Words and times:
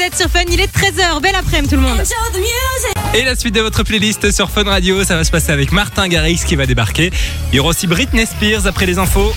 Vous 0.00 0.06
êtes 0.06 0.16
sur 0.16 0.30
Fun, 0.30 0.44
il 0.50 0.58
est 0.58 0.74
13h. 0.74 1.20
Belle 1.20 1.34
après-midi 1.34 1.68
tout 1.68 1.76
le 1.78 1.86
monde. 1.86 2.02
Et 3.12 3.22
la 3.22 3.36
suite 3.36 3.54
de 3.54 3.60
votre 3.60 3.82
playlist 3.82 4.30
sur 4.30 4.48
Fun 4.50 4.62
Radio, 4.62 5.04
ça 5.04 5.14
va 5.14 5.24
se 5.24 5.30
passer 5.30 5.52
avec 5.52 5.72
Martin 5.72 6.08
Garrix 6.08 6.38
qui 6.46 6.56
va 6.56 6.64
débarquer. 6.64 7.10
Il 7.52 7.56
y 7.56 7.60
aura 7.60 7.68
aussi 7.68 7.86
Britney 7.86 8.24
Spears 8.24 8.66
après 8.66 8.86
les 8.86 8.96
infos. 8.96 9.30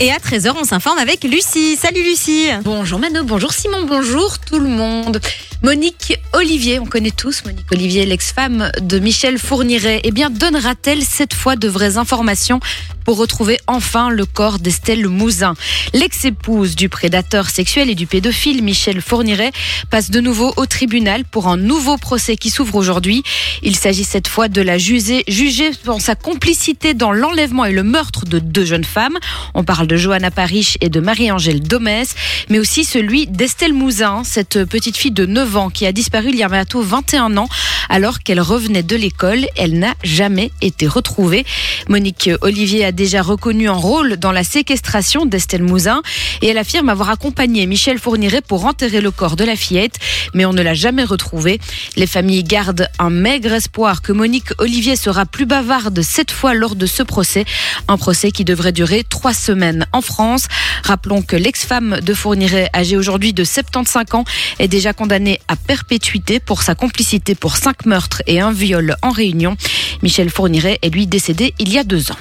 Et 0.00 0.12
à 0.12 0.18
13h, 0.18 0.52
on 0.54 0.64
s'informe 0.64 0.98
avec 0.98 1.24
Lucie. 1.24 1.76
Salut 1.76 2.02
Lucie. 2.02 2.48
Bonjour 2.62 2.98
Mano, 2.98 3.24
bonjour 3.24 3.54
Simon, 3.54 3.86
bonjour 3.86 4.38
tout 4.38 4.58
le 4.58 4.68
monde. 4.68 5.18
Monique 5.62 6.18
Olivier, 6.32 6.80
on 6.80 6.86
connaît 6.86 7.10
tous 7.10 7.44
Monique 7.44 7.66
Olivier, 7.70 8.06
l'ex-femme 8.06 8.72
de 8.80 8.98
Michel 8.98 9.38
Fourniret. 9.38 10.00
Eh 10.04 10.10
bien, 10.10 10.30
donnera-t-elle 10.30 11.02
cette 11.02 11.34
fois 11.34 11.54
de 11.54 11.68
vraies 11.68 11.98
informations 11.98 12.60
pour 13.04 13.18
retrouver 13.18 13.58
enfin 13.66 14.08
le 14.08 14.24
corps 14.24 14.58
d'Estelle 14.58 15.06
Mouzin? 15.06 15.52
L'ex-épouse 15.92 16.76
du 16.76 16.88
prédateur 16.88 17.50
sexuel 17.50 17.90
et 17.90 17.94
du 17.94 18.06
pédophile 18.06 18.62
Michel 18.62 19.02
Fourniret 19.02 19.52
passe 19.90 20.10
de 20.10 20.20
nouveau 20.20 20.54
au 20.56 20.64
tribunal 20.64 21.24
pour 21.26 21.46
un 21.46 21.58
nouveau 21.58 21.98
procès 21.98 22.38
qui 22.38 22.48
s'ouvre 22.48 22.76
aujourd'hui. 22.76 23.22
Il 23.62 23.76
s'agit 23.76 24.04
cette 24.04 24.28
fois 24.28 24.48
de 24.48 24.62
la 24.62 24.78
juger, 24.78 25.24
jugée 25.28 25.72
pour 25.84 26.00
sa 26.00 26.14
complicité 26.14 26.94
dans 26.94 27.12
l'enlèvement 27.12 27.66
et 27.66 27.72
le 27.72 27.82
meurtre 27.82 28.24
de 28.24 28.38
deux 28.38 28.64
jeunes 28.64 28.84
femmes. 28.84 29.18
On 29.52 29.62
parle 29.62 29.86
de 29.86 29.96
Johanna 29.96 30.30
Parich 30.30 30.78
et 30.80 30.88
de 30.88 31.00
Marie-Angèle 31.00 31.60
Domès, 31.60 32.14
mais 32.48 32.58
aussi 32.58 32.84
celui 32.84 33.26
d'Estelle 33.26 33.74
Mouzin, 33.74 34.22
cette 34.24 34.64
petite 34.64 34.96
fille 34.96 35.10
de 35.10 35.26
9 35.26 35.48
ans 35.48 35.49
qui 35.72 35.84
a 35.84 35.92
disparu 35.92 36.28
il 36.28 36.36
y 36.36 36.44
a 36.44 36.48
bientôt 36.48 36.80
21 36.80 37.36
ans 37.36 37.48
alors 37.88 38.20
qu'elle 38.20 38.40
revenait 38.40 38.84
de 38.84 38.94
l'école. 38.94 39.46
Elle 39.56 39.78
n'a 39.78 39.94
jamais 40.04 40.52
été 40.60 40.86
retrouvée. 40.86 41.44
Monique 41.88 42.30
Olivier 42.40 42.84
a 42.84 42.92
déjà 42.92 43.20
reconnu 43.20 43.68
un 43.68 43.72
rôle 43.72 44.16
dans 44.16 44.30
la 44.30 44.44
séquestration 44.44 45.26
d'Estelle 45.26 45.64
Mouzin 45.64 46.02
et 46.40 46.48
elle 46.48 46.58
affirme 46.58 46.88
avoir 46.88 47.10
accompagné 47.10 47.66
Michel 47.66 47.98
Fourniret 47.98 48.42
pour 48.42 48.64
enterrer 48.64 49.00
le 49.00 49.10
corps 49.10 49.34
de 49.34 49.42
la 49.42 49.56
fillette, 49.56 49.98
mais 50.34 50.44
on 50.44 50.52
ne 50.52 50.62
l'a 50.62 50.74
jamais 50.74 51.02
retrouvée. 51.04 51.58
Les 51.96 52.06
familles 52.06 52.44
gardent 52.44 52.88
un 53.00 53.10
maigre 53.10 53.52
espoir 53.52 54.02
que 54.02 54.12
Monique 54.12 54.52
Olivier 54.58 54.94
sera 54.94 55.26
plus 55.26 55.46
bavarde 55.46 56.00
cette 56.02 56.30
fois 56.30 56.54
lors 56.54 56.76
de 56.76 56.86
ce 56.86 57.02
procès, 57.02 57.44
un 57.88 57.96
procès 57.96 58.30
qui 58.30 58.44
devrait 58.44 58.72
durer 58.72 59.02
trois 59.02 59.34
semaines 59.34 59.86
en 59.92 60.00
France. 60.00 60.46
Rappelons 60.84 61.22
que 61.22 61.34
l'ex-femme 61.34 61.98
de 62.00 62.14
Fourniret, 62.14 62.70
âgée 62.72 62.96
aujourd'hui 62.96 63.32
de 63.32 63.42
75 63.42 64.04
ans, 64.12 64.24
est 64.60 64.68
déjà 64.68 64.92
condamnée 64.92 65.39
à 65.48 65.56
perpétuité 65.56 66.40
pour 66.40 66.62
sa 66.62 66.74
complicité 66.74 67.34
pour 67.34 67.56
cinq 67.56 67.86
meurtres 67.86 68.22
et 68.26 68.40
un 68.40 68.52
viol 68.52 68.96
en 69.02 69.10
réunion. 69.10 69.56
Michel 70.02 70.30
Fourniret 70.30 70.78
est 70.82 70.90
lui 70.90 71.06
décédé 71.06 71.54
il 71.58 71.72
y 71.72 71.78
a 71.78 71.84
deux 71.84 72.12
ans. 72.12 72.18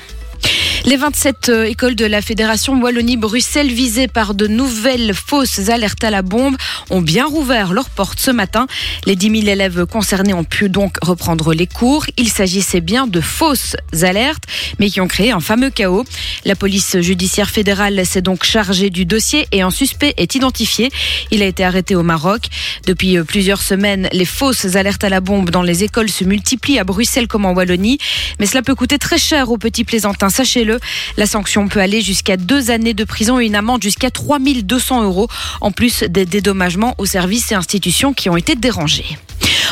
Les 0.86 0.96
27 0.96 1.50
euh, 1.50 1.64
écoles 1.66 1.96
de 1.96 2.06
la 2.06 2.22
Fédération 2.22 2.80
Wallonie-Bruxelles 2.82 3.68
visées 3.68 4.08
par 4.08 4.34
de 4.34 4.48
nouvelles 4.48 5.14
fausses 5.14 5.68
alertes 5.68 6.04
à 6.06 6.10
la 6.10 6.22
bombe 6.22 6.56
ont 6.90 7.02
bien 7.02 7.26
rouvert 7.26 7.74
leurs 7.74 7.90
portes 7.90 8.20
ce 8.20 8.32
matin. 8.32 8.66
Les 9.06 9.18
10 9.18 9.42
000 9.42 9.52
élèves 9.52 9.86
concernés 9.86 10.34
ont 10.34 10.46
pu 10.46 10.70
donc 10.70 10.96
reprendre 11.02 11.54
les 11.54 11.68
cours. 11.68 12.06
Il 12.16 12.30
s'agissait 12.30 12.80
bien 12.80 13.08
de 13.08 13.20
fausses 13.20 13.76
alertes, 14.02 14.46
mais 14.80 14.90
qui 14.90 15.02
ont 15.02 15.08
créé 15.08 15.32
un 15.32 15.42
fameux 15.42 15.70
chaos. 15.70 16.06
La 16.46 16.56
police 16.56 17.00
judiciaire 17.02 17.50
fédérale 17.50 18.06
s'est 18.06 18.22
donc 18.22 18.46
chargée 18.46 18.90
du 18.90 19.06
dossier 19.06 19.48
et 19.52 19.62
un 19.62 19.72
suspect 19.72 20.14
est 20.16 20.34
identifié. 20.36 20.92
Il 21.30 21.44
a 21.44 21.46
été 21.46 21.66
arrêté 21.66 21.94
au 21.96 22.04
Maroc. 22.04 22.44
Depuis 22.88 23.18
euh, 23.18 23.26
plusieurs 23.26 23.62
semaines, 23.62 24.08
les 24.14 24.26
fausses 24.26 24.76
alertes 24.76 25.04
à 25.04 25.10
la 25.10 25.20
bombe 25.20 25.50
dans 25.50 25.64
les 25.64 25.84
écoles 25.84 26.10
se 26.10 26.24
multiplient 26.24 26.80
à 26.80 26.86
Bruxelles 26.86 27.28
comme 27.28 27.46
en 27.46 27.52
Wallonie. 27.52 27.98
Mais 28.40 28.46
cela 28.46 28.62
peut 28.62 28.76
coûter 28.76 28.98
très 28.98 29.18
cher 29.18 29.52
aux 29.52 29.58
petits 29.58 29.84
plaisantins, 29.84 30.30
sachez-le. 30.30 30.69
La 31.18 31.26
sanction 31.26 31.68
peut 31.68 31.80
aller 31.80 32.02
jusqu'à 32.02 32.38
deux 32.38 32.72
années 32.72 32.94
de 32.94 33.04
prison 33.04 33.40
et 33.40 33.46
une 33.46 33.56
amende 33.56 33.82
jusqu'à 33.82 34.12
3200 34.12 35.04
euros, 35.04 35.28
en 35.62 35.72
plus 35.72 36.04
des 36.04 36.26
dédommagements 36.26 36.96
aux 36.98 37.06
services 37.06 37.52
et 37.52 37.56
institutions 37.56 38.14
qui 38.14 38.30
ont 38.30 38.38
été 38.38 38.56
dérangés. 38.56 39.18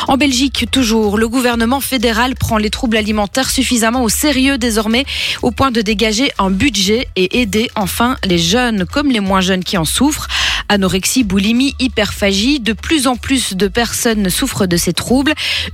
En 0.06 0.16
Belgique, 0.16 0.66
toujours, 0.70 1.18
le 1.18 1.28
gouvernement 1.28 1.80
fédéral 1.80 2.34
prend 2.34 2.56
les 2.56 2.70
troubles 2.70 2.96
alimentaires 2.96 3.50
suffisamment 3.50 4.02
au 4.02 4.08
sérieux 4.08 4.56
désormais, 4.56 5.04
au 5.42 5.50
point 5.50 5.70
de 5.70 5.80
dégager 5.80 6.30
un 6.38 6.50
budget 6.50 7.08
et 7.16 7.40
aider 7.40 7.70
enfin 7.74 8.16
les 8.24 8.38
jeunes 8.38 8.86
comme 8.86 9.10
les 9.10 9.20
moins 9.20 9.40
jeunes 9.40 9.64
qui 9.64 9.76
en 9.76 9.84
souffrent. 9.84 10.28
Anorexie, 10.68 11.24
boulimie, 11.24 11.74
hyperphagie, 11.78 12.60
de 12.60 12.72
plus 12.72 13.06
en 13.06 13.16
plus 13.16 13.54
de 13.54 13.68
personnes 13.68 14.28
souffrent 14.28 14.66
de 14.66 14.76
ces 14.76 14.92
troubles. 14.92 15.32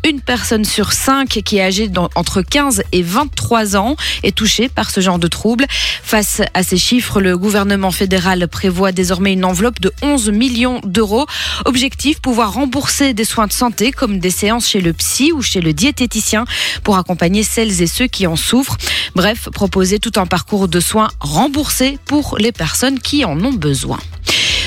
Une 0.08 0.20
personne 0.20 0.64
sur 0.64 0.92
cinq 0.92 1.40
qui 1.44 1.58
est 1.58 1.62
âgée 1.62 1.90
entre 2.14 2.42
15 2.42 2.84
et 2.92 3.02
23 3.02 3.76
ans 3.76 3.96
est 4.22 4.34
touchée 4.34 4.68
par 4.68 4.90
ce 4.90 5.00
genre 5.00 5.18
de 5.18 5.26
troubles. 5.26 5.66
Face 5.68 6.42
à 6.54 6.62
ces 6.62 6.76
chiffres, 6.76 7.20
le 7.20 7.36
gouvernement 7.36 7.90
fédéral 7.90 8.46
prévoit 8.48 8.92
désormais 8.92 9.32
une 9.32 9.44
enveloppe 9.44 9.80
de 9.80 9.92
11 10.02 10.30
millions 10.30 10.80
d'euros. 10.84 11.26
Objectif, 11.64 12.20
pouvoir 12.20 12.52
rembourser 12.52 13.14
des 13.14 13.24
soins 13.24 13.46
de 13.46 13.52
santé 13.52 13.90
comme 13.90 14.18
des 14.18 14.30
séances 14.30 14.68
chez 14.68 14.80
le 14.80 14.92
psy 14.92 15.32
ou 15.32 15.42
chez 15.42 15.60
le 15.60 15.72
diététicien 15.72 16.44
pour 16.84 16.98
accompagner 16.98 17.42
celles 17.42 17.82
et 17.82 17.86
ceux 17.86 18.06
qui 18.06 18.26
en 18.26 18.36
souffrent. 18.36 18.78
Bref, 19.14 19.48
proposer 19.52 19.98
tout 19.98 20.12
un 20.16 20.26
parcours 20.26 20.68
de 20.68 20.80
soins 20.80 21.08
remboursé 21.20 21.98
pour 22.04 22.36
les 22.38 22.52
personnes 22.52 23.00
qui 23.00 23.24
en 23.24 23.42
ont 23.44 23.52
besoin. 23.52 23.98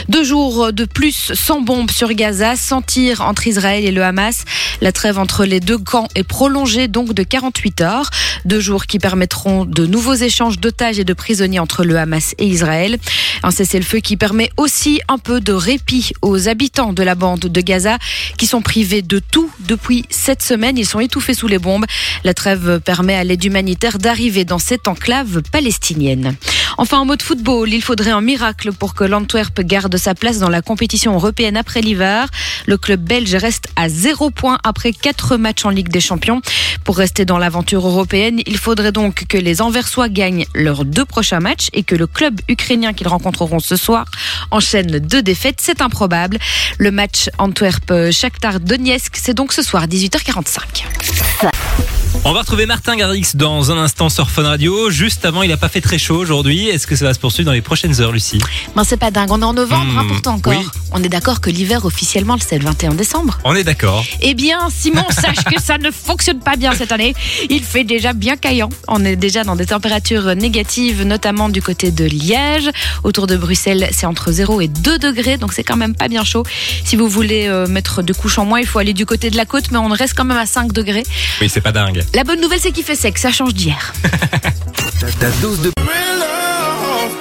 Deux 0.09 0.23
jours 0.23 0.72
de 0.72 0.85
plus 0.85 1.34
sans 1.34 1.59
bombes 1.59 1.91
sur 1.91 2.13
Gaza, 2.13 2.56
sans 2.56 2.81
tir 2.81 3.19
entre 3.22 3.45
Israël 3.47 3.84
et 3.84 3.91
le 3.91 4.03
Hamas. 4.03 4.45
La 4.79 4.94
trêve 4.94 5.19
entre 5.19 5.44
les 5.44 5.59
deux 5.59 5.78
camps 5.78 6.07
est 6.16 6.23
prolongée 6.23 6.88
donc 6.88 7.13
de 7.13 7.23
48 7.23 7.81
heures. 7.81 8.09
Deux 8.46 8.62
jours 8.62 8.85
qui 8.85 9.00
permettront 9.00 9.66
de 9.66 9.85
nouveaux 9.85 10.13
échanges 10.13 10.59
d'otages 10.59 10.97
et 10.97 11.03
de 11.03 11.13
prisonniers 11.13 11.59
entre 11.59 11.84
le 11.84 11.97
Hamas 11.97 12.35
et 12.38 12.47
Israël. 12.47 12.97
Un 13.44 13.51
cessez-le-feu 13.51 14.00
qui 14.00 14.16
permet 14.16 14.50
aussi 14.56 15.01
un 15.09 15.17
peu 15.17 15.41
de 15.41 15.51
répit 15.51 16.12
aux 16.22 16.47
habitants 16.47 16.94
de 16.94 17.03
la 17.03 17.16
bande 17.16 17.41
de 17.41 17.62
Gaza 17.62 17.97
qui 18.38 18.47
sont 18.47 18.62
privés 18.62 19.01
de 19.01 19.19
tout 19.19 19.51
depuis 19.67 20.06
cette 20.09 20.41
semaine. 20.41 20.78
Ils 20.78 20.85
sont 20.85 21.01
étouffés 21.01 21.34
sous 21.34 21.47
les 21.47 21.59
bombes. 21.59 21.85
La 22.23 22.34
trêve 22.34 22.79
permet 22.79 23.16
à 23.16 23.25
l'aide 23.25 23.44
humanitaire 23.44 23.97
d'arriver 23.97 24.46
dans 24.46 24.59
cette 24.59 24.88
enclave 24.88 25.41
palestinienne. 25.51 26.38
Enfin, 26.78 27.00
en 27.00 27.06
mode 27.06 27.23
football, 27.23 27.73
il 27.73 27.81
faudrait 27.81 28.12
un 28.12 28.22
miracle 28.22 28.72
pour 28.72 28.94
que 28.94 29.03
l'Antwerp 29.03 29.59
garde 29.62 29.97
sa 29.97 30.16
place 30.16 30.40
dans 30.40 30.50
la 30.50 30.62
compétition 30.62 31.13
européenne 31.13 31.58
après 31.58 31.81
l'hiver. 31.81 32.28
Le 32.66 32.78
club 32.78 33.02
belge 33.02 33.34
reste 33.35 33.68
à 33.75 33.90
zéro 33.90 34.30
point 34.30 34.58
après 34.63 34.94
quatre 34.94 35.38
matchs 35.38 35.66
en 35.66 35.69
Ligue 35.69 35.90
des 35.90 36.02
Champions. 36.02 36.41
Pour 36.84 36.97
rester 36.97 37.25
dans 37.25 37.38
l'aventure 37.38 37.85
européenne, 37.85 38.40
il 38.46 38.58
faudrait 38.58 38.91
donc 38.91 39.25
que 39.28 39.38
les 39.38 39.62
Anversois 39.62 40.09
gagnent 40.09 40.46
leurs 40.53 40.85
deux 40.85 41.06
prochains 41.06 41.40
matchs 41.40 41.69
et 41.74 41.84
que 41.84 41.96
le 41.96 42.08
club 42.08 42.40
ukrainien 42.47 42.94
qu'ils 42.94 43.08
rencontreront 43.08 43.59
ce 43.59 43.75
soir 43.75 44.06
enchaîne 44.52 45.00
deux 45.00 45.22
défaites. 45.22 45.59
C'est 45.62 45.81
improbable. 45.81 46.38
Le 46.78 46.91
match 46.91 47.29
Antwerp-Shakhtar 47.38 48.59
Donetsk, 48.59 49.18
c'est 49.18 49.34
donc 49.34 49.53
ce 49.53 49.62
soir 49.62 49.88
18h45. 49.88 51.97
On 52.25 52.33
va 52.33 52.41
retrouver 52.41 52.66
Martin 52.66 52.97
Garrix 52.97 53.35
dans 53.35 53.72
un 53.72 53.78
instant 53.78 54.09
sur 54.09 54.29
Fun 54.29 54.44
Radio. 54.44 54.89
Juste 54.91 55.23
avant, 55.23 55.44
il 55.44 55.50
n'a 55.50 55.55
pas 55.55 55.69
fait 55.69 55.79
très 55.79 55.97
chaud 55.97 56.17
aujourd'hui. 56.17 56.67
Est-ce 56.67 56.85
que 56.85 56.97
ça 56.97 57.05
va 57.05 57.13
se 57.13 57.19
poursuivre 57.19 57.45
dans 57.45 57.53
les 57.53 57.61
prochaines 57.61 58.01
heures, 58.01 58.11
Lucie? 58.11 58.39
Ben 58.75 58.83
c'est 58.83 58.97
pas 58.97 59.11
dingue, 59.11 59.31
on 59.31 59.41
est 59.41 59.45
en 59.45 59.53
novembre, 59.53 59.85
Hmm, 59.94 59.97
hein, 60.00 60.05
pourtant 60.09 60.33
encore. 60.33 60.51
oui. 60.53 60.66
On 60.91 61.01
est 61.03 61.09
d'accord 61.09 61.39
que 61.41 61.50
l'hiver 61.50 61.85
officiellement 61.85 62.38
c'est 62.39 62.57
le 62.57 62.66
21 62.66 62.95
décembre. 62.95 63.38
On 63.45 63.55
est 63.55 63.63
d'accord. 63.63 64.03
Eh 64.22 64.33
bien, 64.33 64.59
Simon, 64.69 65.05
sache 65.09 65.44
que 65.45 65.61
ça 65.61 65.78
ne 65.78 65.89
fonctionne 65.89 66.39
pas 66.39 66.57
bien 66.57 66.73
cette 66.73 66.91
année. 66.91 67.13
Il 67.50 67.63
fait 67.63 67.83
déjà 67.85 68.11
bien 68.13 68.35
caillant. 68.35 68.69
On 68.89 69.05
est 69.05 69.16
déjà 69.16 69.44
dans 69.45 69.55
des 69.55 69.67
températures 69.67 70.35
négatives, 70.35 71.03
notamment 71.03 71.47
du 71.47 71.61
côté 71.61 71.91
de 71.91 72.03
Liège. 72.03 72.69
Autour 73.05 73.28
de 73.28 73.38
Bruxelles, 73.38 73.88
c'est 73.94 74.05
entre 74.05 74.31
0 74.34 74.59
et 74.61 74.67
2 74.67 74.97
degrés, 74.99 75.38
donc 75.38 75.53
c'est 75.53 75.63
quand 75.63 75.78
même 75.78 75.95
pas 75.95 76.09
bien 76.09 76.25
chaud. 76.25 76.44
Si 76.84 76.95
vous 76.97 77.07
voulez 77.07 77.47
euh, 77.47 77.67
mettre 77.67 78.01
de 78.01 78.11
couches 78.11 78.38
en 78.38 78.45
moins, 78.45 78.59
il 78.59 78.66
faut 78.67 78.79
aller 78.79 78.94
du 78.94 79.05
côté 79.05 79.29
de 79.29 79.38
la 79.38 79.45
côte, 79.45 79.72
mais 79.72 79.78
on 79.78 79.88
reste 79.88 80.13
quand 80.16 80.25
même 80.25 80.38
à 80.38 80.45
5 80.45 80.73
degrés. 80.73 81.03
Oui, 81.41 81.47
c'est 81.49 81.61
pas 81.61 81.72
dingue. 81.72 82.03
La 82.13 82.23
bonne 82.23 82.41
nouvelle, 82.41 82.59
c'est 82.59 82.72
qu'il 82.72 82.84
fait 82.84 82.95
sec, 82.95 83.18
ça 83.18 83.31
change 83.31 83.53
d'hier. 83.53 83.94
Ta 85.19 85.29
dose 85.41 85.62
de 85.62 85.72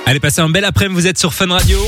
Allez, 0.06 0.20
passez 0.20 0.40
un 0.40 0.48
bel 0.48 0.64
après-midi, 0.64 0.94
vous 1.00 1.06
êtes 1.06 1.18
sur 1.18 1.34
Fun 1.34 1.48
Radio. 1.48 1.78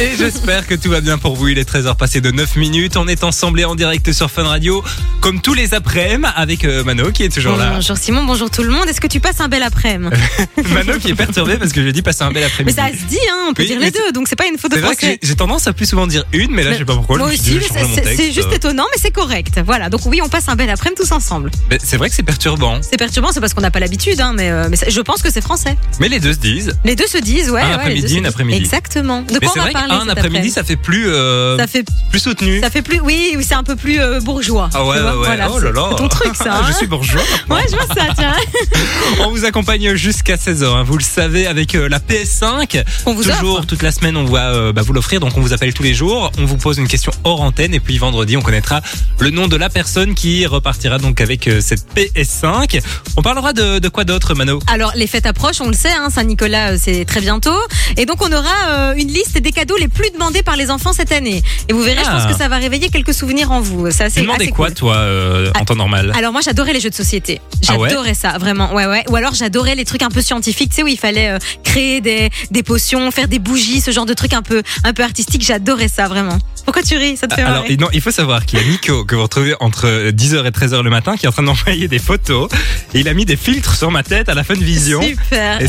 Et 0.00 0.14
j'espère 0.16 0.64
que 0.68 0.76
tout 0.76 0.90
va 0.90 1.00
bien 1.00 1.18
pour 1.18 1.34
vous. 1.34 1.48
Il 1.48 1.58
est 1.58 1.68
13h 1.68 1.96
passé 1.96 2.20
de 2.20 2.30
9 2.30 2.54
minutes. 2.54 2.96
On 2.96 3.08
est 3.08 3.24
ensemble 3.24 3.58
et 3.58 3.64
en 3.64 3.74
direct 3.74 4.12
sur 4.12 4.30
Fun 4.30 4.44
Radio, 4.44 4.84
comme 5.20 5.40
tous 5.40 5.54
les 5.54 5.74
après-midi, 5.74 6.30
avec 6.36 6.64
euh, 6.64 6.84
Mano 6.84 7.10
qui 7.10 7.24
est 7.24 7.28
toujours 7.34 7.56
là. 7.56 7.72
Bonjour 7.74 7.96
Simon, 7.96 8.22
bonjour 8.24 8.48
tout 8.48 8.62
le 8.62 8.70
monde. 8.70 8.88
Est-ce 8.88 9.00
que 9.00 9.08
tu 9.08 9.18
passes 9.18 9.40
un 9.40 9.48
bel 9.48 9.62
après-midi? 9.64 10.14
Mano 10.72 10.98
qui 11.00 11.10
est 11.10 11.14
perturbé 11.16 11.56
parce 11.56 11.72
que 11.72 11.82
je 11.84 11.88
dis 11.90 12.02
passer 12.02 12.22
un 12.22 12.30
bel 12.30 12.42
Mais 12.44 12.46
après-midi. 12.46 12.76
ça 12.76 12.86
se 12.88 13.08
dit, 13.08 13.18
hein, 13.28 13.46
on 13.50 13.54
peut 13.54 13.62
Oui, 13.62 13.68
dire 13.70 13.78
mais 13.80 13.86
les 13.86 13.90
deux, 13.90 14.12
donc 14.12 14.28
c'est 14.28 14.36
pas 14.36 14.46
une 14.46 14.56
faute 14.56 14.70
de 14.70 14.78
français. 14.78 15.18
j'ai- 15.20 15.34
tendance 15.34 15.66
à 15.66 15.72
plus 15.72 15.86
souvent 15.86 16.06
dire 16.06 16.24
une, 16.32 16.52
mais 16.52 16.62
là, 16.62 16.72
je 16.74 16.78
sais 16.78 16.84
pas 16.84 16.94
pourquoi. 16.94 17.18
Moi 17.18 17.28
aussi, 17.28 17.58
mais 17.74 18.04
c'est- 18.16 18.32
juste 18.32 18.52
étonnant, 18.52 18.84
mais 18.94 19.00
c'est 19.02 19.10
correct. 19.10 19.60
Voilà, 19.66 19.88
donc 19.90 20.02
oui, 20.06 20.20
on 20.22 20.28
passe 20.28 20.48
un 20.48 20.54
bel 20.54 20.70
après-midi 20.70 21.00
tous 21.02 21.12
ensemble. 21.12 21.50
Mais 21.70 21.78
C'est 21.82 21.96
vrai 21.96 22.08
que 22.08 22.14
c'est 22.14 22.22
perturbant. 22.22 22.78
C'est 22.82 22.96
perturbant, 22.98 23.32
c'est 23.32 23.40
parce 23.40 23.52
qu'on 23.54 23.60
n'a 23.62 23.70
pas 23.72 23.80
l'habitude, 23.80 24.20
hein, 24.20 24.32
mais, 24.36 24.50
euh, 24.50 24.68
mais 24.70 24.76
je 24.88 25.00
pense 25.00 25.22
que 25.22 25.30
c'est 25.32 25.40
français. 25.40 25.76
Mais 25.98 26.08
les 26.08 26.20
deux 26.20 26.34
se 26.34 26.38
disent. 26.38 26.72
Les 26.84 26.94
deux 26.94 27.06
se 27.08 27.18
disent, 27.18 27.50
ouais. 27.50 27.62
Un 27.62 27.68
ouais, 27.68 27.74
après-midi, 27.74 28.16
une 28.18 28.26
après-midi. 28.26 28.58
Exactement. 28.58 29.22
De 29.22 29.32
Mais 29.34 29.38
quoi 29.40 29.52
on 29.56 29.62
va 29.64 29.70
parler 29.72 29.87
parler. 29.88 30.10
un 30.10 30.12
après-midi, 30.12 30.50
ça 30.50 30.64
fait 30.64 30.76
plus, 30.76 31.08
euh, 31.08 31.56
Ça 31.58 31.66
fait, 31.66 31.84
plus 32.10 32.20
soutenu. 32.20 32.60
ça 32.60 32.70
fait 32.70 32.82
plus. 32.82 33.00
Oui, 33.00 33.34
oui, 33.36 33.44
c'est 33.46 33.54
un 33.54 33.62
peu 33.62 33.76
plus 33.76 34.00
euh, 34.00 34.20
bourgeois. 34.20 34.70
Ah 34.74 34.84
ouais, 34.84 34.96
ouais, 34.96 35.12
voilà, 35.16 35.50
oh 35.50 35.58
là 35.58 35.72
ton 35.96 36.08
truc, 36.08 36.34
ça. 36.34 36.44
Je 36.64 36.70
hein. 36.70 36.72
suis 36.72 36.86
bourgeois. 36.86 37.22
Ouais, 37.48 37.62
je 37.70 37.76
vois 37.76 37.86
ça, 37.94 38.12
tiens. 38.16 38.34
On 39.20 39.30
vous 39.30 39.44
accompagne 39.44 39.94
jusqu'à 39.94 40.36
16h, 40.36 40.64
hein, 40.64 40.82
vous 40.84 40.98
le 40.98 41.02
savez, 41.02 41.46
avec 41.46 41.74
euh, 41.74 41.88
la 41.88 41.98
PS5. 41.98 42.84
On 43.06 43.14
vous 43.14 43.24
Toujours, 43.24 43.58
offre. 43.58 43.66
toute 43.66 43.82
la 43.82 43.92
semaine, 43.92 44.16
on 44.16 44.24
va 44.24 44.72
bah, 44.72 44.82
vous 44.82 44.92
l'offrir. 44.92 45.20
Donc, 45.20 45.36
on 45.36 45.40
vous 45.40 45.52
appelle 45.52 45.72
tous 45.74 45.82
les 45.82 45.94
jours. 45.94 46.30
On 46.38 46.44
vous 46.44 46.56
pose 46.56 46.78
une 46.78 46.88
question 46.88 47.12
hors 47.24 47.40
antenne. 47.40 47.74
Et 47.74 47.80
puis, 47.80 47.98
vendredi, 47.98 48.36
on 48.36 48.42
connaîtra 48.42 48.80
le 49.18 49.30
nom 49.30 49.48
de 49.48 49.56
la 49.56 49.68
personne 49.70 50.14
qui 50.14 50.46
repartira 50.46 50.98
donc 50.98 51.20
avec 51.20 51.48
cette 51.60 51.86
PS5. 51.94 52.80
On 53.16 53.22
parlera 53.22 53.52
de, 53.52 53.78
de 53.78 53.88
quoi 53.88 54.04
d'autre, 54.04 54.34
Mano? 54.34 54.60
Alors, 54.66 54.92
les 54.94 55.06
fêtes 55.06 55.26
approchent, 55.26 55.60
on 55.60 55.68
le 55.68 55.74
sait, 55.74 55.92
hein, 55.92 56.08
Saint-Nicolas, 56.10 56.76
c'est 56.78 57.04
très 57.04 57.20
bientôt. 57.20 57.58
Et 57.96 58.06
donc, 58.06 58.22
on 58.22 58.32
aura 58.32 58.94
une 58.96 59.08
liste 59.08 59.38
des 59.38 59.52
cadeaux 59.52 59.76
les 59.78 59.88
plus 59.88 60.10
demandés 60.10 60.42
par 60.42 60.56
les 60.56 60.70
enfants 60.70 60.92
cette 60.92 61.12
année. 61.12 61.42
Et 61.68 61.72
vous 61.72 61.82
verrez, 61.82 62.02
je 62.04 62.08
Ah. 62.08 62.18
pense 62.24 62.32
que 62.32 62.38
ça 62.38 62.48
va 62.48 62.56
réveiller 62.56 62.88
quelques 62.88 63.14
souvenirs 63.14 63.50
en 63.52 63.60
vous. 63.60 63.90
C'est 63.90 64.04
assez, 64.04 64.24
quoi, 64.24 64.36
cool. 64.66 64.74
toi, 64.74 64.96
euh, 64.96 65.50
en 65.58 65.64
temps 65.64 65.76
normal 65.76 66.12
Alors 66.16 66.32
moi 66.32 66.40
j'adorais 66.42 66.72
les 66.72 66.80
jeux 66.80 66.90
de 66.90 66.94
société. 66.94 67.40
Ah 67.68 67.76
ouais 67.78 67.88
J'adorais 67.88 68.14
ça 68.14 68.38
vraiment. 68.38 68.72
Ouais 68.74 68.86
ouais. 68.86 69.04
Ou 69.08 69.16
alors 69.16 69.34
j'adorais 69.34 69.74
les 69.74 69.84
trucs 69.84 70.02
un 70.02 70.10
peu 70.10 70.20
scientifiques, 70.22 70.70
tu 70.70 70.76
sais 70.76 70.82
où 70.82 70.88
il 70.88 70.98
fallait 70.98 71.30
euh, 71.30 71.38
créer 71.64 72.00
des, 72.00 72.30
des 72.50 72.62
potions, 72.62 73.10
faire 73.10 73.28
des 73.28 73.38
bougies, 73.38 73.80
ce 73.80 73.90
genre 73.90 74.06
de 74.06 74.14
trucs 74.14 74.32
un 74.34 74.42
peu 74.42 74.62
un 74.84 74.92
peu 74.92 75.02
artistiques. 75.02 75.42
J'adorais 75.44 75.88
ça 75.88 76.08
vraiment. 76.08 76.38
Pourquoi 76.68 76.82
tu 76.82 76.98
ris? 76.98 77.16
Ça 77.16 77.26
te 77.26 77.34
fait 77.34 77.40
Alors, 77.40 77.62
marrer? 77.62 77.78
non, 77.78 77.88
il 77.94 78.02
faut 78.02 78.10
savoir 78.10 78.44
qu'il 78.44 78.58
y 78.58 78.62
a 78.62 78.66
Nico 78.66 79.06
que 79.06 79.14
vous 79.14 79.22
retrouvez 79.22 79.54
entre 79.58 80.10
10h 80.10 80.44
et 80.46 80.50
13h 80.50 80.82
le 80.82 80.90
matin 80.90 81.16
qui 81.16 81.24
est 81.24 81.28
en 81.30 81.32
train 81.32 81.42
d'envoyer 81.42 81.88
des 81.88 81.98
photos 81.98 82.50
et 82.92 83.00
il 83.00 83.08
a 83.08 83.14
mis 83.14 83.24
des 83.24 83.36
filtres 83.36 83.74
sur 83.74 83.90
ma 83.90 84.02
tête 84.02 84.28
à 84.28 84.34
la 84.34 84.44
fin 84.44 84.52
de 84.52 84.62
vision. 84.62 85.00
Super. 85.00 85.60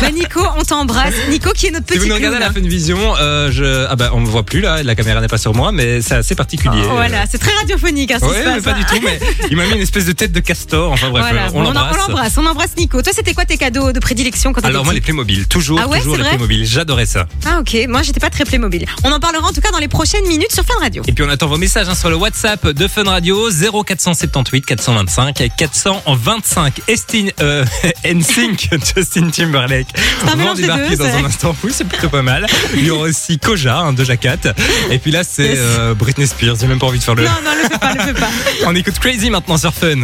Bah 0.00 0.10
Nico, 0.10 0.40
on 0.58 0.64
t'embrasse. 0.64 1.14
Nico 1.30 1.50
qui 1.54 1.66
est 1.66 1.70
notre 1.70 1.86
Si 1.86 1.92
petit 1.92 1.98
vous 2.00 2.06
nous 2.08 2.14
regardez 2.14 2.38
à 2.38 2.40
la 2.40 2.50
fin 2.50 2.58
de 2.58 2.66
vision, 2.66 2.98
euh, 3.20 3.52
je... 3.52 3.86
ah 3.88 3.94
bah, 3.94 4.10
on 4.14 4.20
me 4.20 4.26
voit 4.26 4.42
plus 4.42 4.60
là, 4.60 4.82
la 4.82 4.96
caméra 4.96 5.20
n'est 5.20 5.28
pas 5.28 5.38
sur 5.38 5.54
moi, 5.54 5.70
mais 5.70 6.02
c'est 6.02 6.14
assez 6.16 6.34
particulier. 6.34 6.82
Oh, 6.86 6.94
voilà, 6.94 7.24
c'est 7.30 7.38
très 7.38 7.52
radiophonique. 7.54 8.10
Hein, 8.10 8.18
ce 8.20 8.24
qui 8.26 8.30
Ouais, 8.32 8.38
se 8.42 8.48
mais 8.48 8.54
passe, 8.56 8.64
pas 8.64 8.72
hein. 8.72 8.78
du 8.78 8.84
tout, 8.84 9.00
mais 9.04 9.20
il 9.48 9.56
m'a 9.56 9.64
mis 9.66 9.74
une 9.74 9.80
espèce 9.80 10.06
de 10.06 10.10
tête 10.12 10.32
de 10.32 10.40
castor. 10.40 10.90
Enfin 10.90 11.10
bref, 11.10 11.24
Voilà, 11.28 11.46
euh, 11.46 11.50
on 11.54 11.58
on, 11.58 11.66
en- 11.66 11.72
l'embrasse. 11.72 11.94
on 11.94 12.08
l'embrasse, 12.08 12.38
on 12.38 12.46
embrasse 12.46 12.76
Nico. 12.76 13.00
Toi, 13.00 13.12
c'était 13.14 13.32
quoi 13.34 13.44
tes 13.44 13.58
cadeaux 13.58 13.92
de 13.92 14.00
prédilection 14.00 14.50
quand 14.52 14.60
t'étais 14.60 14.66
Alors 14.70 14.82
moi 14.84 14.92
petit 14.92 14.96
les 15.00 15.04
Playmobil, 15.04 15.46
toujours, 15.46 15.78
Ah 15.80 15.86
ouais, 15.86 15.98
toujours 15.98 16.14
c'est 16.14 16.22
les 16.22 16.22
vrai 16.24 16.30
Playmobil, 16.36 16.66
j'adorais 16.66 17.06
ça. 17.06 17.28
Ah 17.46 17.60
ok, 17.60 17.76
moi 17.88 18.02
j'étais 18.02 18.18
pas 18.18 18.30
très 18.30 18.44
Playmobil. 18.44 18.86
On 19.04 19.12
en 19.12 19.20
parlera 19.20 19.46
en 19.46 19.52
tout 19.52 19.60
cas 19.60 19.70
dans 19.70 19.78
les 19.78 19.86
prochaines 19.88 20.24
minutes 20.32 20.52
sur 20.52 20.64
Fun 20.64 20.80
Radio. 20.80 21.02
Et 21.06 21.12
puis 21.12 21.22
on 21.24 21.28
attend 21.28 21.46
vos 21.46 21.58
messages 21.58 21.88
hein, 21.90 21.94
sur 21.94 22.08
le 22.08 22.16
WhatsApp 22.16 22.66
de 22.68 22.88
Fun 22.88 23.04
Radio 23.04 23.50
0478 23.50 24.64
425 24.64 25.34
425. 25.58 26.80
Estin, 26.88 27.28
euh, 27.40 27.64
NSYNC, 28.04 28.70
Justin 28.96 29.28
Timberlake. 29.28 29.88
un 30.26 30.36
vont 30.36 30.54
débarquer 30.54 30.96
deux, 30.96 30.96
dans 30.96 31.04
un 31.04 31.24
instant. 31.24 31.54
Oui, 31.62 31.72
c'est 31.74 31.84
plutôt 31.84 32.08
pas 32.08 32.22
mal. 32.22 32.46
Il 32.74 32.86
y 32.86 32.90
aura 32.90 33.08
aussi 33.08 33.38
Koja, 33.38 33.78
hein, 33.78 33.92
de 33.92 34.04
Jacat. 34.04 34.54
Et 34.90 34.98
puis 34.98 35.10
là 35.10 35.22
c'est 35.22 35.54
euh, 35.58 35.92
Britney 35.94 36.26
Spears. 36.26 36.56
J'ai 36.58 36.66
même 36.66 36.78
pas 36.78 36.86
envie 36.86 36.98
de 36.98 37.04
faire 37.04 37.14
le. 37.14 37.24
Non, 37.24 37.30
non, 37.44 37.50
le 37.62 37.68
fais 37.68 37.78
pas, 37.78 37.92
le 37.92 38.00
fais 38.00 38.14
pas. 38.14 38.30
On 38.66 38.74
écoute 38.74 38.98
Crazy 38.98 39.28
maintenant 39.28 39.58
sur 39.58 39.74
Fun. 39.74 40.00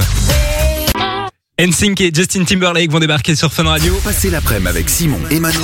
NSYNC 1.58 2.00
et 2.02 2.10
Justin 2.14 2.44
Timberlake 2.44 2.90
vont 2.90 3.00
débarquer 3.00 3.34
sur 3.34 3.50
Fun 3.50 3.64
Radio. 3.64 3.98
Passez 4.04 4.28
l'après-midi 4.28 4.68
avec 4.68 4.90
Simon 4.90 5.20
et 5.30 5.40
Mano 5.40 5.60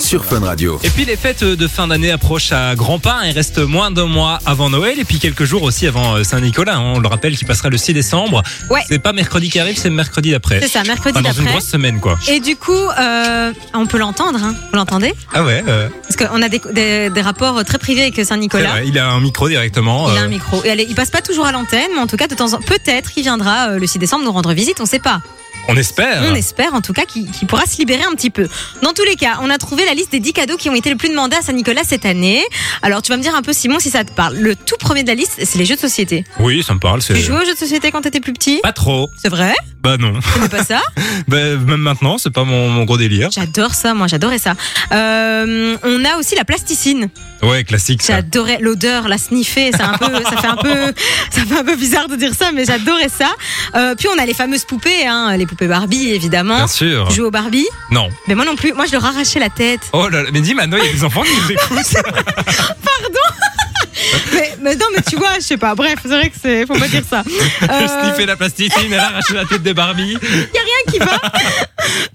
sur 0.00 0.24
Fun 0.24 0.40
Radio. 0.40 0.78
Et 0.84 0.90
puis 0.90 1.04
les 1.04 1.16
fêtes 1.16 1.42
de 1.44 1.66
fin 1.68 1.86
d'année 1.88 2.10
approchent 2.10 2.52
à 2.52 2.74
grands 2.74 2.98
pas. 2.98 3.20
Il 3.24 3.32
reste 3.32 3.58
moins 3.58 3.90
d'un 3.90 4.06
mois 4.06 4.38
avant 4.46 4.70
Noël 4.70 4.98
et 4.98 5.04
puis 5.04 5.18
quelques 5.18 5.44
jours 5.44 5.62
aussi 5.62 5.86
avant 5.86 6.16
euh, 6.16 6.22
Saint-Nicolas. 6.24 6.76
hein. 6.76 6.92
On 6.96 6.98
le 6.98 7.08
rappelle 7.08 7.36
qui 7.36 7.44
passera 7.44 7.68
le 7.68 7.76
6 7.78 7.94
décembre. 7.94 8.42
Ouais. 8.70 8.80
C'est 8.88 8.98
pas 8.98 9.12
mercredi 9.12 9.48
qui 9.50 9.58
arrive, 9.58 9.76
c'est 9.78 9.90
mercredi 9.90 10.30
d'après. 10.30 10.60
C'est 10.60 10.68
ça, 10.68 10.82
mercredi 10.84 11.18
Enfin, 11.18 11.28
dans 11.28 11.34
une 11.40 11.46
grosse 11.48 11.66
semaine 11.66 12.00
quoi. 12.00 12.18
Et 12.28 12.40
du 12.40 12.56
coup, 12.56 12.72
euh, 12.72 13.52
on 13.74 13.86
peut 13.86 13.98
l'entendre, 13.98 14.38
hein. 14.42 14.54
Vous 14.70 14.76
l'entendez? 14.76 15.14
Ah 15.34 15.44
ouais. 15.44 15.64
euh, 15.66 15.88
Parce 16.02 16.16
qu'on 16.16 16.42
a 16.42 16.48
des, 16.48 16.60
des, 16.72 17.10
des 17.10 17.20
rapports 17.22 17.64
très 17.64 17.78
privés 17.78 18.02
avec 18.02 18.24
Saint-Nicolas. 18.24 18.82
il 18.82 18.98
a 18.98 19.10
un 19.10 19.20
micro 19.20 19.48
directement. 19.48 20.10
Il 20.12 20.18
a 20.18 20.22
un 20.22 20.28
micro. 20.28 20.62
Et 20.64 20.70
allez, 20.70 20.86
il 20.88 20.94
passe 20.94 21.10
pas 21.10 21.22
toujours 21.22 21.46
à 21.46 21.52
l'antenne, 21.52 21.90
mais 21.94 22.00
en 22.00 22.06
tout 22.06 22.16
cas, 22.16 22.26
de 22.26 22.34
temps 22.34 22.52
en 22.54 22.58
peut-être 22.60 23.10
il 23.16 23.22
viendra 23.22 23.70
le 23.78 23.86
6 23.86 23.98
décembre 23.98 24.24
nous 24.24 24.32
rendre 24.32 24.52
visite, 24.52 24.80
on 24.80 24.86
sait 24.86 24.98
pas. 24.98 25.20
On 25.68 25.76
espère. 25.76 26.22
On 26.30 26.34
espère 26.34 26.74
en 26.74 26.80
tout 26.80 26.92
cas 26.92 27.04
qu'il 27.04 27.28
pourra 27.46 27.66
se 27.66 27.78
libérer 27.78 28.02
un 28.04 28.14
petit 28.14 28.30
peu. 28.30 28.48
Dans 28.82 28.92
tous 28.92 29.04
les 29.04 29.16
cas, 29.16 29.38
on 29.42 29.50
a 29.50 29.58
trouvé 29.58 29.84
la 29.84 29.94
liste 29.94 30.12
des 30.12 30.20
10 30.20 30.32
cadeaux 30.32 30.56
qui 30.56 30.68
ont 30.70 30.74
été 30.74 30.90
le 30.90 30.96
plus 30.96 31.08
demandés 31.08 31.36
à 31.36 31.42
Saint-Nicolas 31.42 31.82
cette 31.84 32.04
année. 32.06 32.42
Alors, 32.82 33.02
tu 33.02 33.10
vas 33.12 33.16
me 33.18 33.22
dire 33.22 33.34
un 33.34 33.42
peu, 33.42 33.52
Simon, 33.52 33.78
si 33.78 33.90
ça 33.90 34.04
te 34.04 34.12
parle. 34.12 34.36
Le 34.36 34.54
tout 34.54 34.76
premier 34.78 35.02
de 35.02 35.08
la 35.08 35.14
liste, 35.14 35.40
c'est 35.44 35.58
les 35.58 35.64
jeux 35.64 35.76
de 35.76 35.80
société. 35.80 36.24
Oui, 36.38 36.62
ça 36.62 36.74
me 36.74 36.78
parle. 36.80 37.02
Tu 37.02 37.16
jouais 37.16 37.42
aux 37.42 37.44
jeux 37.44 37.54
de 37.54 37.58
société 37.58 37.90
quand 37.90 38.02
t'étais 38.02 38.20
plus 38.20 38.32
petit 38.32 38.60
pas 38.62 38.72
trop. 38.72 39.10
C'est 39.20 39.28
vrai 39.28 39.54
Bah 39.80 39.96
non. 39.98 40.12
Tu 40.20 40.38
n'aimais 40.38 40.48
pas 40.48 40.64
ça 40.64 40.80
bah, 41.28 41.36
même 41.56 41.76
maintenant, 41.80 42.18
c'est 42.18 42.30
pas 42.30 42.44
mon, 42.44 42.68
mon 42.68 42.84
gros 42.84 42.96
délire. 42.98 43.30
J'adore 43.30 43.74
ça, 43.74 43.94
moi, 43.94 44.06
j'adorais 44.06 44.38
ça. 44.38 44.54
Euh, 44.92 45.76
on 45.82 46.04
a 46.04 46.16
aussi 46.18 46.34
la 46.34 46.44
plasticine. 46.44 47.08
Ouais, 47.42 47.64
classique. 47.64 48.02
J'adorais 48.06 48.58
l'odeur, 48.60 49.08
la 49.08 49.18
sniffer. 49.18 49.70
C'est 49.72 49.82
un 49.82 49.98
peu, 49.98 50.06
ça 50.24 50.36
fait 50.40 50.46
un 50.46 50.56
peu, 50.56 50.92
ça 51.30 51.42
fait 51.44 51.58
un 51.58 51.64
peu 51.64 51.76
bizarre 51.76 52.08
de 52.08 52.16
dire 52.16 52.32
ça, 52.34 52.50
mais 52.52 52.64
j'adorais 52.64 53.08
ça. 53.08 53.30
Euh, 53.74 53.94
puis 53.94 54.08
on 54.14 54.18
a 54.20 54.24
les 54.26 54.34
fameuses 54.34 54.64
poupées, 54.64 55.06
hein, 55.06 55.36
les 55.36 55.46
poupées 55.46 55.68
Barbie 55.68 56.10
évidemment. 56.10 56.56
Bien 56.56 56.66
sûr. 56.66 57.06
Tu 57.08 57.16
joues 57.16 57.26
au 57.26 57.30
Barbie 57.30 57.66
Non. 57.90 58.08
Mais 58.26 58.34
moi 58.34 58.44
non 58.44 58.56
plus. 58.56 58.72
Moi 58.72 58.86
je 58.86 58.92
leur 58.92 59.04
arrachais 59.04 59.38
la 59.40 59.50
tête. 59.50 59.80
Oh 59.92 60.08
là 60.08 60.22
là, 60.22 60.30
mais 60.32 60.40
dis 60.40 60.54
maintenant, 60.54 60.78
il 60.78 60.86
y 60.86 60.88
a 60.88 60.92
des 60.92 61.04
enfants 61.04 61.22
qui 61.22 61.30
nous 61.34 61.50
écoutent. 61.52 61.96
Mais, 64.32 64.56
mais 64.62 64.74
non, 64.76 64.86
mais 64.94 65.02
tu 65.08 65.16
vois, 65.16 65.34
je 65.36 65.40
sais 65.44 65.56
pas. 65.56 65.74
Bref, 65.74 65.96
c'est 66.02 66.08
vrai 66.08 66.28
que 66.30 66.36
c'est, 66.40 66.66
faut 66.66 66.74
pas 66.74 66.88
dire 66.88 67.02
ça. 67.08 67.22
Je 67.60 67.66
Euh, 67.70 68.02
sniffais 68.02 68.26
la 68.26 68.36
plasticine, 68.36 68.92
elle 68.92 68.98
a 68.98 69.06
arraché 69.08 69.34
la 69.34 69.44
tête 69.44 69.62
de 69.62 69.72
Barbie. 69.72 70.12
y 70.12 70.16
a 70.16 70.18
rien 70.62 70.92
qui 70.92 70.98
va. 70.98 71.20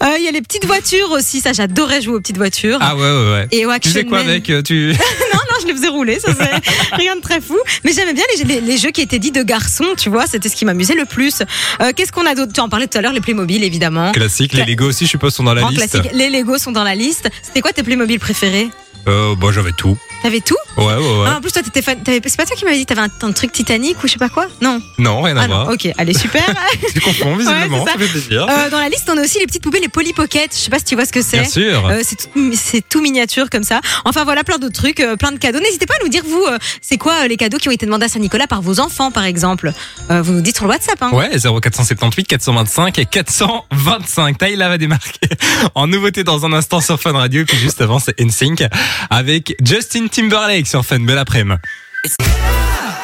Euh, 0.04 0.16
Il 0.18 0.26
y 0.26 0.28
a 0.28 0.32
les 0.32 0.42
petites 0.42 0.66
voitures 0.66 1.12
aussi. 1.12 1.40
Ça, 1.42 1.54
j'adorais 1.54 2.02
jouer 2.02 2.16
aux 2.16 2.20
petites 2.20 2.38
voitures. 2.38 2.78
Ah 2.82 2.96
ouais, 2.96 3.02
ouais, 3.02 3.32
ouais. 3.32 3.48
Et 3.52 3.66
au 3.66 3.70
Tu 3.70 3.76
Action 3.76 3.92
sais 3.94 4.04
quoi 4.04 4.18
Man. 4.20 4.30
avec 4.30 4.50
euh, 4.50 4.62
tu... 4.62 4.88
Non, 5.34 5.40
non, 5.50 5.58
je 5.62 5.68
les 5.68 5.74
faisais 5.74 5.88
rouler, 5.88 6.20
ça 6.20 6.34
c'est 6.38 6.96
rien 6.96 7.16
de 7.16 7.22
très 7.22 7.40
fou. 7.40 7.58
Mais 7.86 7.94
j'aimais 7.94 8.14
bien 8.14 8.24
les, 8.38 8.44
les- 8.44 8.62
les 8.62 8.78
jeux 8.78 8.92
qui 8.92 9.02
étaient 9.02 9.20
dits 9.20 9.32
de 9.32 9.44
garçons, 9.44 9.86
tu 9.98 10.10
vois, 10.10 10.26
c'était 10.28 10.50
ce 10.50 10.56
qui 10.56 10.66
m'amusait 10.66 10.96
le 10.96 11.06
plus. 11.06 11.42
Euh, 11.82 11.92
Qu'est-ce 11.96 12.12
qu'on 12.12 12.26
a 12.26 12.36
d'autre? 12.36 12.52
Tu 12.54 12.60
en 12.60 12.68
parlais 12.70 12.88
tout 12.88 12.98
à 12.98 13.02
l'heure, 13.02 13.14
les 13.14 13.22
Playmobil 13.22 13.64
évidemment. 13.64 14.12
Classique, 14.12 14.54
les 14.54 14.66
Lego 14.66 14.86
aussi, 14.88 15.06
je 15.06 15.12
suppose, 15.12 15.34
sont 15.34 15.44
dans 15.44 15.54
la 15.54 15.62
Grand 15.62 15.70
liste. 15.70 15.92
classique. 15.92 16.12
Les 16.14 16.30
Lego 16.30 16.58
sont 16.58 16.72
dans 16.72 16.84
la 16.84 16.96
liste. 16.96 17.30
C'était 17.42 17.62
quoi 17.62 17.72
tes 17.72 17.84
Playmobil 17.84 18.20
préférés? 18.20 18.70
Euh, 19.08 19.36
bah, 19.36 19.48
j'avais 19.54 19.72
tout. 19.72 19.98
T'avais 20.24 20.40
tout 20.42 20.56
Ouais, 20.78 20.86
ouais, 20.86 20.94
ouais. 20.96 21.26
Ah, 21.28 21.38
En 21.38 21.42
plus, 21.42 21.52
toi, 21.52 21.62
t'étais 21.64 21.82
fan. 21.82 21.98
t'avais- 22.04 22.22
C'est 22.26 22.38
pas 22.38 22.46
toi 22.46 22.56
qui 22.56 22.64
m'avais 22.64 22.78
dit 22.78 22.86
que 22.86 22.94
t'avais 22.94 23.08
un, 23.08 23.28
un 23.28 23.32
truc 23.32 23.52
Titanic 23.52 23.98
ou 24.04 24.08
je 24.08 24.14
sais 24.14 24.20
pas 24.20 24.30
quoi 24.30 24.48
Non. 24.62 24.82
Non, 25.00 25.22
rien 25.22 25.36
à 25.38 25.42
Ah 25.44 25.48
non. 25.48 25.56
voir. 25.64 25.70
Ok, 25.74 25.90
allez, 25.98 26.14
super. 26.14 26.44
Tu 26.94 27.02
confonds 27.02 27.36
visiblement, 27.36 27.86
ça 27.86 27.94
c'est 27.98 28.06
fait 28.06 28.12
plaisir. 28.12 28.48
Euh, 28.50 28.70
dans 28.70 28.80
la 28.80 28.90
liste, 28.90 29.10
on 29.12 29.18
a 29.18 29.22
aussi 29.22 29.40
les 29.40 29.46
petites 29.48 29.64
poupées, 29.64 29.80
les 29.80 29.90
Polly 29.90 30.14
Pocket. 30.14 30.52
Je 30.54 30.60
sais 30.60 30.70
pas 30.70 30.80
si 30.80 30.86
tu 30.86 30.96
vois 30.96 31.06
ce 31.06 31.12
que 31.12 31.22
c'est. 31.22 31.40
Bien 31.42 31.50
sûr. 31.50 31.88
Euh, 31.88 32.02
c'est 32.04 32.16
tout, 32.16 32.52
c'est 32.54 32.88
tout 32.88 33.02
miniature 33.02 33.50
comme 33.50 33.64
ça. 33.64 33.82
Enfin 34.06 34.24
voilà, 34.24 34.44
plein 34.44 34.58
d'autres 34.60 34.80
trucs, 34.80 35.00
euh, 35.00 35.16
plein 35.16 35.32
de 35.32 35.38
cadeaux. 35.38 35.60
N'hésitez 35.60 35.86
pas 35.86 35.96
à 36.00 36.04
nous 36.04 36.10
dire 36.10 36.24
vous, 36.28 36.44
euh, 36.48 36.58
c'est 36.82 36.98
quoi 36.98 37.24
euh, 37.24 37.28
les 37.28 37.38
cadeaux 37.38 37.58
qui 37.58 37.68
ont 37.70 37.72
été 37.72 37.86
demandés 37.86 38.06
à 38.06 38.10
Saint-Nicolas 38.10 38.48
par 38.48 38.62
vos 38.62 38.80
enfants, 38.80 39.12
par 39.12 39.26
exemple. 39.26 39.72
Euh, 40.12 40.22
vous 40.22 40.34
nous 40.34 40.42
dites 40.42 40.56
sur 40.56 40.66
le 40.66 40.72
WhatsApp. 40.72 41.02
Hein. 41.02 41.12
Ouais, 41.14 41.30
0478 41.40 42.26
425 42.28 43.00
et 43.00 43.06
425. 43.06 44.38
Taïla 44.38 44.70
va 44.70 44.78
démarquer 44.78 45.28
en 45.76 45.88
nouveauté 45.88 46.24
dans 46.24 46.46
un 46.46 46.54
instant 46.54 46.80
sur 46.82 47.00
Fun 47.00 47.14
Radio. 47.14 47.42
Et 47.42 47.46
puis 47.46 47.58
juste 47.58 47.82
avant, 47.82 48.00
c'est 48.00 48.20
NSYNC 48.20 48.64
avec 49.10 49.56
Justin 49.66 50.08
Timberlake 50.12 50.68
sur 50.68 50.86
Fun. 50.86 51.00
Belle 51.00 51.18
après-midi. 51.18 51.60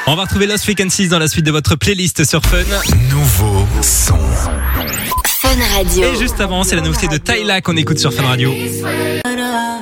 On 0.06 0.16
va 0.16 0.24
retrouver 0.24 0.48
Lost 0.48 0.64
Frequencies 0.64 1.08
dans 1.08 1.20
la 1.20 1.28
suite 1.28 1.46
de 1.46 1.52
votre 1.52 1.76
playlist 1.76 2.24
sur 2.24 2.42
Fun. 2.42 2.64
Nouveau 3.10 3.68
son. 3.82 4.18
Fun 5.42 5.50
Radio. 5.76 6.04
Et 6.04 6.18
juste 6.18 6.40
avant, 6.40 6.64
c'est 6.64 6.76
la 6.76 6.82
nouveauté 6.82 7.08
de 7.08 7.18
Tyla 7.18 7.62
qu'on 7.62 7.78
écoute 7.78 8.00
sur 8.00 8.14
Fun 8.14 8.24
Radio. 8.24 8.54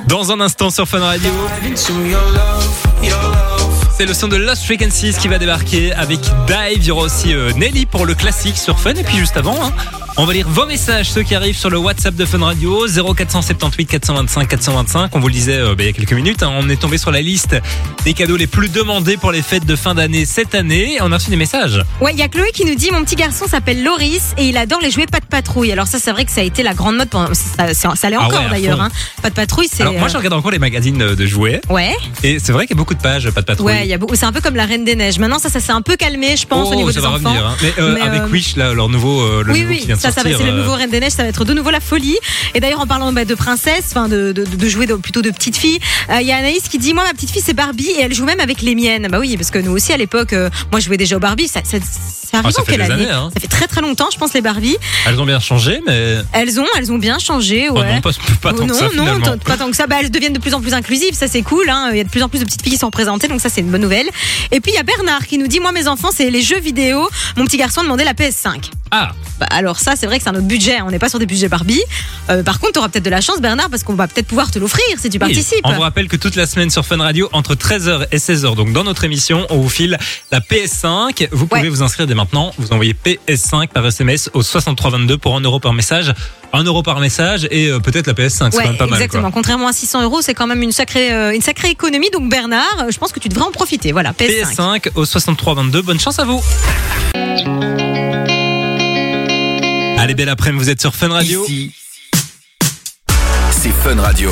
Dans 0.08 0.32
un 0.32 0.40
instant 0.40 0.70
sur 0.70 0.88
Fun 0.88 1.00
Radio. 1.00 1.30
C'est 3.96 4.06
le 4.06 4.14
son 4.14 4.28
de 4.28 4.36
Lost 4.36 4.64
Frequencies 4.64 5.14
qui 5.20 5.28
va 5.28 5.38
débarquer 5.38 5.92
avec 5.92 6.20
Dive. 6.20 6.76
Il 6.76 6.84
y 6.84 6.90
aura 6.90 7.02
aussi 7.02 7.34
euh, 7.34 7.52
Nelly 7.52 7.86
pour 7.86 8.04
le 8.06 8.14
classique 8.14 8.58
sur 8.58 8.78
Fun. 8.78 8.94
Et 8.94 9.02
puis 9.02 9.16
juste 9.16 9.36
avant, 9.36 9.56
hein, 9.64 9.72
on 10.18 10.24
va 10.24 10.32
lire 10.32 10.48
vos 10.48 10.64
messages, 10.64 11.10
ceux 11.10 11.22
qui 11.22 11.34
arrivent 11.34 11.58
sur 11.58 11.68
le 11.68 11.76
WhatsApp 11.76 12.14
de 12.14 12.24
Fun 12.24 12.38
Radio 12.42 12.86
0478 13.14 13.84
425 13.86 14.48
425. 14.48 15.10
On 15.14 15.20
vous 15.20 15.28
le 15.28 15.32
disait 15.34 15.56
euh, 15.58 15.74
bah, 15.74 15.82
il 15.82 15.86
y 15.86 15.88
a 15.90 15.92
quelques 15.92 16.12
minutes, 16.14 16.42
hein, 16.42 16.52
on 16.58 16.70
est 16.70 16.76
tombé 16.80 16.96
sur 16.96 17.10
la 17.10 17.20
liste 17.20 17.54
des 18.04 18.14
cadeaux 18.14 18.36
les 18.36 18.46
plus 18.46 18.70
demandés 18.70 19.18
pour 19.18 19.30
les 19.30 19.42
fêtes 19.42 19.66
de 19.66 19.76
fin 19.76 19.94
d'année 19.94 20.24
cette 20.24 20.54
année. 20.54 20.96
On 21.02 21.12
a 21.12 21.16
reçu 21.16 21.28
des 21.28 21.36
messages. 21.36 21.82
Ouais, 22.00 22.12
il 22.14 22.18
y 22.18 22.22
a 22.22 22.28
Chloé 22.28 22.50
qui 22.54 22.64
nous 22.64 22.74
dit 22.74 22.90
mon 22.92 23.04
petit 23.04 23.14
garçon 23.16 23.46
s'appelle 23.46 23.84
Loris 23.84 24.32
et 24.38 24.48
il 24.48 24.56
adore 24.56 24.80
les 24.80 24.90
jouets 24.90 25.04
pas 25.06 25.20
de 25.20 25.26
patrouille. 25.26 25.70
Alors 25.70 25.86
ça, 25.86 25.98
c'est 25.98 26.12
vrai 26.12 26.24
que 26.24 26.32
ça 26.32 26.40
a 26.40 26.44
été 26.44 26.62
la 26.62 26.72
grande 26.72 26.96
mode 26.96 27.10
pendant. 27.10 27.34
Ça, 27.34 27.74
ça, 27.74 27.92
ça 27.94 28.08
l'est 28.08 28.16
Ah 28.18 28.24
encore 28.24 28.40
ouais, 28.40 28.46
à 28.46 28.50
d'ailleurs. 28.50 28.78
fond. 28.78 28.84
Hein. 28.84 28.90
Pas 29.22 29.28
de 29.28 29.34
patrouille, 29.34 29.68
c'est. 29.70 29.82
Alors 29.82 29.92
moi, 29.94 30.04
euh, 30.06 30.08
je 30.10 30.16
regarde 30.16 30.32
encore 30.34 30.50
les 30.50 30.58
magazines 30.58 31.02
euh, 31.02 31.14
de 31.14 31.26
jouets. 31.26 31.60
Ouais, 31.68 31.94
Et 32.22 32.38
c'est 32.38 32.52
vrai 32.52 32.66
qu'il 32.66 32.74
y 32.74 32.78
a 32.78 32.80
beaucoup 32.80 32.94
de 32.94 33.02
pages, 33.02 33.28
pas 33.30 33.42
de 33.42 33.46
patrouille. 33.46 33.66
ouais, 33.66 33.80
il 33.84 33.88
y 33.90 33.92
a 33.94 33.98
beaucoup- 33.98 34.14
c'est 34.14 34.24
un 34.24 34.32
peu 34.32 34.40
comme 34.40 34.56
la 34.56 34.64
Reine 34.64 34.84
des 34.84 34.96
Neiges. 34.96 35.18
Maintenant, 35.18 35.38
ça, 35.38 35.50
ça 35.50 35.60
s'est 35.60 35.72
un 35.72 35.82
peu 35.82 35.96
calmé, 35.96 36.36
je 36.38 36.46
pense, 36.46 36.68
oh, 36.70 36.72
au 36.72 36.74
niveau 36.76 36.90
ça 36.90 37.00
des 37.00 37.06
va 37.06 37.12
enfants. 37.12 37.28
revenir. 37.28 37.46
hein. 37.46 37.54
Mais, 37.62 37.74
euh, 37.78 37.94
Mais, 37.94 38.00
avec 38.00 38.22
euh, 38.22 38.28
Wish, 38.28 38.56
là, 38.56 38.72
leur 38.72 38.88
nouveau, 38.88 39.20
euh, 39.20 39.42
le 39.44 39.52
Oui, 39.52 39.60
nouveau 39.60 39.72
oui, 39.74 39.78
qui 39.80 39.86
vient 39.88 39.96
de 39.96 40.00
Ça, 40.10 40.22
ça 40.22 40.28
va, 40.28 40.36
c'est 40.36 40.44
le 40.44 40.50
euh, 40.50 40.56
nouveau 40.62 40.72
Reine 40.74 40.90
des 40.90 41.00
Neiges, 41.00 41.12
ça 41.12 41.22
va 41.22 41.28
être 41.28 41.44
de 41.44 41.52
nouveau 41.54 41.70
la 41.70 41.80
folie. 41.80 42.16
Et 42.54 42.60
d'ailleurs, 42.60 42.80
en 42.80 42.86
parlant 42.86 43.12
bah, 43.12 43.24
de 43.24 43.34
princesse, 43.34 43.84
enfin 43.90 44.08
de, 44.08 44.32
de, 44.32 44.44
de 44.44 44.68
jouer 44.68 44.86
de- 44.86 44.94
plutôt 44.94 45.22
de 45.22 45.30
petite 45.30 45.56
fille, 45.56 45.78
euh, 46.10 46.20
il 46.20 46.26
y 46.26 46.32
a 46.32 46.36
Anaïs 46.36 46.62
qui 46.68 46.78
dit 46.78 46.94
Moi, 46.94 47.04
ma 47.04 47.12
petite 47.12 47.30
fille, 47.30 47.42
c'est 47.44 47.54
Barbie 47.54 47.88
et 47.90 48.00
elle 48.02 48.14
joue 48.14 48.24
même 48.24 48.40
avec 48.40 48.62
les 48.62 48.74
miennes. 48.74 49.08
Bah 49.10 49.18
oui, 49.20 49.36
parce 49.36 49.50
que 49.50 49.58
nous 49.58 49.72
aussi, 49.72 49.92
à 49.92 49.96
l'époque, 49.96 50.32
euh, 50.32 50.50
moi, 50.70 50.80
je 50.80 50.86
jouais 50.86 50.96
déjà 50.96 51.16
au 51.16 51.20
Barbie. 51.20 51.48
Ça, 51.48 51.60
ça, 51.64 51.78
Ah, 52.32 52.50
ça 52.50 52.60
en 52.60 52.64
fait 52.64 52.72
quelle 52.72 52.82
année 52.82 52.94
années, 53.04 53.10
hein. 53.10 53.30
Ça 53.34 53.40
fait 53.40 53.46
très 53.48 53.66
très 53.66 53.80
longtemps, 53.80 54.08
je 54.12 54.18
pense, 54.18 54.34
les 54.34 54.40
Barbies. 54.40 54.76
Elles 55.06 55.20
ont 55.20 55.24
bien 55.26 55.40
changé, 55.40 55.80
mais 55.86 56.16
Elles 56.32 56.60
ont, 56.60 56.66
elles 56.76 56.92
ont 56.92 56.98
bien 56.98 57.18
changé, 57.18 57.68
oh 57.70 57.78
ouais. 57.78 57.94
non, 57.94 58.00
pas, 58.00 58.10
pas 58.42 58.50
tant 58.52 58.56
Oh 58.58 58.62
que 58.62 58.66
non, 58.66 58.74
ça 58.74 58.88
non, 58.94 59.38
pas 59.38 59.56
tant 59.56 59.70
que 59.70 59.76
ça. 59.76 59.86
Bah, 59.86 59.96
elles 60.00 60.10
deviennent 60.10 60.32
de 60.32 60.38
plus 60.38 60.54
en 60.54 60.60
plus 60.60 60.74
inclusives, 60.74 61.14
ça 61.14 61.28
c'est 61.28 61.42
cool. 61.42 61.68
Hein. 61.70 61.88
Il 61.92 61.96
y 61.98 62.00
a 62.00 62.04
de 62.04 62.08
plus 62.10 62.22
en 62.22 62.28
plus 62.28 62.40
de 62.40 62.44
petites 62.44 62.62
filles 62.62 62.72
qui 62.72 62.78
sont 62.78 62.86
représentées, 62.86 63.28
donc 63.28 63.40
ça 63.40 63.48
c'est 63.48 63.60
une 63.60 63.70
bonne 63.70 63.80
nouvelle. 63.80 64.06
Et 64.52 64.60
puis 64.60 64.72
il 64.72 64.74
y 64.74 64.78
a 64.78 64.82
Bernard 64.82 65.26
qui 65.26 65.38
nous 65.38 65.46
dit 65.46 65.60
Moi, 65.60 65.72
mes 65.72 65.88
enfants, 65.88 66.10
c'est 66.12 66.28
les 66.30 66.42
jeux 66.42 66.60
vidéo. 66.60 67.08
Mon 67.36 67.44
petit 67.44 67.56
garçon 67.56 67.82
demandait 67.82 68.04
la 68.04 68.14
PS5. 68.14 68.70
Ah, 68.90 69.10
Bah, 69.40 69.46
alors 69.50 69.78
ça, 69.80 69.95
c'est 69.96 70.06
vrai 70.06 70.18
que 70.18 70.24
c'est 70.24 70.30
un 70.30 70.34
autre 70.34 70.46
budget. 70.46 70.80
On 70.82 70.90
n'est 70.90 70.98
pas 70.98 71.08
sur 71.08 71.18
des 71.18 71.26
budgets 71.26 71.48
Barbie. 71.48 71.82
Euh, 72.30 72.42
par 72.42 72.58
contre, 72.60 72.72
tu 72.74 72.78
auras 72.78 72.88
peut-être 72.88 73.04
de 73.04 73.10
la 73.10 73.20
chance, 73.20 73.40
Bernard, 73.40 73.70
parce 73.70 73.82
qu'on 73.82 73.94
va 73.94 74.06
peut-être 74.08 74.26
pouvoir 74.26 74.50
te 74.50 74.58
l'offrir 74.58 74.84
si 74.98 75.08
tu 75.08 75.14
oui. 75.14 75.18
participes. 75.18 75.60
On 75.64 75.72
vous 75.72 75.80
rappelle 75.80 76.08
que 76.08 76.16
toute 76.16 76.36
la 76.36 76.46
semaine 76.46 76.70
sur 76.70 76.84
Fun 76.84 76.98
Radio, 76.98 77.28
entre 77.32 77.54
13h 77.54 78.06
et 78.12 78.18
16h, 78.18 78.54
donc 78.54 78.72
dans 78.72 78.84
notre 78.84 79.04
émission, 79.04 79.46
on 79.50 79.58
vous 79.58 79.68
file 79.68 79.98
la 80.30 80.40
PS5. 80.40 81.28
Vous 81.32 81.46
pouvez 81.46 81.62
Ouais. 81.62 81.68
vous 81.68 81.82
inscrire 81.82 82.06
dès 82.06 82.14
maintenant. 82.14 82.52
Vous 82.58 82.72
envoyez 82.72 82.94
PS5 82.94 83.68
par 83.68 83.86
SMS 83.86 84.30
au 84.34 84.42
6322 84.42 85.18
pour 85.18 85.36
1 85.36 85.40
euro 85.40 85.58
par 85.60 85.72
message. 85.72 86.12
1 86.52 86.62
euro 86.64 86.82
par 86.82 87.00
message 87.00 87.46
et 87.50 87.68
euh, 87.68 87.80
peut-être 87.80 88.06
la 88.06 88.12
PS5. 88.14 88.50
C'est 88.50 88.56
Ouais, 88.56 88.62
quand 88.64 88.68
même 88.70 88.76
pas 88.78 88.86
mal. 88.86 88.94
exactement. 89.02 89.30
Contrairement 89.30 89.68
à 89.68 89.72
600 89.72 90.02
euros, 90.02 90.22
c'est 90.22 90.34
quand 90.34 90.46
même 90.46 90.62
une 90.62 90.72
sacrée, 90.72 91.12
euh, 91.12 91.34
une 91.34 91.42
sacrée 91.42 91.70
économie. 91.70 92.08
Donc 92.10 92.28
Bernard, 92.30 92.86
je 92.88 92.98
pense 92.98 93.12
que 93.12 93.20
tu 93.20 93.28
devrais 93.28 93.44
en 93.44 93.50
profiter. 93.52 93.92
Voilà, 93.92 94.12
PS5. 94.12 94.54
PS5 94.84 94.88
au 94.94 95.04
6322. 95.04 95.82
Bonne 95.82 96.00
chance 96.00 96.18
à 96.18 96.24
vous. 96.24 96.42
Allez, 99.98 100.14
belle 100.14 100.28
après-midi, 100.28 100.64
vous 100.64 100.70
êtes 100.70 100.80
sur 100.80 100.94
Fun 100.94 101.08
Radio. 101.08 101.44
Ici, 101.44 101.72
c'est 103.50 103.70
Fun 103.70 104.00
Radio. 104.00 104.30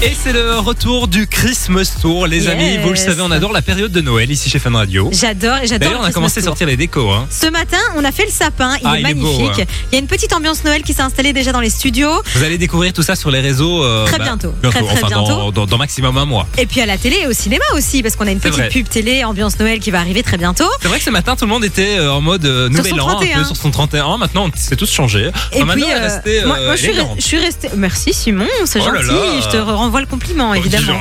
Et 0.00 0.12
c'est 0.14 0.32
le 0.32 0.60
retour 0.60 1.08
du 1.08 1.26
Christmas 1.26 1.96
Tour, 2.00 2.28
les 2.28 2.44
Yes. 2.44 2.52
amis. 2.52 2.78
Vous 2.84 2.90
le 2.90 2.94
savez, 2.96 3.20
on 3.20 3.32
adore 3.32 3.52
la 3.52 3.62
période 3.62 3.90
de 3.90 4.00
Noël 4.00 4.30
ici 4.30 4.48
chez 4.48 4.60
Fun 4.60 4.70
Radio. 4.70 5.10
J'adore 5.12 5.56
j'adore. 5.64 5.78
D'ailleurs, 5.88 6.00
on 6.00 6.04
a 6.04 6.12
commencé 6.12 6.38
à 6.38 6.44
sortir 6.44 6.68
les 6.68 6.76
décos. 6.76 7.10
Hein. 7.10 7.26
Ce 7.32 7.48
matin, 7.48 7.78
on 7.96 8.04
a 8.04 8.12
fait 8.12 8.24
le 8.24 8.30
sapin. 8.30 8.76
Il 8.80 8.82
Ah, 8.86 8.96
est 8.96 9.00
il 9.00 9.10
est 9.10 9.14
beau, 9.14 9.22
magnifique. 9.32 9.58
ouais. 9.58 9.66
Il 9.90 9.94
y 9.94 9.96
a 9.96 9.98
une 9.98 10.06
petite 10.06 10.32
ambiance 10.32 10.62
Noël 10.62 10.82
qui 10.84 10.92
s'est 10.92 11.02
installée 11.02 11.32
déjà 11.32 11.50
dans 11.50 11.58
les 11.58 11.68
studios. 11.70 12.12
Vous 12.36 12.44
allez 12.44 12.58
découvrir 12.58 12.92
tout 12.92 13.02
ça 13.02 13.16
sur 13.16 13.32
les 13.32 13.40
réseaux. 13.40 13.82
euh, 13.82 14.06
Très 14.06 14.20
bientôt. 14.20 14.54
bientôt. 14.62 14.70
Très, 14.78 14.86
très 14.86 15.04
enfin, 15.04 15.06
bientôt. 15.08 15.32
Dans, 15.32 15.50
dans- 15.50 15.66
dans 15.66 15.78
maximum 15.78 16.16
un 16.16 16.24
mois. 16.26 16.46
Et 16.58 16.66
puis 16.66 16.80
à 16.80 16.86
la 16.86 16.96
télé 16.96 17.16
et 17.24 17.26
au 17.26 17.32
cinéma 17.32 17.64
aussi, 17.74 18.00
parce 18.04 18.14
qu'on 18.14 18.28
a 18.28 18.30
une 18.30 18.38
petite 18.38 18.54
vrai. 18.54 18.68
pub 18.68 18.88
télé 18.88 19.24
ambiance 19.24 19.58
Noël 19.58 19.80
qui 19.80 19.90
va 19.90 19.98
arriver 19.98 20.22
très 20.22 20.36
bientôt. 20.36 20.68
C'est 20.80 20.86
vrai 20.86 20.98
que 20.98 21.04
ce 21.04 21.10
matin, 21.10 21.34
tout 21.34 21.44
le 21.44 21.50
monde 21.50 21.64
était 21.64 21.98
euh, 21.98 22.12
en 22.12 22.20
mode 22.20 22.44
euh, 22.44 22.68
Sur 22.68 22.76
nouvel 22.76 22.92
son 22.92 22.98
an, 23.00 23.08
un 23.08 23.14
31. 23.14 23.38
peu 23.40 23.44
sur 23.46 23.56
son 23.56 23.70
31. 23.72 24.16
Maintenant, 24.18 24.46
c'est 24.54 24.76
tous 24.76 24.88
changé. 24.92 25.22
Et 25.52 25.62
Enfin, 25.62 25.72
puis, 25.74 25.82
maintenant, 25.82 25.88
euh, 25.90 26.00
restée, 26.02 26.44
moi, 26.44 26.56
euh, 26.56 26.66
moi, 26.66 26.76
je, 26.76 26.82
suis, 26.82 26.90
élégante. 26.92 27.16
je 27.18 27.24
suis 27.24 27.38
restée. 27.38 27.68
Merci 27.76 28.12
Simon, 28.12 28.46
c'est 28.64 28.78
Oh 28.80 28.84
gentil. 28.94 29.06
là. 29.08 29.40
Je 29.42 29.48
te 29.48 29.56
renvoie 29.88 30.00
le 30.00 30.06
compliment, 30.06 30.52
évidemment. 30.52 30.98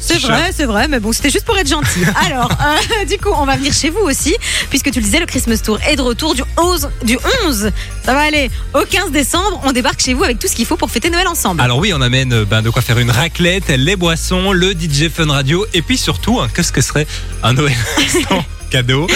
C'est 0.00 0.18
vrai, 0.18 0.50
c'est 0.52 0.64
vrai, 0.64 0.88
mais 0.88 0.98
bon, 0.98 1.12
c'était 1.12 1.30
juste 1.30 1.44
pour 1.44 1.56
être 1.56 1.68
gentil. 1.68 2.00
Alors, 2.26 2.50
euh, 2.50 3.04
du 3.04 3.18
coup, 3.18 3.30
on 3.32 3.46
va 3.46 3.56
venir 3.56 3.72
chez 3.72 3.88
vous 3.88 4.00
aussi, 4.00 4.34
puisque 4.68 4.90
tu 4.90 4.98
le 4.98 5.04
disais, 5.04 5.20
le 5.20 5.26
Christmas 5.26 5.58
Tour 5.58 5.78
est 5.88 5.94
de 5.94 6.02
retour 6.02 6.34
du 6.34 6.42
11, 6.58 6.88
du 7.04 7.16
11, 7.46 7.70
ça 8.04 8.14
va 8.14 8.22
aller, 8.22 8.50
au 8.74 8.80
15 8.84 9.12
décembre. 9.12 9.60
On 9.64 9.70
débarque 9.70 10.00
chez 10.00 10.12
vous 10.12 10.24
avec 10.24 10.40
tout 10.40 10.48
ce 10.48 10.56
qu'il 10.56 10.66
faut 10.66 10.76
pour 10.76 10.90
fêter 10.90 11.08
Noël 11.08 11.28
ensemble. 11.28 11.60
Alors 11.60 11.78
oui, 11.78 11.92
on 11.94 12.00
amène 12.00 12.32
euh, 12.32 12.44
ben, 12.44 12.62
de 12.62 12.70
quoi 12.70 12.82
faire 12.82 12.98
une 12.98 13.12
raclette, 13.12 13.68
les 13.68 13.94
boissons, 13.94 14.50
le 14.50 14.72
DJ 14.72 15.08
Fun 15.08 15.30
Radio 15.30 15.64
et 15.72 15.82
puis 15.82 15.96
surtout, 15.96 16.40
hein, 16.40 16.48
qu'est-ce 16.52 16.72
que 16.72 16.80
serait 16.80 17.06
un 17.44 17.52
Noël 17.52 17.76
sans 18.28 18.44
cadeau 18.76 19.06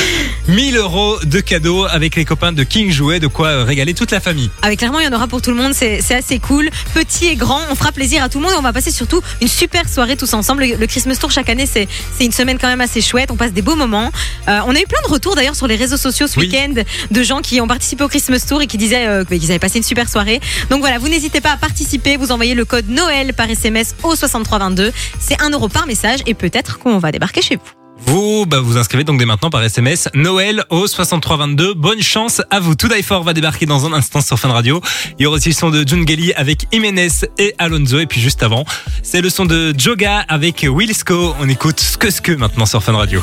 1000 0.49 0.79
euros 0.79 1.19
de 1.23 1.39
cadeaux 1.41 1.85
avec 1.85 2.17
les 2.17 2.25
copains 2.25 2.51
de 2.51 2.63
King 2.63 2.91
Jouet, 2.91 3.21
de 3.21 3.27
quoi 3.27 3.49
euh, 3.49 3.63
régaler 3.65 3.93
toute 3.93 4.11
la 4.11 4.19
famille. 4.19 4.49
Avec 4.63 4.79
clairement, 4.79 5.01
il 5.01 5.05
y 5.05 5.09
en 5.09 5.13
aura 5.13 5.29
pour 5.29 5.43
tout 5.43 5.51
le 5.51 5.57
monde, 5.57 5.75
c'est 5.75 6.01
assez 6.15 6.39
cool. 6.39 6.71
Petit 6.95 7.27
et 7.27 7.37
grand, 7.37 7.61
on 7.71 7.75
fera 7.75 7.93
plaisir 7.93 8.23
à 8.23 8.31
tout 8.31 8.39
le 8.39 8.45
monde 8.45 8.55
et 8.55 8.57
on 8.57 8.63
va 8.63 8.73
passer 8.73 8.91
surtout 8.91 9.21
une 9.43 9.49
super 9.49 9.87
soirée 9.87 10.17
tous 10.17 10.33
ensemble. 10.33 10.65
Le, 10.65 10.77
le 10.77 10.87
Christmas 10.87 11.17
Tour 11.17 11.31
chaque 11.31 11.51
année, 11.51 11.67
c'est 11.67 11.87
c'est 12.17 12.25
une 12.25 12.33
semaine 12.33 12.57
quand 12.59 12.69
même 12.69 12.81
assez 12.81 13.03
chouette. 13.03 13.31
On 13.31 13.37
passe 13.37 13.53
des 13.53 13.61
beaux 13.61 13.77
moments. 13.77 14.11
Euh, 14.49 14.61
on 14.67 14.75
a 14.75 14.81
eu 14.81 14.87
plein 14.87 15.03
de 15.07 15.13
retours 15.13 15.37
d'ailleurs 15.37 15.57
sur 15.57 15.67
les 15.67 15.77
réseaux 15.77 15.99
sociaux 15.99 16.27
ce 16.27 16.41
Oui. 16.41 16.47
week-end 16.47 16.73
de 17.11 17.23
gens 17.23 17.43
qui 17.43 17.61
ont 17.61 17.69
participé 17.69 18.03
au 18.03 18.09
Christmas 18.09 18.43
Tour 18.49 18.63
et 18.63 18.67
qui 18.67 18.79
disaient 18.79 19.07
euh, 19.07 19.25
qu'ils 19.27 19.51
avaient 19.51 19.59
passé 19.59 19.77
une 19.77 19.85
super 19.85 20.09
soirée. 20.09 20.41
Donc 20.71 20.81
voilà, 20.81 20.97
vous 20.99 21.09
n'hésitez 21.11 21.43
pas 21.43 21.53
à 21.53 21.57
participer. 21.59 22.17
Vous 22.17 22.33
envoyez 22.33 22.55
le 22.55 22.65
code 22.65 22.89
Noël 22.89 23.35
par 23.35 23.51
SMS 23.51 23.95
au 24.05 24.17
6322. 24.17 24.91
C'est 25.21 25.41
1 25.43 25.51
euro 25.51 25.69
par 25.69 25.87
message 25.87 26.21
et 26.27 26.33
peut-être 26.33 26.79
qu'on 26.79 26.99
va 26.99 27.13
débarquer 27.13 27.43
chez 27.43 27.57
vous. 27.57 27.80
Vous, 28.07 28.47
bah, 28.47 28.61
vous 28.61 28.77
inscrivez 28.77 29.05
donc 29.05 29.19
dès 29.19 29.25
maintenant 29.27 29.51
par 29.51 29.63
SMS 29.63 30.09
Noël 30.15 30.65
au 30.71 30.87
6322. 30.87 31.75
Bonne 31.75 32.03
chance 32.03 32.43
à 32.51 32.61
vous. 32.61 32.75
Tout 32.75 32.89
Die 32.89 33.03
For 33.03 33.23
va 33.23 33.33
débarquer 33.33 33.67
dans 33.67 33.87
un 33.87 33.93
instant 33.93 34.21
sur 34.21 34.39
Fun 34.39 34.49
Radio. 34.51 34.81
Il 35.19 35.23
y 35.23 35.27
aura 35.27 35.37
aussi 35.37 35.51
le 35.51 35.55
son 35.55 35.71
de 35.71 35.87
June 35.87 36.07
Gelly 36.07 36.33
avec 36.35 36.67
Jiménez 36.73 37.09
et 37.39 37.55
Alonso. 37.59 37.99
Et 37.99 38.07
puis 38.07 38.21
juste 38.21 38.43
avant, 38.43 38.65
c'est 39.03 39.21
le 39.21 39.31
son 39.31 39.45
de 39.47 39.75
Joga 39.77 40.25
avec 40.29 40.67
Willisco. 40.69 41.35
On 41.41 41.49
écoute 41.49 41.81
ce 41.81 41.97
que 41.99 42.11
ce 42.11 42.21
que 42.21 42.33
maintenant 42.33 42.67
sur 42.67 42.83
Fun 42.83 42.97
Radio. 42.97 43.23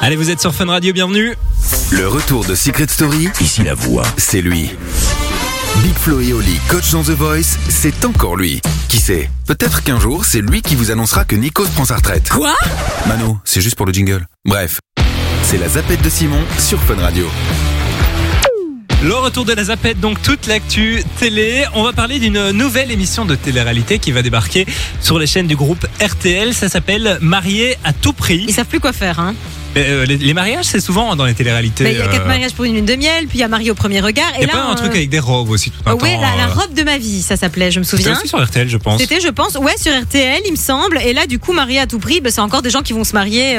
Allez, 0.00 0.16
vous 0.16 0.30
êtes 0.30 0.40
sur 0.40 0.54
Fun 0.54 0.66
Radio, 0.66 0.92
bienvenue. 0.92 1.34
Le 1.92 2.08
retour 2.08 2.44
de 2.44 2.54
Secret 2.54 2.88
Story, 2.88 3.28
ici 3.40 3.62
la 3.62 3.74
voix, 3.74 4.04
c'est 4.16 4.42
lui. 4.42 4.70
Big 5.80 5.94
Flo 5.94 6.20
et 6.20 6.32
Oli, 6.32 6.58
coach 6.68 6.90
dans 6.92 7.02
The 7.02 7.10
Voice, 7.10 7.56
c'est 7.68 8.04
encore 8.04 8.36
lui. 8.36 8.60
Qui 8.88 8.98
sait 8.98 9.30
Peut-être 9.46 9.82
qu'un 9.82 9.98
jour, 9.98 10.24
c'est 10.24 10.40
lui 10.40 10.62
qui 10.62 10.74
vous 10.76 10.90
annoncera 10.90 11.24
que 11.24 11.34
Nikos 11.34 11.66
prend 11.74 11.84
sa 11.84 11.96
retraite. 11.96 12.28
Quoi? 12.28 12.54
Mano, 13.08 13.38
c'est 13.44 13.60
juste 13.60 13.76
pour 13.76 13.86
le 13.86 13.92
jingle. 13.92 14.26
Bref, 14.44 14.78
c'est 15.42 15.58
la 15.58 15.68
zapette 15.68 16.02
de 16.02 16.10
Simon 16.10 16.40
sur 16.58 16.78
Fun 16.82 16.96
Radio. 17.00 17.26
Le 19.02 19.14
retour 19.14 19.44
de 19.44 19.52
la 19.52 19.64
Zapette, 19.64 19.98
donc 19.98 20.22
toute 20.22 20.46
l'actu 20.46 21.02
télé. 21.18 21.64
On 21.74 21.82
va 21.82 21.92
parler 21.92 22.20
d'une 22.20 22.52
nouvelle 22.52 22.92
émission 22.92 23.24
de 23.24 23.34
télé-réalité 23.34 23.98
qui 23.98 24.12
va 24.12 24.22
débarquer 24.22 24.64
sur 25.00 25.18
les 25.18 25.26
chaînes 25.26 25.48
du 25.48 25.56
groupe 25.56 25.84
RTL. 26.00 26.54
Ça 26.54 26.68
s'appelle 26.68 27.18
Marié 27.20 27.76
à 27.82 27.92
tout 27.92 28.12
prix. 28.12 28.44
Ils 28.46 28.54
savent 28.54 28.66
plus 28.66 28.78
quoi 28.78 28.92
faire, 28.92 29.18
hein. 29.18 29.34
Mais, 29.74 29.84
euh, 29.88 30.04
les, 30.04 30.16
les 30.18 30.34
mariages, 30.34 30.64
c'est 30.66 30.80
souvent 30.80 31.16
dans 31.16 31.24
les 31.24 31.34
téléréalités. 31.34 31.90
Il 31.92 31.98
y 31.98 32.00
a 32.02 32.06
quatre 32.06 32.22
euh, 32.24 32.26
mariages 32.28 32.52
pour 32.52 32.64
une 32.64 32.74
lune 32.74 32.84
de 32.84 32.94
miel, 32.94 33.26
puis 33.26 33.38
il 33.38 33.40
y 33.40 33.44
a 33.44 33.48
Marie 33.48 33.70
au 33.70 33.74
premier 33.74 34.00
regard. 34.00 34.30
Il 34.36 34.44
Et 34.44 34.46
y 34.46 34.50
a 34.50 34.54
là, 34.54 34.62
pas 34.62 34.68
un 34.70 34.74
truc 34.74 34.90
avec 34.94 35.08
des 35.08 35.18
robes 35.18 35.50
aussi 35.50 35.70
tout 35.70 35.78
un 35.86 35.94
Oui, 35.94 35.98
temps. 36.14 36.20
la, 36.20 36.36
la 36.36 36.48
euh, 36.50 36.54
robe 36.54 36.74
de 36.74 36.82
ma 36.82 36.98
vie, 36.98 37.22
ça 37.22 37.36
s'appelait, 37.36 37.70
je 37.70 37.78
me 37.78 37.84
C'était 37.84 38.02
souviens. 38.02 38.18
aussi 38.18 38.28
sur 38.28 38.42
RTL, 38.44 38.68
je 38.68 38.76
pense. 38.76 39.00
C'était, 39.00 39.20
je 39.20 39.28
pense, 39.28 39.54
ouais, 39.54 39.76
sur 39.78 39.92
RTL, 39.98 40.40
il 40.46 40.52
me 40.52 40.56
semble. 40.56 40.98
Et 41.04 41.12
là, 41.12 41.26
du 41.26 41.38
coup, 41.38 41.52
marié 41.52 41.78
à 41.78 41.86
tout 41.86 41.98
prix, 41.98 42.20
bah, 42.20 42.30
c'est 42.30 42.40
encore 42.40 42.62
des 42.62 42.70
gens 42.70 42.82
qui 42.82 42.92
vont 42.92 43.04
se 43.04 43.14
marier 43.14 43.56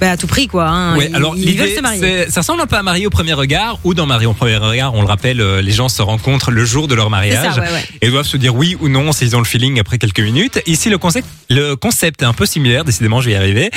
bah, 0.00 0.12
à 0.12 0.16
tout 0.16 0.26
prix, 0.26 0.46
quoi. 0.46 0.66
hein. 0.68 0.96
Ouais, 0.96 1.08
ils, 1.10 1.14
alors 1.16 1.34
l'idée, 1.34 1.76
se 1.76 1.80
marier. 1.82 2.00
c'est- 2.00 2.30
ça 2.30 2.40
ressemble 2.40 2.62
un 2.62 2.66
peu 2.66 2.76
à 2.76 2.82
Marié 2.82 3.06
au 3.06 3.10
premier 3.10 3.34
regard, 3.34 3.78
ou 3.84 3.92
dans 3.92 4.06
Marié 4.06 4.26
au 4.26 4.32
premier 4.32 4.56
regard, 4.56 4.94
on 4.94 5.02
le 5.02 5.06
rappelle, 5.06 5.42
les 5.60 5.72
gens 5.72 5.88
se 5.90 6.00
rencontrent 6.00 6.50
le 6.50 6.64
jour 6.64 6.88
de 6.88 6.94
leur 6.94 7.10
mariage 7.10 7.54
ça, 7.54 7.60
ouais, 7.60 7.66
ouais. 7.70 7.84
et 8.00 8.08
doivent 8.08 8.26
se 8.26 8.38
dire 8.38 8.54
oui 8.54 8.76
ou 8.80 8.88
non 8.88 9.12
s'ils 9.12 9.36
ont 9.36 9.40
le 9.40 9.44
feeling 9.44 9.78
après 9.78 9.98
quelques 9.98 10.20
minutes. 10.20 10.62
Ici, 10.66 10.88
le 10.88 10.96
concept, 10.98 11.26
le 11.50 11.74
concept 11.76 12.22
est 12.22 12.24
un 12.24 12.32
peu 12.32 12.46
similaire, 12.46 12.84
décidément, 12.84 13.20
je 13.20 13.26
vais 13.26 13.32
y 13.32 13.36
arriver. 13.36 13.70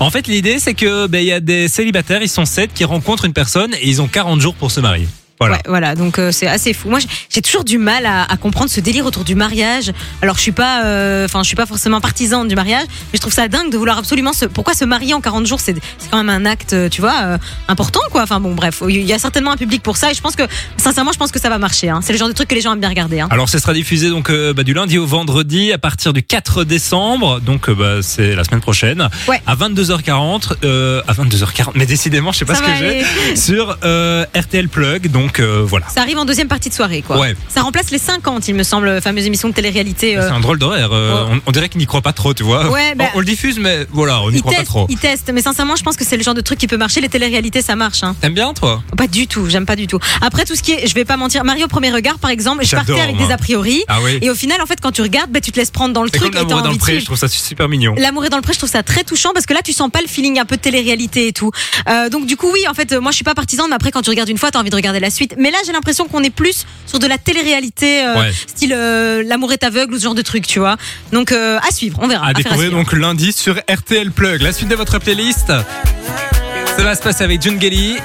En 0.00 0.10
fait, 0.10 0.26
l'idée, 0.28 0.58
c'est 0.58 0.72
que 0.74 1.05
il 1.12 1.24
y 1.24 1.32
a 1.32 1.40
des 1.40 1.68
célibataires, 1.68 2.22
ils 2.22 2.28
sont 2.28 2.44
sept, 2.44 2.72
qui 2.74 2.84
rencontrent 2.84 3.24
une 3.24 3.32
personne 3.32 3.74
et 3.74 3.88
ils 3.88 4.02
ont 4.02 4.08
40 4.08 4.40
jours 4.40 4.54
pour 4.54 4.70
se 4.70 4.80
marier. 4.80 5.08
Voilà. 5.40 5.56
Ouais, 5.56 5.62
voilà, 5.66 5.94
donc 5.94 6.18
euh, 6.18 6.32
c'est 6.32 6.46
assez 6.46 6.72
fou. 6.72 6.88
Moi, 6.88 6.98
j'ai- 7.30 7.42
toujours 7.42 7.64
du 7.64 7.78
mal 7.78 8.06
à, 8.06 8.22
à 8.24 8.36
comprendre 8.36 8.70
ce 8.70 8.80
délire 8.80 9.04
autour 9.06 9.22
du 9.24 9.34
mariage. 9.34 9.92
Alors, 10.22 10.36
je 10.36 10.40
suis 10.40 10.52
pas, 10.52 10.84
euh, 10.84 11.26
enfin, 11.26 11.42
je 11.42 11.46
suis 11.46 11.56
pas 11.56 11.66
forcément 11.66 12.00
partisane 12.00 12.48
du 12.48 12.54
mariage, 12.54 12.84
mais 12.88 13.16
je 13.16 13.20
trouve 13.20 13.32
ça 13.32 13.46
dingue 13.48 13.70
de 13.70 13.76
vouloir 13.76 13.98
absolument 13.98 14.32
se. 14.32 14.46
Pourquoi 14.46 14.74
se 14.74 14.84
marier 14.84 15.14
en 15.14 15.20
40 15.20 15.46
jours 15.46 15.60
C'est 15.60 15.74
quand 16.10 16.16
même 16.22 16.28
un 16.30 16.44
acte, 16.50 16.72
euh, 16.72 16.88
tu 16.88 17.00
vois, 17.02 17.14
euh, 17.22 17.38
important, 17.68 18.00
quoi. 18.10 18.22
Enfin 18.22 18.40
bon, 18.40 18.54
bref, 18.54 18.82
il 18.88 19.02
y 19.02 19.12
a 19.12 19.18
certainement 19.18 19.52
un 19.52 19.56
public 19.56 19.82
pour 19.82 19.96
ça, 19.96 20.10
et 20.10 20.14
je 20.14 20.20
pense 20.20 20.34
que, 20.36 20.42
sincèrement, 20.76 21.12
je 21.12 21.18
pense 21.18 21.30
que 21.30 21.38
ça 21.40 21.48
va 21.50 21.58
marcher. 21.58 21.88
Hein. 21.90 22.00
C'est 22.02 22.12
le 22.12 22.18
genre 22.18 22.28
de 22.28 22.32
truc 22.32 22.48
que 22.48 22.54
les 22.54 22.60
gens 22.62 22.72
aiment 22.72 22.80
bien 22.80 22.88
regarder. 22.88 23.20
Hein. 23.20 23.28
Alors, 23.30 23.48
ce 23.48 23.58
sera 23.58 23.74
diffusé 23.74 24.08
donc 24.10 24.30
euh, 24.30 24.52
bah, 24.54 24.62
du 24.64 24.72
lundi 24.74 24.98
au 24.98 25.06
vendredi 25.06 25.72
à 25.72 25.78
partir 25.78 26.12
du 26.12 26.22
4 26.22 26.64
décembre, 26.64 27.40
donc 27.40 27.70
bah, 27.70 27.96
c'est 28.02 28.34
la 28.34 28.44
semaine 28.44 28.60
prochaine, 28.60 29.08
Ouais. 29.28 29.40
à 29.46 29.54
22h40, 29.54 30.54
euh, 30.64 31.02
à 31.06 31.12
22h40. 31.12 31.72
Mais 31.74 31.86
décidément, 31.86 32.32
je 32.32 32.38
sais 32.38 32.44
pas 32.44 32.54
Ça 32.54 32.62
ce 32.64 32.66
que 32.66 32.76
j'ai. 32.78 33.36
sur 33.36 33.76
euh, 33.84 34.24
RTL 34.34 34.68
Plug. 34.68 35.10
Donc 35.10 35.25
euh, 35.40 35.62
voilà. 35.66 35.86
Ça 35.88 36.00
arrive 36.00 36.18
en 36.18 36.24
deuxième 36.24 36.48
partie 36.48 36.68
de 36.68 36.74
soirée, 36.74 37.02
quoi. 37.02 37.18
Ouais. 37.18 37.34
Ça 37.48 37.62
remplace 37.62 37.90
les 37.90 37.98
50, 37.98 38.48
il 38.48 38.54
me 38.54 38.62
semble, 38.62 39.00
fameuse 39.00 39.26
émission 39.26 39.48
de 39.48 39.54
télé-réalité. 39.54 40.16
euh, 40.16 40.28
C'est 40.28 40.34
un 40.34 40.40
drôle 40.40 40.58
d'horaire. 40.58 40.90
euh, 40.92 41.06
Ouais. 41.26 41.30
on, 41.46 41.48
on 41.48 41.52
dirait 41.52 41.68
qu'il 41.68 41.78
n'y 41.78 41.86
croit 41.86 42.02
pas 42.02 42.12
trop, 42.12 42.34
tu 42.34 42.42
vois. 42.42 42.70
Ouais, 42.70 42.94
bah- 42.94 43.06
on, 43.14 43.18
on 43.18 43.20
le 43.20 43.26
diffuse, 43.26 43.58
mais 43.58 43.86
voilà, 43.92 44.20
on 44.22 44.30
n'y 44.30 44.40
croit 44.40 44.52
pas 44.54 44.62
trop. 44.64 44.86
ils 44.88 44.98
testent, 44.98 45.30
mais 45.32 45.42
sincèrement, 45.42 45.76
je 45.76 45.82
pense 45.82 45.96
que 45.96 46.04
c'est 46.04 46.16
le 46.16 46.22
genre 46.22 46.34
de 46.34 46.40
truc 46.40 46.58
qui 46.58 46.66
peut 46.66 46.76
marcher. 46.76 47.00
Les 47.00 47.08
télé-réalités, 47.08 47.62
ça 47.62 47.76
marche. 47.76 48.02
Hein. 48.02 48.14
T'aimes 48.20 48.34
bien, 48.34 48.52
toi? 48.54 48.82
Pas 48.96 49.06
du 49.06 49.26
tout, 49.26 49.48
j'aime 49.48 49.66
pas 49.66 49.76
du 49.76 49.86
tout. 49.86 49.98
Après, 50.20 50.44
tout 50.44 50.54
ce 50.54 50.62
qui 50.62 50.72
est, 50.72 50.86
je 50.86 50.94
vais 50.94 51.04
pas 51.04 51.16
mentir, 51.16 51.44
Mario 51.44 51.66
au 51.66 51.68
premier 51.68 51.90
regard, 51.92 52.18
par 52.18 52.30
exemple, 52.30 52.64
je 52.64 52.74
partais 52.74 52.98
avec 53.00 53.16
moi. 53.16 53.26
des 53.26 53.32
a 53.32 53.36
priori. 53.36 53.84
Ah 53.88 53.98
oui. 54.02 54.18
Et 54.22 54.30
au 54.30 54.34
final, 54.34 54.60
en 54.62 54.66
fait, 54.66 54.78
quand 54.80 54.92
tu 54.92 55.02
regardes, 55.02 55.30
bah, 55.30 55.40
tu 55.40 55.52
te 55.52 55.58
laisses 55.58 55.70
prendre 55.70 55.92
dans 55.94 56.02
le 56.02 56.10
truc 56.10 56.32
comme 56.32 56.48
l'amour 56.48 56.62
dans 56.62 56.70
le 56.72 56.78
pré. 56.78 57.00
Je 57.00 57.04
trouve 57.04 57.16
ça 57.18 57.28
super 57.28 57.68
mignon. 57.68 57.94
L'amour 57.98 58.24
est 58.24 58.28
dans 58.30 58.36
le 58.36 58.42
pré, 58.42 58.52
je 58.52 58.58
trouve 58.58 58.70
ça 58.70 58.82
très 58.82 59.04
touchant 59.04 59.30
parce 59.34 59.46
que 59.46 59.54
là, 59.54 59.60
tu 59.64 59.72
sens 59.72 59.90
pas 59.90 60.00
le 60.00 60.08
feeling 60.08 60.38
un 60.38 60.44
peu 60.44 60.56
de 60.56 60.60
télé-réalité 60.60 61.28
et 61.28 61.32
tout. 61.32 61.50
Euh, 61.88 62.08
donc, 62.08 62.26
du 62.26 62.36
coup, 62.36 62.48
oui, 62.52 62.60
en 62.68 62.74
fait, 62.74 62.92
moi, 62.94 63.10
je 63.10 63.16
suis 63.16 63.24
pas 63.24 63.34
partisane, 63.34 63.66
mais 63.68 63.74
après, 63.74 63.90
quand 63.90 64.02
tu 64.02 64.10
regardes 64.10 64.28
une 64.28 64.38
fois, 64.38 64.50
t'as 64.50 64.58
envie 64.60 64.70
de 64.70 64.76
regarder 64.76 65.00
la 65.00 65.10
suite. 65.16 65.34
Mais 65.38 65.50
là, 65.50 65.58
j'ai 65.66 65.72
l'impression 65.72 66.06
qu'on 66.06 66.22
est 66.22 66.30
plus 66.30 66.64
sur 66.86 66.98
de 66.98 67.06
la 67.06 67.18
télé-réalité, 67.18 68.04
euh, 68.04 68.20
Ouais. 68.20 68.32
style 68.46 68.72
euh, 68.74 69.22
L'amour 69.26 69.52
est 69.52 69.64
aveugle 69.64 69.94
ou 69.94 69.98
ce 69.98 70.04
genre 70.04 70.14
de 70.14 70.22
truc, 70.22 70.46
tu 70.46 70.58
vois. 70.58 70.76
Donc, 71.12 71.32
euh, 71.32 71.58
à 71.58 71.72
suivre, 71.72 71.98
on 72.02 72.06
verra. 72.08 72.28
À 72.28 72.32
découvrir 72.32 72.70
donc 72.70 72.92
lundi 72.92 73.32
sur 73.32 73.56
RTL 73.70 74.10
Plug. 74.12 74.42
La 74.42 74.52
suite 74.52 74.68
de 74.68 74.74
votre 74.76 74.98
playlist. 74.98 75.48
Ça 75.48 76.82
va 76.84 76.94
se 76.94 77.02
passer 77.02 77.24
avec 77.24 77.42
June 77.42 77.60
Gelly. 77.60 77.96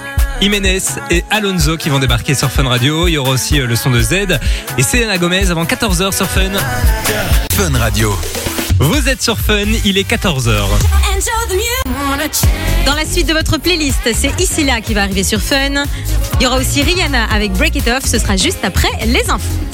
Jiménez 0.42 0.80
et 1.12 1.24
Alonso 1.30 1.78
qui 1.78 1.90
vont 1.90 2.00
débarquer 2.00 2.34
sur 2.34 2.50
Fun 2.50 2.68
Radio. 2.68 3.08
Il 3.08 3.12
y 3.12 3.18
aura 3.20 3.30
aussi 3.30 3.60
euh, 3.62 3.68
le 3.68 3.76
son 3.76 3.92
de 3.92 4.02
Z 4.02 4.40
et 4.76 4.82
Selena 4.82 5.20
Gomez 5.20 5.52
avant 5.52 5.66
14h 5.66 6.16
sur 6.16 6.28
Fun. 6.28 6.52
Fun 7.54 7.78
Radio. 7.78 8.18
Vous 8.80 9.08
êtes 9.08 9.22
sur 9.22 9.38
Fun, 9.38 9.68
il 9.86 10.00
est 10.00 10.10
14h. 10.10 10.64
Dans 12.88 12.96
la 12.96 13.06
suite 13.06 13.28
de 13.28 13.34
votre 13.34 13.60
playlist, 13.60 14.10
c'est 14.16 14.40
ici 14.42 14.64
là 14.64 14.82
qui 14.82 14.96
va 14.96 15.04
arriver 15.04 15.24
sur 15.24 15.40
Fun. 15.40 15.84
Il 16.40 16.44
y 16.44 16.48
aura 16.48 16.58
aussi 16.58 16.82
Rihanna 16.82 17.26
avec 17.26 17.52
Break 17.54 17.76
It 17.76 17.88
Off. 17.88 18.06
Ce 18.06 18.18
sera 18.18 18.36
juste 18.36 18.64
après 18.64 18.90
les 19.06 19.30
infos. 19.30 19.71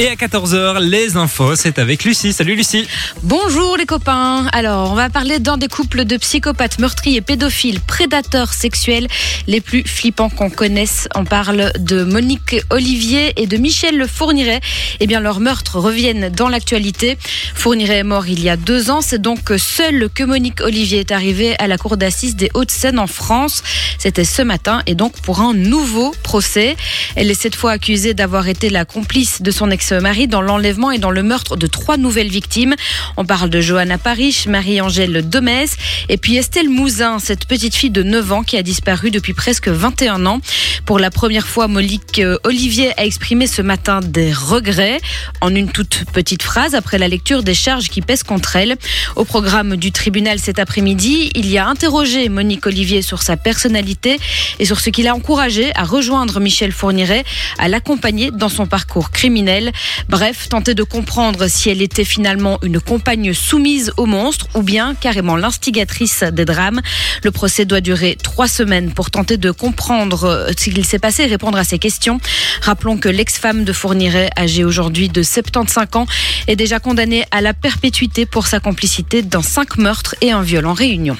Et 0.00 0.06
à 0.06 0.14
14h, 0.14 0.78
les 0.78 1.16
infos, 1.16 1.56
c'est 1.56 1.80
avec 1.80 2.04
Lucie. 2.04 2.32
Salut 2.32 2.54
Lucie. 2.54 2.86
Bonjour 3.24 3.76
les 3.76 3.84
copains. 3.84 4.46
Alors, 4.52 4.92
on 4.92 4.94
va 4.94 5.10
parler 5.10 5.40
d'un 5.40 5.56
des 5.56 5.66
couples 5.66 6.04
de 6.04 6.16
psychopathes 6.16 6.78
meurtriers, 6.78 7.20
pédophiles, 7.20 7.80
prédateurs 7.80 8.52
sexuels 8.52 9.08
les 9.48 9.60
plus 9.60 9.82
flippants 9.82 10.30
qu'on 10.30 10.50
connaisse. 10.50 11.08
On 11.16 11.24
parle 11.24 11.72
de 11.80 12.04
Monique 12.04 12.54
Olivier 12.70 13.32
et 13.42 13.48
de 13.48 13.56
Michel 13.56 14.06
Fourniret. 14.06 14.60
Eh 15.00 15.08
bien, 15.08 15.18
leurs 15.18 15.40
meurtres 15.40 15.80
reviennent 15.80 16.28
dans 16.28 16.48
l'actualité. 16.48 17.18
Fourniret 17.56 17.96
est 17.96 18.04
mort 18.04 18.28
il 18.28 18.40
y 18.40 18.48
a 18.48 18.56
deux 18.56 18.90
ans. 18.90 19.00
C'est 19.00 19.20
donc 19.20 19.52
seul 19.56 20.10
que 20.14 20.22
Monique 20.22 20.60
Olivier 20.60 21.00
est 21.00 21.10
arrivée 21.10 21.56
à 21.58 21.66
la 21.66 21.76
cour 21.76 21.96
d'assises 21.96 22.36
des 22.36 22.52
Hauts-de-Seine 22.54 23.00
en 23.00 23.08
France. 23.08 23.64
C'était 23.98 24.24
ce 24.24 24.42
matin 24.42 24.80
et 24.86 24.94
donc 24.94 25.20
pour 25.22 25.40
un 25.40 25.54
nouveau 25.54 26.14
procès. 26.22 26.76
Elle 27.16 27.32
est 27.32 27.40
cette 27.40 27.56
fois 27.56 27.72
accusée 27.72 28.14
d'avoir 28.14 28.46
été 28.46 28.70
la 28.70 28.84
complice 28.84 29.42
de 29.42 29.50
son 29.50 29.72
ex-mari 29.88 30.28
dans 30.28 30.42
l'enlèvement 30.42 30.90
et 30.90 30.98
dans 30.98 31.10
le 31.10 31.22
meurtre 31.22 31.56
de 31.56 31.66
trois 31.66 31.96
nouvelles 31.96 32.28
victimes. 32.28 32.74
On 33.16 33.24
parle 33.24 33.48
de 33.48 33.60
Johanna 33.60 33.96
Parish, 33.96 34.46
Marie-Angèle 34.46 35.26
Domès 35.26 35.76
et 36.10 36.18
puis 36.18 36.36
Estelle 36.36 36.68
Mouzin, 36.68 37.18
cette 37.18 37.46
petite 37.46 37.74
fille 37.74 37.90
de 37.90 38.02
9 38.02 38.32
ans 38.32 38.42
qui 38.42 38.58
a 38.58 38.62
disparu 38.62 39.10
depuis 39.10 39.32
presque 39.32 39.68
21 39.68 40.26
ans. 40.26 40.40
Pour 40.84 40.98
la 40.98 41.10
première 41.10 41.46
fois, 41.46 41.68
Monique 41.68 42.18
euh, 42.18 42.36
Olivier 42.44 42.92
a 43.00 43.06
exprimé 43.06 43.46
ce 43.46 43.62
matin 43.62 44.00
des 44.00 44.30
regrets 44.30 45.00
en 45.40 45.54
une 45.54 45.70
toute 45.70 46.04
petite 46.12 46.42
phrase 46.42 46.74
après 46.74 46.98
la 46.98 47.08
lecture 47.08 47.42
des 47.42 47.54
charges 47.54 47.88
qui 47.88 48.02
pèsent 48.02 48.24
contre 48.24 48.56
elle. 48.56 48.76
Au 49.16 49.24
programme 49.24 49.76
du 49.76 49.90
tribunal 49.90 50.38
cet 50.38 50.58
après-midi, 50.58 51.30
il 51.34 51.46
y 51.50 51.56
a 51.56 51.66
interrogé 51.66 52.28
Monique 52.28 52.66
Olivier 52.66 53.00
sur 53.00 53.22
sa 53.22 53.38
personnalité 53.38 54.18
et 54.58 54.66
sur 54.66 54.80
ce 54.80 54.90
qui 54.90 55.02
l'a 55.02 55.14
encouragé 55.14 55.72
à 55.74 55.84
rejoindre 55.84 56.40
Michel 56.40 56.72
Fourniret, 56.72 57.24
à 57.58 57.68
l'accompagner 57.68 58.30
dans 58.30 58.50
son 58.50 58.66
parcours 58.66 59.10
criminel. 59.10 59.72
Bref, 60.08 60.48
tenter 60.48 60.74
de 60.74 60.82
comprendre 60.82 61.48
si 61.48 61.70
elle 61.70 61.82
était 61.82 62.04
finalement 62.04 62.58
une 62.62 62.80
compagne 62.80 63.32
soumise 63.32 63.92
au 63.96 64.06
monstre 64.06 64.46
ou 64.54 64.62
bien 64.62 64.94
carrément 64.94 65.36
l'instigatrice 65.36 66.22
des 66.22 66.44
drames. 66.44 66.80
Le 67.22 67.30
procès 67.30 67.64
doit 67.64 67.80
durer 67.80 68.16
trois 68.22 68.48
semaines 68.48 68.92
pour 68.92 69.10
tenter 69.10 69.36
de 69.36 69.50
comprendre 69.50 70.24
euh, 70.24 70.50
ce 70.56 70.70
qu'il 70.70 70.84
s'est 70.84 70.98
passé 70.98 71.24
et 71.24 71.26
répondre 71.26 71.58
à 71.58 71.64
ces 71.64 71.78
questions. 71.78 72.20
Rappelons 72.62 72.98
que 72.98 73.08
l'ex-femme 73.08 73.64
de 73.64 73.72
Fourniret, 73.72 74.30
âgée 74.36 74.64
aujourd'hui 74.64 75.08
de 75.08 75.22
75 75.22 75.86
ans, 75.94 76.06
est 76.46 76.56
déjà 76.56 76.78
condamnée 76.80 77.24
à 77.30 77.40
la 77.40 77.54
perpétuité 77.54 78.26
pour 78.26 78.46
sa 78.46 78.60
complicité 78.60 79.22
dans 79.22 79.42
cinq 79.42 79.78
meurtres 79.78 80.14
et 80.20 80.30
un 80.30 80.42
viol 80.42 80.66
en 80.66 80.74
réunion. 80.74 81.16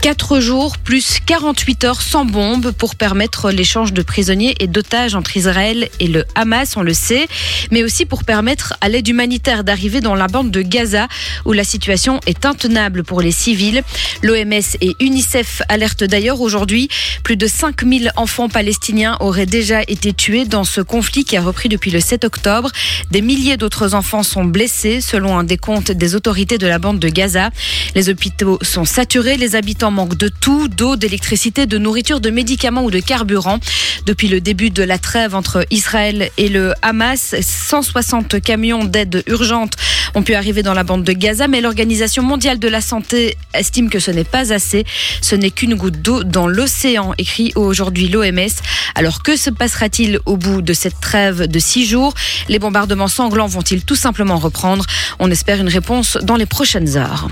4 0.00 0.40
jours 0.40 0.78
plus 0.78 1.18
48 1.24 1.84
heures 1.84 2.02
sans 2.02 2.24
bombe 2.24 2.70
pour 2.72 2.94
permettre 2.94 3.50
l'échange 3.50 3.92
de 3.92 4.02
prisonniers 4.02 4.54
et 4.60 4.66
d'otages 4.66 5.14
entre 5.14 5.36
Israël 5.36 5.88
et 5.98 6.06
le 6.06 6.24
Hamas, 6.34 6.76
on 6.76 6.82
le 6.82 6.94
sait, 6.94 7.26
mais 7.70 7.82
aussi 7.82 8.06
pour 8.06 8.24
permettre 8.24 8.74
à 8.80 8.88
l'aide 8.88 9.08
humanitaire 9.08 9.64
d'arriver 9.64 10.00
dans 10.00 10.14
la 10.14 10.26
bande 10.26 10.50
de 10.50 10.62
Gaza 10.62 11.08
où 11.44 11.52
la 11.52 11.64
situation 11.64 12.20
est 12.26 12.46
intenable 12.46 13.02
pour 13.02 13.20
les 13.20 13.32
civils. 13.32 13.82
L'OMS 14.22 14.76
et 14.80 14.94
UNICEF 15.00 15.62
alertent 15.68 16.04
d'ailleurs 16.04 16.40
aujourd'hui 16.40 16.88
plus 17.24 17.36
de 17.36 17.46
5000 17.46 18.12
enfants 18.16 18.48
palestiniens 18.48 19.16
auraient 19.20 19.46
déjà 19.46 19.82
été 19.82 20.12
tués 20.12 20.44
dans 20.44 20.64
ce 20.64 20.80
conflit 20.80 21.24
qui 21.24 21.36
a 21.36 21.42
repris 21.42 21.68
depuis 21.68 21.90
le 21.90 22.00
7 22.00 22.24
octobre. 22.24 22.70
Des 23.10 23.20
milliers 23.20 23.56
d'autres 23.56 23.94
enfants 23.94 24.22
sont 24.22 24.44
blessés 24.44 25.00
selon 25.00 25.38
un 25.38 25.44
décompte 25.44 25.90
des 25.90 26.14
autorités 26.14 26.58
de 26.58 26.66
la 26.66 26.78
bande 26.78 26.98
de 26.98 27.08
Gaza. 27.08 27.50
Les 27.94 28.08
hôpitaux 28.08 28.58
sont 28.62 28.84
saturés, 28.84 29.36
les 29.36 29.56
habitants 29.56 29.87
manquent 29.90 30.16
de 30.16 30.28
tout, 30.28 30.68
d'eau, 30.68 30.96
d'électricité, 30.96 31.66
de 31.66 31.78
nourriture, 31.78 32.20
de 32.20 32.30
médicaments 32.30 32.84
ou 32.84 32.90
de 32.90 33.00
carburant. 33.00 33.58
Depuis 34.06 34.28
le 34.28 34.40
début 34.40 34.70
de 34.70 34.82
la 34.82 34.98
trêve 34.98 35.34
entre 35.34 35.66
Israël 35.70 36.30
et 36.38 36.48
le 36.48 36.74
Hamas, 36.82 37.34
160 37.40 38.40
camions 38.40 38.84
d'aide 38.84 39.22
urgente 39.26 39.74
ont 40.14 40.22
pu 40.22 40.34
arriver 40.34 40.62
dans 40.62 40.74
la 40.74 40.84
bande 40.84 41.04
de 41.04 41.12
Gaza, 41.12 41.48
mais 41.48 41.60
l'Organisation 41.60 42.22
mondiale 42.22 42.58
de 42.58 42.68
la 42.68 42.80
santé 42.80 43.36
estime 43.54 43.90
que 43.90 43.98
ce 43.98 44.10
n'est 44.10 44.24
pas 44.24 44.52
assez. 44.52 44.84
Ce 45.20 45.34
n'est 45.34 45.50
qu'une 45.50 45.74
goutte 45.74 46.00
d'eau 46.00 46.24
dans 46.24 46.46
l'océan, 46.46 47.14
écrit 47.18 47.52
aujourd'hui 47.54 48.08
l'OMS. 48.08 48.48
Alors 48.94 49.22
que 49.22 49.36
se 49.36 49.50
passera-t-il 49.50 50.20
au 50.26 50.36
bout 50.36 50.62
de 50.62 50.72
cette 50.72 51.00
trêve 51.00 51.46
de 51.46 51.58
six 51.58 51.86
jours? 51.86 52.14
Les 52.48 52.58
bombardements 52.58 53.08
sanglants 53.08 53.46
vont-ils 53.46 53.84
tout 53.84 53.96
simplement 53.96 54.38
reprendre? 54.38 54.84
On 55.18 55.30
espère 55.30 55.60
une 55.60 55.68
réponse 55.68 56.18
dans 56.22 56.36
les 56.36 56.46
prochaines 56.46 56.96
heures. 56.96 57.28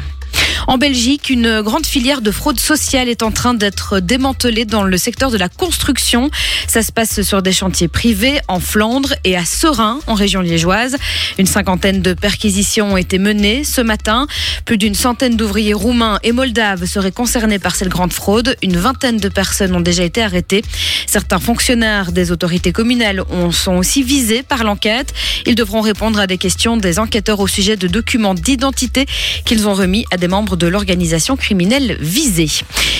En 0.68 0.78
Belgique, 0.78 1.30
une 1.30 1.62
grande 1.62 1.86
filière 1.86 2.20
de 2.20 2.32
fraude 2.32 2.58
sociale 2.58 3.08
est 3.08 3.22
en 3.22 3.30
train 3.30 3.54
d'être 3.54 4.00
démantelée 4.00 4.64
dans 4.64 4.82
le 4.82 4.96
secteur 4.98 5.30
de 5.30 5.36
la 5.38 5.48
construction. 5.48 6.28
Ça 6.66 6.82
se 6.82 6.90
passe 6.90 7.22
sur 7.22 7.40
des 7.40 7.52
chantiers 7.52 7.86
privés 7.86 8.40
en 8.48 8.58
Flandre 8.58 9.14
et 9.22 9.36
à 9.36 9.44
Serein, 9.44 10.00
en 10.08 10.14
région 10.14 10.40
liégeoise. 10.40 10.96
Une 11.38 11.46
cinquantaine 11.46 12.02
de 12.02 12.14
perquisitions 12.14 12.94
ont 12.94 12.96
été 12.96 13.20
menées 13.20 13.62
ce 13.62 13.80
matin. 13.80 14.26
Plus 14.64 14.76
d'une 14.76 14.96
centaine 14.96 15.36
d'ouvriers 15.36 15.72
roumains 15.72 16.18
et 16.24 16.32
moldaves 16.32 16.84
seraient 16.86 17.12
concernés 17.12 17.60
par 17.60 17.76
cette 17.76 17.88
grande 17.88 18.12
fraude. 18.12 18.56
Une 18.60 18.76
vingtaine 18.76 19.18
de 19.18 19.28
personnes 19.28 19.74
ont 19.76 19.80
déjà 19.80 20.02
été 20.02 20.20
arrêtées. 20.20 20.62
Certains 21.06 21.38
fonctionnaires 21.38 22.10
des 22.10 22.32
autorités 22.32 22.72
communales 22.72 23.22
ont- 23.30 23.52
sont 23.52 23.74
aussi 23.76 24.02
visés 24.02 24.42
par 24.42 24.64
l'enquête. 24.64 25.14
Ils 25.46 25.54
devront 25.54 25.80
répondre 25.80 26.18
à 26.18 26.26
des 26.26 26.38
questions 26.38 26.76
des 26.76 26.98
enquêteurs 26.98 27.38
au 27.38 27.46
sujet 27.46 27.76
de 27.76 27.86
documents 27.86 28.34
d'identité 28.34 29.06
qu'ils 29.44 29.68
ont 29.68 29.74
remis 29.74 30.04
à 30.10 30.16
des 30.16 30.26
membres 30.26 30.55
de 30.56 30.66
l'organisation 30.66 31.36
criminelle 31.36 31.96
visée. 32.00 32.50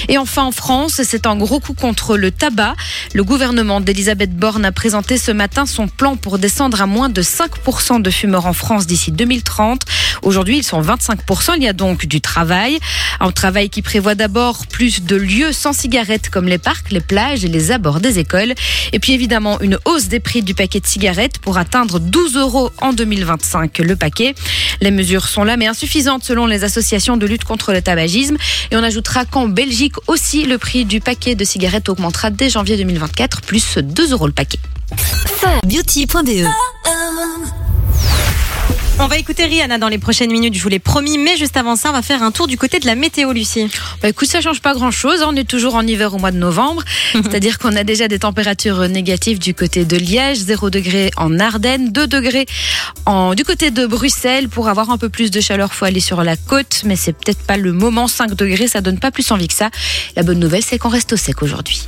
Et 0.08 0.18
enfin 0.18 0.44
en 0.44 0.52
France, 0.52 1.00
c'est 1.04 1.26
un 1.26 1.36
gros 1.36 1.60
coup 1.60 1.74
contre 1.74 2.16
le 2.16 2.30
tabac. 2.30 2.74
Le 3.12 3.24
gouvernement 3.24 3.80
d'Elisabeth 3.80 4.34
Borne 4.34 4.64
a 4.64 4.72
présenté 4.72 5.18
ce 5.18 5.32
matin 5.32 5.66
son 5.66 5.88
plan 5.88 6.16
pour 6.16 6.38
descendre 6.38 6.80
à 6.80 6.86
moins 6.86 7.08
de 7.08 7.22
5% 7.22 8.02
de 8.02 8.10
fumeurs 8.10 8.46
en 8.46 8.52
France 8.52 8.86
d'ici 8.86 9.12
2030. 9.12 9.82
Aujourd'hui, 10.22 10.58
ils 10.58 10.64
sont 10.64 10.80
25%. 10.80 11.54
Il 11.56 11.62
y 11.62 11.68
a 11.68 11.72
donc 11.72 12.06
du 12.06 12.20
travail. 12.20 12.78
Un 13.20 13.32
travail 13.32 13.70
qui 13.70 13.82
prévoit 13.82 14.14
d'abord 14.14 14.66
plus 14.66 15.02
de 15.02 15.16
lieux 15.16 15.52
sans 15.52 15.72
cigarettes 15.72 16.30
comme 16.30 16.46
les 16.46 16.58
parcs, 16.58 16.90
les 16.90 17.00
plages 17.00 17.44
et 17.44 17.48
les 17.48 17.72
abords 17.72 18.00
des 18.00 18.18
écoles. 18.18 18.54
Et 18.92 18.98
puis 18.98 19.12
évidemment, 19.12 19.60
une 19.60 19.78
hausse 19.84 20.08
des 20.08 20.20
prix 20.20 20.42
du 20.42 20.54
paquet 20.54 20.80
de 20.80 20.86
cigarettes 20.86 21.38
pour 21.38 21.58
atteindre 21.58 21.98
12 21.98 22.36
euros 22.36 22.70
en 22.78 22.92
2025 22.92 23.78
le 23.78 23.96
paquet. 23.96 24.34
Les 24.80 24.90
mesures 24.90 25.26
sont 25.28 25.44
là 25.44 25.56
mais 25.56 25.66
insuffisantes 25.66 26.24
selon 26.24 26.46
les 26.46 26.64
associations 26.64 27.16
de 27.16 27.26
lutte 27.26 27.44
contre 27.46 27.72
le 27.72 27.82
tabagisme. 27.82 28.36
Et 28.70 28.76
on 28.76 28.82
ajoutera 28.82 29.24
qu'en 29.24 29.48
Belgique 29.48 29.94
aussi, 30.06 30.44
le 30.44 30.58
prix 30.58 30.84
du 30.84 31.00
paquet 31.00 31.34
de 31.34 31.44
cigarettes 31.44 31.88
augmentera 31.88 32.30
dès 32.30 32.50
janvier 32.50 32.76
2024, 32.76 33.42
plus 33.42 33.78
2 33.78 34.12
euros 34.12 34.26
le 34.26 34.32
paquet. 34.32 34.58
On 38.98 39.08
va 39.08 39.18
écouter 39.18 39.44
Rihanna 39.44 39.76
dans 39.76 39.88
les 39.88 39.98
prochaines 39.98 40.32
minutes, 40.32 40.54
je 40.54 40.62
vous 40.62 40.70
l'ai 40.70 40.78
promis, 40.78 41.18
mais 41.18 41.36
juste 41.36 41.58
avant 41.58 41.76
ça, 41.76 41.90
on 41.90 41.92
va 41.92 42.00
faire 42.00 42.22
un 42.22 42.30
tour 42.30 42.46
du 42.46 42.56
côté 42.56 42.78
de 42.78 42.86
la 42.86 42.94
météo, 42.94 43.32
Lucie. 43.32 43.68
Bah 44.00 44.08
écoute, 44.08 44.26
ça 44.26 44.40
change 44.40 44.62
pas 44.62 44.72
grand 44.72 44.90
chose. 44.90 45.22
On 45.22 45.36
est 45.36 45.46
toujours 45.48 45.74
en 45.74 45.86
hiver 45.86 46.14
au 46.14 46.18
mois 46.18 46.30
de 46.30 46.38
novembre. 46.38 46.82
C'est-à-dire 47.12 47.58
qu'on 47.58 47.76
a 47.76 47.84
déjà 47.84 48.08
des 48.08 48.18
températures 48.20 48.88
négatives 48.88 49.38
du 49.38 49.52
côté 49.52 49.84
de 49.84 49.98
Liège, 49.98 50.38
0 50.38 50.70
degré 50.70 51.10
en 51.18 51.38
Ardennes, 51.38 51.92
2 51.92 52.06
degrés 52.06 52.46
en, 53.04 53.34
du 53.34 53.44
côté 53.44 53.70
de 53.70 53.84
Bruxelles. 53.86 54.48
Pour 54.48 54.68
avoir 54.68 54.90
un 54.90 54.96
peu 54.96 55.10
plus 55.10 55.30
de 55.30 55.42
chaleur, 55.42 55.74
faut 55.74 55.84
aller 55.84 56.00
sur 56.00 56.24
la 56.24 56.36
côte, 56.36 56.80
mais 56.86 56.96
c'est 56.96 57.12
peut-être 57.12 57.42
pas 57.42 57.58
le 57.58 57.72
moment. 57.72 58.08
5 58.08 58.34
degrés, 58.34 58.66
ça 58.66 58.80
donne 58.80 58.98
pas 58.98 59.10
plus 59.10 59.30
envie 59.30 59.48
que 59.48 59.54
ça. 59.54 59.70
La 60.16 60.22
bonne 60.22 60.38
nouvelle, 60.38 60.62
c'est 60.62 60.78
qu'on 60.78 60.88
reste 60.88 61.12
au 61.12 61.16
sec 61.16 61.42
aujourd'hui. 61.42 61.86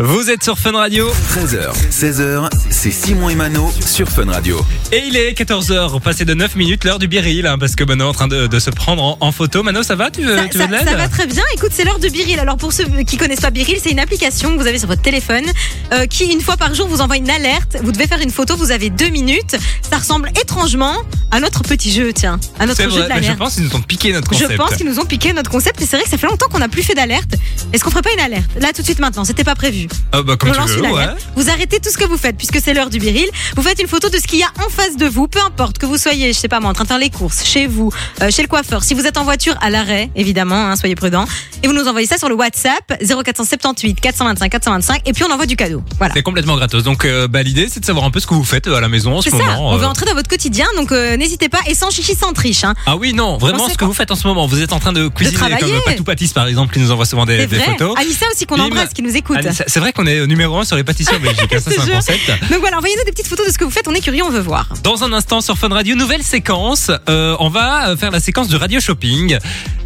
Vous 0.00 0.30
êtes 0.30 0.44
sur 0.44 0.56
Fun 0.56 0.70
Radio 0.72 1.08
13h, 1.34 1.72
16h, 1.90 2.48
c'est 2.70 2.92
Simon 2.92 3.30
et 3.30 3.34
Mano 3.34 3.68
sur 3.84 4.08
Fun 4.08 4.30
Radio. 4.30 4.64
et 4.92 5.02
il 5.08 5.16
est 5.16 5.32
14h, 5.36 6.00
passé 6.00 6.24
de 6.24 6.34
9 6.34 6.54
minutes, 6.54 6.84
l'heure 6.84 7.00
du 7.00 7.08
biril, 7.08 7.48
hein, 7.48 7.58
parce 7.58 7.74
que 7.74 7.82
Mano 7.82 8.04
est 8.04 8.08
en 8.08 8.12
train 8.12 8.28
de, 8.28 8.46
de 8.46 8.58
se 8.60 8.70
prendre 8.70 9.02
en, 9.02 9.16
en 9.20 9.32
photo. 9.32 9.64
Mano, 9.64 9.82
ça 9.82 9.96
va 9.96 10.12
Tu 10.12 10.22
veux, 10.22 10.36
Ça, 10.36 10.46
tu 10.46 10.58
veux 10.58 10.66
de 10.68 10.72
ça- 10.72 10.78
l'aide 10.78 10.88
ça 10.88 10.94
va 10.96 11.08
très 11.08 11.26
bien. 11.26 11.42
Écoute, 11.52 11.70
c'est 11.72 11.82
l'heure 11.82 11.98
de 11.98 12.08
Biril. 12.08 12.38
Alors 12.38 12.56
pour 12.56 12.72
ceux 12.72 12.84
qui 13.08 13.16
connaissent 13.16 13.40
pas 13.40 13.50
Biril, 13.50 13.78
c'est 13.82 13.90
une 13.90 13.98
application 13.98 14.56
que 14.56 14.62
vous 14.62 14.68
avez 14.68 14.78
sur 14.78 14.86
votre 14.86 15.02
téléphone 15.02 15.44
euh, 15.92 16.06
qui 16.06 16.26
une 16.26 16.40
fois 16.42 16.56
par 16.56 16.74
jour 16.74 16.86
vous 16.86 17.00
envoie 17.00 17.16
une 17.16 17.28
alerte. 17.30 17.76
Vous 17.82 17.90
devez 17.90 18.06
faire 18.06 18.20
une 18.20 18.30
photo. 18.30 18.56
Vous 18.56 18.70
avez 18.70 18.90
deux 18.90 19.08
minutes. 19.08 19.56
Ça 19.90 19.96
ressemble 19.98 20.30
étrangement 20.40 20.94
à 21.32 21.40
notre 21.40 21.62
petit 21.64 21.90
jeu, 21.92 22.12
tiens, 22.12 22.38
à 22.60 22.66
notre 22.66 22.76
C'est 22.76 22.84
jeu 22.90 23.02
de 23.02 23.22
je 23.22 23.32
pense 23.32 23.54
qu'ils 23.56 23.64
nous 23.64 23.74
ont 23.74 23.80
piqué 23.82 24.12
notre 24.12 24.32
Je 24.32 24.42
concept. 24.44 24.56
pense 24.58 24.74
qu'ils 24.76 24.86
nous 24.86 25.00
ont 25.00 25.04
piqué 25.06 25.32
notre 25.32 25.50
concept 25.50 25.82
et 25.82 25.86
c'est 25.86 25.96
vrai 25.96 26.04
que 26.04 26.10
ça 26.10 26.18
fait 26.18 26.26
longtemps 26.28 26.46
qu'on 26.48 26.60
n'a 26.60 26.68
plus 26.68 26.82
fait 26.84 26.94
d'alerte. 26.94 27.34
Est-ce 27.72 27.82
qu'on 27.82 27.90
ferait 27.90 28.02
pas 28.02 28.12
une 28.12 28.20
alerte? 28.20 28.48
Là 28.60 28.68
tout 28.72 28.80
de 28.82 28.86
suite 28.86 29.00
maintenant, 29.00 29.24
c'était 29.24 29.44
pas 29.44 29.56
prévu. 29.56 29.87
Ah 30.12 30.22
bah 30.22 30.36
comme 30.36 30.50
on 30.50 30.52
tu 30.52 30.58
lance 30.58 30.70
veux, 30.70 30.78
une 30.84 30.90
ouais. 30.90 31.02
alerte. 31.02 31.18
Vous 31.36 31.50
arrêtez 31.50 31.80
tout 31.80 31.90
ce 31.90 31.98
que 31.98 32.04
vous 32.04 32.16
faites 32.16 32.36
puisque 32.36 32.60
c'est 32.60 32.74
l'heure 32.74 32.90
du 32.90 32.98
biril. 32.98 33.28
Vous 33.56 33.62
faites 33.62 33.80
une 33.80 33.88
photo 33.88 34.08
de 34.08 34.16
ce 34.16 34.26
qu'il 34.26 34.38
y 34.38 34.42
a 34.42 34.50
en 34.64 34.68
face 34.68 34.96
de 34.96 35.06
vous, 35.06 35.28
peu 35.28 35.40
importe 35.40 35.78
que 35.78 35.86
vous 35.86 35.96
soyez, 35.96 36.32
je 36.32 36.38
sais 36.38 36.48
pas 36.48 36.60
moi, 36.60 36.70
en 36.70 36.74
train 36.74 36.84
de 36.84 36.88
faire 36.88 36.98
les 36.98 37.10
courses, 37.10 37.44
chez 37.44 37.66
vous, 37.66 37.92
euh, 38.22 38.30
chez 38.30 38.42
le 38.42 38.48
coiffeur. 38.48 38.84
Si 38.84 38.94
vous 38.94 39.06
êtes 39.06 39.16
en 39.16 39.24
voiture, 39.24 39.54
à 39.60 39.70
l'arrêt, 39.70 40.10
évidemment, 40.16 40.68
hein, 40.68 40.76
soyez 40.76 40.94
prudents. 40.94 41.26
Et 41.62 41.66
vous 41.66 41.74
nous 41.74 41.88
envoyez 41.88 42.06
ça 42.06 42.18
sur 42.18 42.28
le 42.28 42.34
WhatsApp 42.34 43.02
0478 43.02 44.00
425 44.00 44.48
425 44.50 45.02
et 45.06 45.12
puis 45.12 45.24
on 45.24 45.32
envoie 45.32 45.46
du 45.46 45.56
cadeau. 45.56 45.82
Voilà. 45.98 46.14
C'est 46.14 46.22
complètement 46.22 46.56
gratos. 46.56 46.82
Donc 46.84 47.04
euh, 47.04 47.28
bah, 47.28 47.42
l'idée 47.42 47.68
c'est 47.68 47.80
de 47.80 47.84
savoir 47.84 48.04
un 48.04 48.10
peu 48.10 48.20
ce 48.20 48.26
que 48.26 48.34
vous 48.34 48.44
faites 48.44 48.66
euh, 48.66 48.76
à 48.76 48.80
la 48.80 48.88
maison 48.88 49.16
en 49.16 49.22
ce 49.22 49.30
ça, 49.30 49.36
moment. 49.36 49.72
on 49.72 49.76
veut 49.76 49.86
entrer 49.86 50.06
dans 50.06 50.14
votre 50.14 50.28
quotidien, 50.28 50.66
donc 50.76 50.92
euh, 50.92 51.16
n'hésitez 51.16 51.48
pas, 51.48 51.60
et 51.66 51.74
sans 51.74 51.90
chichi, 51.90 52.14
sans 52.14 52.32
triche. 52.32 52.64
Hein. 52.64 52.74
Ah 52.86 52.96
oui 52.96 53.12
non, 53.12 53.38
vraiment 53.38 53.68
ce 53.68 53.76
que 53.76 53.84
vous 53.84 53.94
faites 53.94 54.10
en 54.10 54.16
ce 54.16 54.26
moment. 54.26 54.46
Vous 54.46 54.62
êtes 54.62 54.72
en 54.72 54.78
train 54.78 54.92
de 54.92 55.08
cuisiner 55.08 55.36
travailler. 55.36 55.58
comme 55.60 55.82
Patou 55.84 56.04
Pâtisse 56.04 56.32
par 56.32 56.46
exemple 56.46 56.72
qui 56.72 56.80
nous 56.80 56.90
envoie 56.90 57.06
souvent 57.06 57.26
des, 57.26 57.46
des 57.46 57.58
photos. 57.58 57.96
Alissa 57.98 58.26
aussi 58.32 58.46
qu'on 58.46 58.58
embrasse, 58.58 58.92
qui 58.92 59.02
nous 59.02 59.16
écoute. 59.16 59.38
C'est 59.78 59.82
vrai 59.82 59.92
qu'on 59.92 60.06
est 60.06 60.26
numéro 60.26 60.58
un 60.58 60.64
sur 60.64 60.74
les 60.74 60.82
pâtissiers 60.82 61.16
en 61.16 61.20
Belgique. 61.20 61.52
hein, 61.54 61.60
ça 61.60 61.70
c'est 61.70 61.80
un 61.80 61.94
concept. 61.94 62.26
Donc 62.50 62.58
voilà, 62.58 62.78
envoyez-nous 62.78 63.04
des 63.04 63.12
petites 63.12 63.28
photos 63.28 63.46
de 63.46 63.52
ce 63.52 63.58
que 63.58 63.62
vous 63.62 63.70
faites, 63.70 63.86
on 63.86 63.94
est 63.94 64.00
curieux, 64.00 64.24
on 64.24 64.30
veut 64.30 64.40
voir. 64.40 64.68
Dans 64.82 65.04
un 65.04 65.12
instant 65.12 65.40
sur 65.40 65.56
Fun 65.56 65.68
Radio, 65.68 65.94
nouvelle 65.94 66.24
séquence. 66.24 66.90
Euh, 67.08 67.36
on 67.38 67.48
va 67.48 67.90
euh, 67.90 67.96
faire 67.96 68.10
la 68.10 68.18
séquence 68.18 68.48
du 68.48 68.56
radio 68.56 68.80
shopping. 68.80 69.38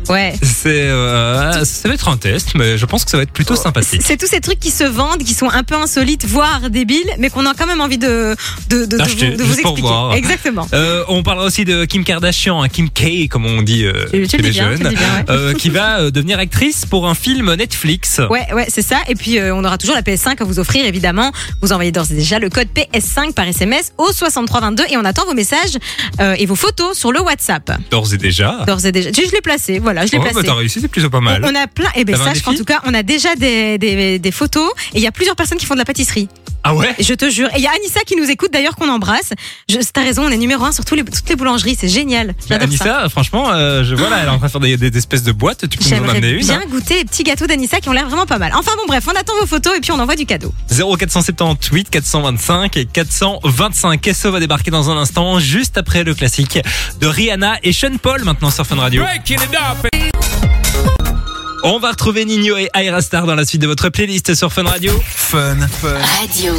Ouais. 0.09 0.33
C'est 0.43 0.69
euh, 0.89 1.63
ça 1.65 1.89
va 1.89 1.95
être 1.95 2.09
un 2.09 2.17
test, 2.17 2.55
mais 2.55 2.77
je 2.79 2.87
pense 2.87 3.05
que 3.05 3.11
ça 3.11 3.19
va 3.19 3.23
être 3.23 3.31
plutôt 3.33 3.55
sympathique. 3.55 4.01
C'est 4.05 4.17
tous 4.17 4.27
ces 4.27 4.41
trucs 4.41 4.59
qui 4.59 4.71
se 4.71 4.83
vendent, 4.85 5.23
qui 5.23 5.35
sont 5.35 5.49
un 5.51 5.63
peu 5.63 5.75
insolites, 5.77 6.25
voire 6.27 6.71
débiles, 6.71 7.11
mais 7.19 7.29
qu'on 7.31 7.45
a 7.47 7.53
quand 7.55 7.67
même 7.67 7.81
envie 7.83 7.99
de, 7.99 8.35
de, 8.69 8.79
de, 8.79 8.87
de 8.87 8.97
D'acheter, 8.97 9.31
vous, 9.31 9.37
de 9.37 9.45
expliquer. 9.45 9.81
voir. 9.83 10.15
Exactement. 10.15 10.67
Euh, 10.73 11.05
on 11.09 11.23
parlera 11.23 11.47
aussi 11.47 11.65
de 11.67 11.85
Kim 11.85 12.03
Kardashian, 12.03 12.63
hein, 12.63 12.69
Kim 12.69 12.89
K 12.89 13.29
comme 13.29 13.45
on 13.47 13.61
dit 13.63 13.85
euh, 13.85 14.07
Tu- 14.11 14.27
tu 14.27 14.37
les 14.39 14.51
bien, 14.51 14.71
jeunes, 14.71 14.89
bien, 14.89 15.37
ouais. 15.49 15.55
qui 15.55 15.69
va 15.71 16.11
devenir 16.11 16.39
actrice 16.39 16.87
pour 16.87 17.07
un 17.09 17.15
film 17.15 17.55
Netflix. 17.55 18.21
Ouais, 18.31 18.47
ouais, 18.55 18.67
c'est 18.69 18.83
ça. 18.83 18.97
Et 19.09 19.15
puis, 19.15 19.39
on 19.41 19.63
aura 19.65 19.79
toujours 19.83 19.97
la 19.97 20.03
PS5 20.03 20.40
à 20.40 20.45
vous 20.45 20.59
offrir, 20.59 20.85
évidemment. 20.87 21.31
Vous 21.61 21.73
envoyez 21.73 21.92
d'ores 21.92 22.11
et 22.11 22.14
déjà 22.14 22.38
le 22.38 22.49
code 22.49 22.68
PS5 22.75 23.33
par 23.35 23.47
SMS 23.47 23.92
au 23.99 24.11
6322 24.12 24.85
et 24.90 24.97
on 24.97 25.05
attend 25.05 25.25
vos 25.27 25.35
messages 25.35 25.77
euh, 26.21 26.35
et 26.38 26.47
vos 26.47 26.55
photos 26.57 26.97
sur 26.97 27.12
le 27.12 27.21
WhatsApp. 27.21 27.71
D'ores 27.90 28.14
et 28.14 28.18
déjà. 28.18 28.64
D'ores 28.66 28.87
et 28.87 28.92
déjà. 28.92 29.11
Je, 29.12 29.21
l'ai 29.31 29.40
placé, 29.40 29.79
voilà, 29.79 30.07
je 30.07 30.12
l'ai 30.12 30.18
Oh, 30.18 30.23
placé. 30.23 30.37
bah, 30.37 30.42
t'as 30.47 30.55
réussi, 30.55 30.81
c'est 30.81 30.88
plutôt 30.88 31.11
pas 31.11 31.21
mal. 31.21 31.45
On 31.45 31.53
on 31.53 31.55
a 31.55 31.66
plein. 31.66 31.90
Et 31.97 32.05
ben 32.05 32.16
T'avais 32.16 32.31
un 32.31 32.35
sache 32.35 32.42
qu'en 32.42 32.55
tout 32.55 32.64
cas, 32.64 32.81
on 32.87 32.95
a 32.95 33.03
déjà 33.03 33.35
des, 33.35 33.77
des, 33.77 34.18
des 34.18 34.31
photos 34.33 34.71
et 34.95 34.99
il 34.99 35.03
y 35.03 35.07
a 35.07 35.12
plusieurs 35.12 35.37
personnes 35.37 35.59
qui 35.59 35.66
font 35.66 35.75
de 35.75 35.79
la 35.81 35.85
pâtisserie. 35.85 36.29
Ah 36.64 36.75
ouais? 36.77 36.95
Je 37.01 37.14
te 37.14 37.29
jure. 37.29 37.49
Et 37.49 37.59
il 37.59 37.62
y 37.62 37.66
a 37.66 37.73
Anissa 37.73 38.01
qui 38.07 38.14
nous 38.14 38.31
écoute 38.31 38.53
d'ailleurs 38.53 38.77
qu'on 38.77 38.88
embrasse. 38.88 39.33
T'as 39.92 40.03
raison, 40.03 40.25
on 40.25 40.29
est 40.29 40.37
numéro 40.37 40.64
un 40.64 40.71
sur 40.71 40.85
tous 40.85 40.95
les, 40.95 41.03
toutes 41.05 41.29
les 41.29 41.35
boulangeries. 41.35 41.77
C'est 41.79 41.88
génial. 41.88 42.35
J'adore 42.49 42.68
ça. 42.68 42.85
Anissa, 42.85 43.09
franchement, 43.09 43.51
euh, 43.53 43.83
je 43.83 43.97
vois 43.97 44.09
là, 44.09 44.18
elle 44.21 44.27
est 44.29 44.31
en 44.31 44.38
train 44.38 44.47
de 44.47 44.53
faire 44.53 44.61
des, 44.61 44.77
des 44.77 44.97
espèces 44.97 45.25
de 45.25 45.33
boîtes. 45.33 45.68
Tu 45.68 45.77
peux 45.79 45.85
nous 45.85 45.90
en 45.90 45.97
J'aimerais 45.97 46.18
amener 46.18 46.31
une 46.31 46.38
bien 46.47 46.61
hein 46.61 46.68
goûter 46.71 46.99
les 46.99 47.05
petits 47.05 47.25
gâteaux 47.25 47.47
d'Anissa 47.49 47.81
qui 47.81 47.88
ont 47.88 47.92
l'air 47.92 48.07
vraiment 48.07 48.27
pas 48.27 48.38
mal. 48.38 48.53
Enfin 48.55 48.71
bon, 48.77 48.85
bref, 48.87 49.05
on 49.09 49.18
attend 49.18 49.33
vos 49.40 49.47
photos 49.47 49.72
et 49.75 49.81
puis 49.81 49.93
on 49.93 49.99
envoie 49.99 50.17
du 50.17 50.27
cadeau. 50.27 50.53
0478 50.69 51.91
425 51.91 52.77
et 52.77 52.87
425. 52.87 54.01
Kesso 54.01 54.31
va 54.31 54.41
débarquer 54.41 54.71
dans 54.71 54.91
un 54.91 54.97
instant, 54.97 55.39
juste 55.39 55.79
après 55.79 56.05
le 56.05 56.15
classique 56.15 56.59
de 57.01 57.07
Rihanna 57.07 57.57
et 57.63 57.73
Sean 57.73 57.97
Paul 58.01 58.25
maintenant 58.25 58.51
sur 58.51 58.67
Fun 58.67 58.77
Radio. 58.77 59.03
On 61.64 61.79
va 61.79 61.90
retrouver 61.90 62.25
Nino 62.25 62.57
et 62.57 62.68
Aira 62.75 63.01
Star 63.03 63.25
dans 63.25 63.37
la 63.37 63.44
suite 63.44 63.62
de 63.62 63.68
votre 63.68 63.88
playlist 63.88 64.35
sur 64.35 64.53
Fun 64.53 64.64
Radio. 64.64 64.92
Fun, 65.14 65.57
fun. 65.81 65.94
Radio. 66.20 66.55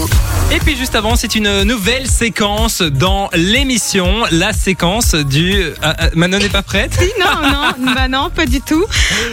Et 0.51 0.59
puis 0.59 0.77
juste 0.77 0.95
avant, 0.95 1.17
c'est 1.17 1.35
une 1.35 1.63
nouvelle 1.63 2.07
séquence 2.07 2.81
dans 2.81 3.29
l'émission, 3.33 4.23
la 4.31 4.53
séquence 4.53 5.13
du... 5.15 5.65
Ah, 5.81 5.95
ah, 5.99 6.09
Manon 6.15 6.37
n'est 6.39 6.47
pas 6.47 6.61
prête 6.61 6.97
Non, 7.19 7.49
non, 7.49 7.93
bah 7.93 8.07
non, 8.07 8.29
pas 8.29 8.45
du 8.45 8.61
tout. 8.61 8.85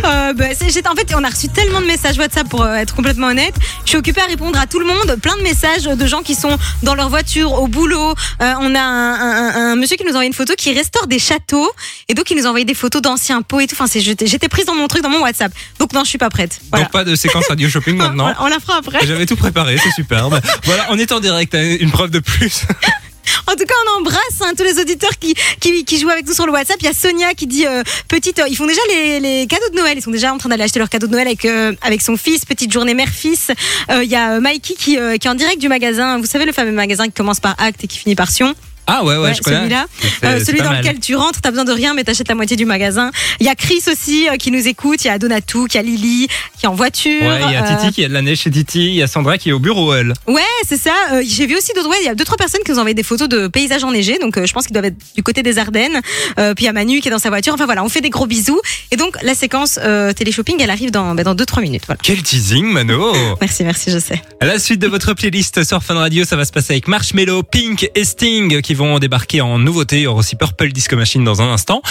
Euh, 0.05 0.33
bah, 0.33 0.47
c'est- 0.59 0.87
en 0.89 0.95
fait, 0.97 1.15
on 1.17 1.23
a 1.23 1.29
reçu 1.29 1.49
tellement 1.49 1.81
de 1.81 1.87
messages 1.87 2.19
WhatsApp 2.19 2.49
pour 2.49 2.63
euh, 2.63 2.75
être 2.75 2.95
complètement 2.97 3.29
honnête. 3.29 3.55
Je 3.85 3.91
suis 3.91 3.99
occupée 3.99 4.23
à 4.23 4.27
répondre 4.27 4.59
à 4.59 4.67
tout 4.67 4.81
le 4.81 4.87
monde. 4.87 5.17
Plein 5.23 5.37
de 5.37 5.43
messages 5.43 5.85
de 5.85 6.07
gens 6.07 6.23
qui 6.23 6.35
sont 6.35 6.59
dans 6.83 6.97
leur 6.97 7.11
voiture, 7.11 7.53
au 7.53 7.69
boulot. 7.69 8.11
Euh, 8.43 8.53
on 8.61 8.75
a 8.75 8.81
un, 8.81 9.15
un- 9.15 9.73
un 9.73 9.77
monsieur 9.77 9.97
qui 9.97 10.03
nous 10.03 10.11
a 10.11 10.15
envoyé 10.15 10.27
une 10.29 10.35
photo 10.35 10.55
qui 10.59 10.73
restaure 10.73 11.07
des 11.07 11.19
châteaux 11.21 11.71
et 12.09 12.15
donc 12.15 12.29
il 12.33 12.37
nous 12.39 12.47
a 12.47 12.49
envoyé 12.49 12.65
des 12.65 12.75
photos 12.75 13.03
d'anciens 13.03 13.43
pots 13.43 13.61
et 13.61 13.69
tout. 13.69 13.77
Enfin, 13.77 13.87
c'est- 13.87 14.01
j'étais 14.01 14.27
j'étais 14.27 14.49
prise 14.49 14.65
dans 14.67 14.75
mon 14.75 14.89
truc, 14.89 15.03
dans 15.03 15.11
mon 15.11 15.21
WhatsApp. 15.23 15.53
Donc 15.79 15.93
non, 15.93 16.05
je 16.05 16.09
suis 16.09 16.19
pas 16.19 16.31
prête. 16.31 16.61
Voilà. 16.71 16.85
Donc 16.85 16.93
pas 16.93 17.05
de 17.05 17.15
séquence 17.15 17.47
radio 17.49 17.69
shopping 17.69 17.97
maintenant. 17.97 18.35
On, 18.41 18.47
la 18.47 18.61
fera 18.61 18.79
après. 18.79 19.07
J'avais 19.07 19.27
tout 19.27 19.37
préparé, 19.37 19.79
c'est 19.79 19.93
superbe. 19.93 20.41
Voilà, 20.65 20.87
on 20.91 20.99
est 20.99 21.13
en 21.13 21.21
direct, 21.21 21.55
hein, 21.55 21.77
une 21.81 21.91
preuve 21.91 22.11
de 22.11 22.19
plus. 22.19 22.63
En 23.47 23.53
tout 23.53 23.65
cas, 23.65 23.75
on 23.87 24.01
embrasse 24.01 24.41
hein, 24.43 24.53
tous 24.57 24.65
les 24.65 24.79
auditeurs 24.81 25.19
qui, 25.19 25.35
qui, 25.61 25.85
qui 25.85 25.99
jouent 25.99 26.11
avec 26.11 26.27
nous 26.27 26.33
sur 26.33 26.47
le 26.47 26.53
WhatsApp. 26.53 26.77
Il 26.81 26.87
y 26.87 26.89
a 26.89 26.93
Sonia 26.93 27.35
qui 27.35 27.47
dit 27.47 27.67
euh, 27.67 27.83
petite, 28.09 28.39
euh, 28.39 28.49
ils 28.49 28.57
font 28.57 28.67
déjà 28.67 28.81
les, 28.89 29.21
les 29.21 29.47
cadeaux 29.47 29.69
de 29.71 29.77
Noël. 29.77 29.99
Ils 29.99 30.03
sont 30.03 30.11
déjà 30.11 30.33
en 30.33 30.39
train 30.39 30.49
d'aller 30.49 30.65
acheter 30.65 30.79
leurs 30.79 30.89
cadeaux 30.89 31.07
de 31.07 31.13
Noël 31.13 31.27
avec 31.27 31.45
euh, 31.45 31.73
avec 31.83 32.03
son 32.03 32.17
fils. 32.17 32.45
Petite 32.45 32.73
journée 32.73 32.95
mère-fils. 32.95 33.51
Il 33.91 34.09
y 34.09 34.17
a 34.17 34.41
Mikey 34.41 34.75
qui, 34.75 34.97
qui 34.97 34.97
est 34.97 35.29
en 35.29 35.35
direct 35.35 35.61
du 35.61 35.69
magasin. 35.69 36.19
Vous 36.19 36.27
savez 36.27 36.45
le 36.45 36.53
fameux 36.53 36.73
magasin 36.73 37.05
qui 37.07 37.13
commence 37.13 37.41
par 37.41 37.55
acte 37.59 37.85
et 37.85 37.87
qui 37.87 37.99
finit 37.99 38.15
par 38.15 38.31
Sion. 38.31 38.55
Ah 38.93 39.05
ouais, 39.05 39.17
ouais, 39.17 39.23
Ouais, 39.23 39.35
je 39.35 39.41
connais. 39.43 39.59
celui-là. 39.59 39.87
C'est- 40.01 40.27
Euh, 40.27 40.45
celui 40.45 40.59
dans 40.59 40.71
mal. 40.71 40.79
lequel 40.83 40.99
tu 41.01 41.15
rentres, 41.15 41.41
t'as 41.41 41.51
besoin 41.51 41.65
de 41.65 41.73
rien, 41.73 41.95
mais 41.95 42.03
t'achètes 42.05 42.29
la 42.29 42.35
moitié 42.35 42.57
du 42.57 42.65
magasin. 42.65 43.11
Il 43.41 43.47
y 43.47 43.49
a 43.49 43.55
Chris 43.55 43.83
aussi 43.91 44.29
euh, 44.29 44.37
qui 44.37 44.51
nous 44.51 44.67
écoute. 44.67 45.05
Il 45.05 45.09
y 45.09 45.11
a 45.11 45.19
Donatou, 45.19 45.67
il 45.69 45.75
y 45.75 45.79
a 45.79 45.83
Lily 45.83 46.29
qui 46.59 46.67
est 46.67 46.69
en 46.69 46.75
voiture. 46.75 47.23
Ouais, 47.23 47.41
il 47.47 47.53
y 47.53 47.57
a 47.57 47.65
Euh, 47.65 47.77
Titi 47.77 47.93
qui 47.93 48.05
a 48.05 48.09
de 48.09 48.13
la 48.15 48.23
neige 48.23 48.39
chez 48.41 48.51
Titi, 48.51 48.89
il 48.89 48.95
y 48.95 49.03
a 49.03 49.07
Sandra 49.07 49.39
qui 49.39 49.51
est 49.51 49.53
au 49.53 49.59
bureau, 49.61 49.95
elle. 49.95 50.13
Ouais, 50.27 50.43
c'est 50.69 50.77
ça. 50.77 50.95
Euh, 51.13 51.23
J'ai 51.27 51.47
vu 51.47 51.57
aussi 51.57 51.73
d'autres. 51.75 51.89
Ouais, 51.89 51.97
il 52.03 52.07
y 52.07 52.09
a 52.09 52.15
deux 52.15 52.25
trois 52.25 52.37
personnes 52.37 52.61
qui 52.65 52.71
nous 52.73 52.79
ont 52.79 52.81
envoyé 52.81 52.95
des 52.95 53.03
photos 53.03 53.29
de 53.29 53.47
paysages 53.47 53.85
enneigés. 53.85 54.19
Donc, 54.21 54.37
euh, 54.37 54.47
je 54.47 54.53
pense 54.53 54.65
qu'ils 54.67 54.73
doivent 54.75 54.87
être 54.87 54.97
du 55.17 55.23
côté 55.23 55.43
des 55.43 55.59
Ardennes. 55.59 56.01
Euh, 56.39 56.55
puis 56.55 56.65
il 56.65 56.67
y 56.67 56.71
a 56.71 56.73
Manu 56.73 57.01
qui 57.01 57.09
est 57.09 57.11
dans 57.11 57.19
sa 57.19 57.29
voiture. 57.31 57.55
Enfin 57.55 57.67
voilà, 57.67 57.85
on 57.85 57.89
fait 57.89 58.01
des 58.01 58.11
gros 58.11 58.27
bisous. 58.27 58.61
Et 58.91 58.97
donc 58.97 59.17
la 59.23 59.35
séquence 59.35 59.79
euh, 59.83 60.13
télé-shopping, 60.13 60.57
elle 60.61 60.71
arrive 60.71 60.91
dans 60.91 61.15
bah, 61.15 61.23
dans 61.25 61.35
deux 61.35 61.47
trois 61.47 61.63
minutes. 61.63 61.83
Voilà. 61.87 62.01
Quel 62.03 62.23
teasing, 62.23 62.65
Mano 62.67 63.13
Merci, 63.41 63.65
merci, 63.65 63.91
je 63.91 63.99
sais. 63.99 64.21
À 64.41 64.47
la 64.47 64.59
suite 64.59 64.81
de 64.81 64.89
votre 64.89 65.15
playlist 65.15 65.63
sur 65.65 65.83
Fun 65.83 65.95
Radio, 65.95 66.25
ça 66.25 66.37
va 66.37 66.45
se 66.45 66.53
passer 66.53 66.73
avec 66.75 66.89
Marshmello, 66.89 67.43
Pink 67.43 67.91
et 67.95 68.05
Sting 68.05 68.61
qui 68.63 68.75
vont 68.75 68.80
débarquer 68.99 69.41
en 69.41 69.59
nouveauté. 69.59 69.97
Il 69.99 70.03
y 70.03 70.07
aura 70.07 70.19
aussi 70.21 70.37
Purple 70.37 70.73
Disco 70.73 70.97
Machine 70.97 71.25
dans 71.25 71.43
un 71.43 71.53
instant. 71.53 71.83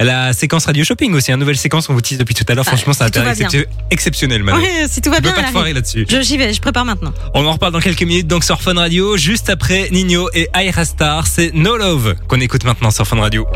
La 0.00 0.32
séquence 0.32 0.66
radio 0.66 0.84
shopping 0.84 1.14
aussi, 1.14 1.32
une 1.32 1.38
nouvelle 1.38 1.56
séquence, 1.56 1.88
on 1.88 1.94
vous 1.94 2.00
tease 2.00 2.18
depuis 2.18 2.34
tout 2.34 2.44
à 2.48 2.54
l'heure. 2.54 2.64
Ah, 2.66 2.70
Franchement, 2.70 2.92
ça 2.92 3.06
a 3.06 3.08
si 3.34 3.42
été 3.42 3.58
excep- 3.62 3.68
exceptionnel, 3.90 4.42
Mano. 4.42 4.58
Ouais, 4.60 4.86
si 4.88 5.00
tout 5.00 5.10
va 5.10 5.16
Tu 5.16 5.22
peux 5.22 5.28
bien, 5.28 5.34
pas 5.34 5.40
elle 5.40 5.46
te 5.46 5.52
foirer 5.52 5.72
là-dessus. 5.72 6.06
Je 6.08 6.20
j'y 6.20 6.36
vais, 6.36 6.52
je 6.52 6.60
prépare 6.60 6.84
maintenant. 6.84 7.12
On 7.34 7.44
en 7.46 7.52
reparle 7.52 7.72
dans 7.72 7.80
quelques 7.80 8.02
minutes 8.02 8.26
donc 8.26 8.44
sur 8.44 8.60
Fun 8.60 8.74
Radio, 8.74 9.16
juste 9.16 9.48
après 9.50 9.88
Nino 9.90 10.28
et 10.34 10.48
Aira 10.54 10.84
Star. 10.84 11.26
C'est 11.26 11.52
No 11.54 11.76
Love 11.76 12.14
qu'on 12.28 12.40
écoute 12.40 12.64
maintenant 12.64 12.90
sur 12.90 13.06
Fun 13.06 13.20
Radio. 13.20 13.46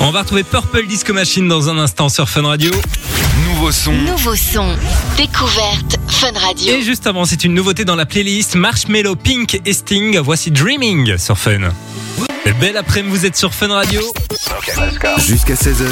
On 0.00 0.10
va 0.10 0.20
retrouver 0.20 0.42
Purple 0.42 0.86
Disco 0.86 1.12
Machine 1.12 1.48
dans 1.48 1.68
un 1.68 1.78
instant 1.78 2.08
sur 2.08 2.28
Fun 2.28 2.42
Radio. 2.42 2.70
Nouveau 3.48 3.72
son. 3.72 3.92
Nouveau 3.92 4.34
son. 4.36 4.76
Découverte 5.16 5.96
Fun 6.08 6.32
Radio. 6.38 6.74
Et 6.74 6.82
juste 6.82 7.06
avant, 7.06 7.24
c'est 7.24 7.44
une 7.44 7.54
nouveauté 7.54 7.84
dans 7.84 7.96
la 7.96 8.06
playlist 8.06 8.54
Marshmello, 8.54 9.16
Pink 9.16 9.60
et 9.64 9.72
Sting. 9.72 10.18
Voici 10.18 10.50
Dreaming 10.50 11.16
sur 11.16 11.38
Fun. 11.38 11.70
Belle 12.60 12.76
après-midi, 12.76 13.10
vous 13.16 13.26
êtes 13.26 13.36
sur 13.36 13.52
Fun 13.54 13.68
Radio. 13.68 14.00
Jusqu'à 15.18 15.54
16h, 15.54 15.84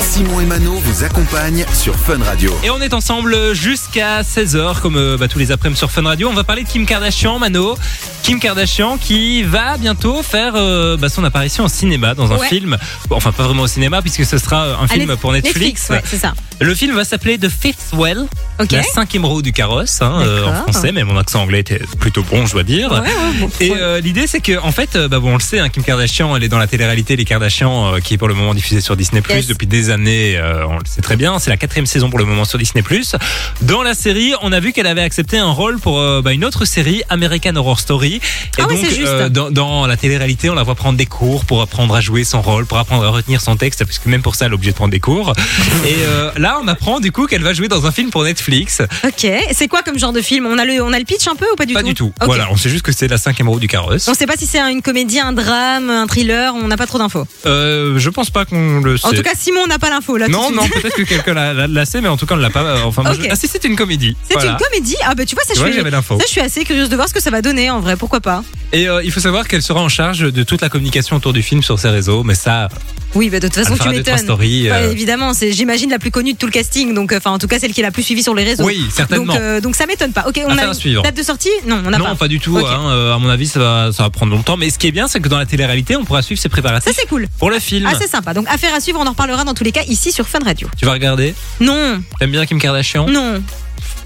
Simon 0.00 0.40
et 0.40 0.44
Mano 0.46 0.72
vous 0.74 1.04
accompagnent 1.04 1.64
sur 1.74 1.96
Fun 1.96 2.22
Radio. 2.24 2.56
Et 2.62 2.70
on 2.70 2.80
est 2.80 2.94
ensemble 2.94 3.54
jusqu'à 3.54 4.22
16h, 4.22 4.80
comme 4.80 4.96
euh, 4.96 5.16
bah, 5.16 5.28
tous 5.28 5.38
les 5.38 5.50
après-midi 5.50 5.78
sur 5.78 5.90
Fun 5.90 6.02
Radio. 6.04 6.28
On 6.28 6.34
va 6.34 6.44
parler 6.44 6.62
de 6.62 6.68
Kim 6.68 6.86
Kardashian, 6.86 7.38
Mano. 7.38 7.76
Kim 8.22 8.38
Kardashian 8.38 8.98
qui 8.98 9.42
va 9.42 9.76
bientôt 9.78 10.22
faire 10.22 10.52
euh, 10.56 10.96
bah, 10.96 11.08
son 11.08 11.24
apparition 11.24 11.64
au 11.64 11.68
cinéma 11.68 12.14
dans 12.14 12.32
un 12.32 12.36
Ouais. 12.38 12.48
film. 12.48 12.76
Enfin, 13.10 13.32
pas 13.32 13.42
vraiment 13.44 13.62
au 13.64 13.66
cinéma, 13.66 14.00
puisque 14.02 14.24
ce 14.24 14.38
sera 14.38 14.64
un 14.80 14.86
film 14.88 15.10
Allez, 15.10 15.18
pour 15.18 15.32
Netflix. 15.32 15.88
ouais, 15.90 16.02
c'est 16.04 16.18
ça. 16.18 16.34
Le 16.60 16.74
film 16.76 16.94
va 16.94 17.04
s'appeler 17.04 17.38
The 17.38 17.48
Fifth 17.48 17.90
Well, 17.94 18.26
la 18.70 18.82
cinquième 18.84 19.24
roue 19.24 19.42
du 19.42 19.52
carrosse, 19.52 20.00
hein, 20.00 20.20
euh, 20.22 20.46
en 20.46 20.54
français, 20.54 20.92
mais 20.92 21.02
mon 21.02 21.18
accent 21.18 21.42
anglais 21.42 21.58
était 21.60 21.80
plutôt 21.98 22.22
bon, 22.22 22.46
je 22.46 22.52
dois 22.52 22.62
dire. 22.62 22.92
Ouais, 22.92 23.00
ouais, 23.00 23.06
bon. 23.40 23.50
Et 23.58 23.72
euh, 23.76 24.00
l'idée, 24.00 24.28
c'est 24.28 24.40
que, 24.40 24.58
en 24.62 24.70
fait, 24.70 24.96
bah, 24.96 25.18
bon, 25.18 25.30
on 25.32 25.34
le 25.34 25.40
sait, 25.40 25.58
hein, 25.62 25.68
Kim 25.68 25.82
Kardashian, 25.82 26.36
elle 26.36 26.42
est 26.44 26.48
dans 26.48 26.58
la 26.58 26.66
télé-réalité 26.66 27.16
Les 27.16 27.24
Kardashians, 27.24 27.94
euh, 27.94 27.98
qui 28.00 28.14
est 28.14 28.18
pour 28.18 28.28
le 28.28 28.34
moment 28.34 28.54
diffusée 28.54 28.80
sur 28.80 28.96
Disney 28.96 29.20
Plus 29.22 29.34
Yes. 29.34 29.46
depuis 29.46 29.66
des 29.66 29.90
années. 29.90 30.36
euh, 30.36 30.66
on 30.66 30.74
le 30.74 30.84
sait 30.84 31.00
très 31.00 31.16
bien. 31.16 31.38
C'est 31.38 31.50
la 31.50 31.56
quatrième 31.56 31.86
saison 31.86 32.10
pour 32.10 32.18
le 32.18 32.24
moment 32.24 32.44
sur 32.44 32.58
Disney 32.58 32.82
Plus. 32.82 33.14
Dans 33.62 33.82
la 33.82 33.94
série, 33.94 34.34
on 34.42 34.52
a 34.52 34.60
vu 34.60 34.72
qu'elle 34.72 34.86
avait 34.86 35.02
accepté 35.02 35.38
un 35.38 35.50
rôle 35.50 35.78
pour 35.78 35.98
euh, 36.00 36.20
bah, 36.22 36.32
une 36.32 36.44
autre 36.44 36.64
série, 36.64 37.02
American 37.08 37.56
Horror 37.56 37.80
Story. 37.80 38.14
Et 38.16 38.20
Ah 38.58 38.62
donc, 38.66 38.78
juste. 38.84 39.26
dans, 39.30 39.50
dans 39.50 39.86
la 39.86 39.96
télé-réalité, 39.96 40.50
on 40.50 40.54
la 40.54 40.62
voit 40.62 40.74
prendre 40.74 40.98
des 40.98 41.06
cours 41.06 41.44
pour 41.44 41.62
apprendre 41.62 41.94
à 41.94 42.00
jouer 42.00 42.24
son 42.24 42.42
rôle, 42.42 42.66
pour 42.66 42.78
apprendre 42.78 43.04
à 43.04 43.08
retenir 43.10 43.40
son 43.40 43.56
texte, 43.56 43.84
parce 43.84 43.98
que 43.98 44.08
même 44.08 44.22
pour 44.22 44.34
ça, 44.34 44.46
elle 44.46 44.52
est 44.52 44.54
obligée 44.54 44.72
de 44.72 44.76
prendre 44.76 44.90
des 44.92 45.00
cours. 45.00 45.32
Et 45.86 46.40
là, 46.40 46.58
on 46.62 46.68
apprend 46.68 47.00
du 47.00 47.12
coup 47.12 47.26
qu'elle 47.26 47.42
va 47.42 47.52
jouer 47.52 47.68
dans 47.68 47.86
un 47.86 47.92
film 47.92 48.10
pour 48.10 48.24
Netflix. 48.24 48.82
Ok. 49.04 49.26
C'est 49.52 49.68
quoi 49.68 49.82
comme 49.82 49.98
genre 49.98 50.12
de 50.12 50.20
film? 50.20 50.46
On 50.46 50.58
a 50.58 50.64
le 50.64 50.82
on 50.82 50.92
a 50.92 50.98
le 50.98 51.04
pitch 51.04 51.26
un 51.28 51.36
peu 51.36 51.46
ou 51.52 51.56
pas 51.56 51.66
du 51.66 51.74
Pas 51.74 51.80
tout? 51.80 51.86
du 51.88 51.94
tout. 51.94 52.12
Voilà, 52.20 52.48
on 52.50 52.56
sait 52.56 52.68
juste 52.70 52.82
que 52.82 52.92
c'est 52.92 53.08
la 53.08 53.18
cinquième 53.18 53.48
roue 53.48 53.60
du 53.60 53.68
carrosse. 53.68 54.08
On 54.08 54.14
sait 54.14 54.26
pas 54.26 54.36
si 54.36 54.46
c'est 54.46 54.58
une 54.60 54.82
comédie, 54.82 55.20
un 55.20 55.32
drame, 55.32 55.51
drame, 55.52 55.90
un 55.90 56.06
thriller, 56.06 56.54
on 56.54 56.66
n'a 56.68 56.76
pas 56.76 56.86
trop 56.86 56.98
d'infos. 56.98 57.26
Euh, 57.46 57.98
je 57.98 58.10
pense 58.10 58.30
pas 58.30 58.44
qu'on 58.44 58.80
le 58.80 58.96
sait. 58.96 59.06
En 59.06 59.10
tout 59.12 59.22
cas, 59.22 59.32
Simon 59.38 59.66
n'a 59.66 59.78
pas 59.78 59.90
l'info 59.90 60.16
là. 60.16 60.28
non, 60.28 60.50
non, 60.50 60.62
peut-être 60.68 60.96
que 60.96 61.02
quelqu'un 61.02 61.34
l'a- 61.34 61.52
l'a 61.52 61.66
l'a 61.66 61.84
sait, 61.84 62.00
mais 62.00 62.08
en 62.08 62.16
tout 62.16 62.26
cas, 62.26 62.34
on 62.34 62.38
l'a 62.38 62.50
pas. 62.50 62.60
euh, 62.62 62.82
Enfin, 62.84 63.02
moi, 63.02 63.12
Ok. 63.12 63.20
je- 63.22 63.28
Ah, 63.30 63.36
si, 63.36 63.48
c'est 63.48 63.64
une 63.64 63.76
comédie. 63.76 64.16
C'est 64.28 64.34
Voilà. 64.34 64.52
une 64.52 64.56
comédie. 64.56 64.96
Ah 65.04 65.14
bah 65.14 65.24
tu 65.24 65.34
vois, 65.34 65.44
ça, 65.44 65.52
je 65.54 65.60
suis, 65.62 65.72
j'avais 65.72 65.90
l'info. 65.90 66.18
ça, 66.18 66.24
je 66.26 66.30
suis 66.32 66.40
assez 66.40 66.64
curieuse 66.64 66.88
de 66.88 66.96
voir 66.96 67.08
ce 67.08 67.14
que 67.14 67.20
ça 67.20 67.30
va 67.30 67.42
donner 67.42 67.70
en 67.70 67.80
vrai. 67.80 67.96
Pourquoi 67.96 68.20
pas 68.20 68.42
Et 68.72 68.88
euh, 68.88 69.02
il 69.04 69.12
faut 69.12 69.20
savoir 69.20 69.46
qu'elle 69.48 69.62
sera 69.62 69.80
en 69.80 69.88
charge 69.88 70.20
de 70.20 70.42
toute 70.42 70.60
la 70.62 70.68
communication 70.68 71.16
autour 71.16 71.32
du 71.32 71.42
film 71.42 71.62
sur 71.62 71.78
ses 71.78 71.88
réseaux, 71.90 72.22
mais 72.24 72.34
ça, 72.34 72.68
Oui, 73.14 73.28
bah 73.30 73.40
de 73.40 73.46
toute 73.48 73.56
façon, 73.56 73.76
tu 73.76 73.88
m'étonnes. 73.88 74.30
Ouais, 74.30 74.70
euh, 74.70 74.90
évidemment, 74.90 75.34
c'est 75.34 75.52
j'imagine 75.52 75.90
la 75.90 75.98
plus 75.98 76.10
connue 76.10 76.32
de 76.32 76.38
tout 76.38 76.46
le 76.46 76.52
casting, 76.52 76.94
donc 76.94 77.12
euh, 77.12 77.18
enfin 77.18 77.30
en 77.30 77.38
tout 77.38 77.46
cas 77.46 77.58
celle 77.58 77.72
qui 77.72 77.80
est 77.80 77.84
la 77.84 77.90
plus 77.90 78.02
suivie 78.02 78.22
sur 78.22 78.34
les 78.34 78.44
réseaux. 78.44 78.64
Oui, 78.64 78.84
certainement. 78.90 79.26
Donc, 79.32 79.36
euh, 79.36 79.60
donc 79.60 79.76
ça 79.76 79.86
m'étonne 79.86 80.12
pas. 80.12 80.24
Ok, 80.26 80.40
on 80.46 80.50
Affaire 80.50 80.70
a 80.70 80.74
suivre. 80.74 81.02
date 81.02 81.16
de 81.16 81.22
sortie? 81.22 81.50
Non, 81.66 81.82
on 81.84 81.90
n'a 81.90 81.98
non, 81.98 82.04
pas. 82.06 82.14
pas. 82.14 82.28
du 82.28 82.40
tout. 82.40 82.56
Ok. 82.56 82.66
hein, 82.66 83.12
à 83.14 83.18
mon 83.18 83.28
avis, 83.28 83.46
ça 83.46 83.60
va, 83.60 83.90
ça 83.92 84.04
va 84.04 84.10
prendre 84.10 84.32
longtemps. 84.34 84.56
Mais 84.56 84.70
ce 84.70 84.78
qui 84.78 84.86
est 84.86 84.92
bien, 84.92 85.08
c'est 85.08 85.20
que 85.20 85.28
dans 85.28 85.38
la 85.38 85.46
télé-réalité, 85.46 85.96
on 85.96 86.04
pourra 86.04 86.22
suivre 86.22 86.38
ses 86.40 86.44
Ça 86.44 86.48
préparatifs 86.50 86.92
c'est 86.98 87.06
cool. 87.08 87.28
pour 87.38 87.50
le 87.50 87.58
film. 87.58 87.88
Ah 87.90 87.96
c'est 88.00 88.08
sympa. 88.08 88.32
Donc 88.34 88.46
affaire 88.48 88.74
à 88.74 88.80
suivre, 88.80 88.98
on 89.00 89.06
en 89.06 89.10
reparlera 89.10 89.44
dans 89.44 89.54
tous 89.54 89.64
les 89.64 89.72
cas 89.72 89.82
ici 89.88 90.10
sur 90.12 90.26
Fun 90.28 90.40
Radio. 90.44 90.68
tu 90.78 90.86
vas 90.86 90.92
regarder? 90.92 91.34
Non, 91.60 92.02
T'aimes 92.18 92.30
bien 92.30 92.46
Kim 92.46 92.58
Kardashian? 92.58 93.06
Non. 93.08 93.42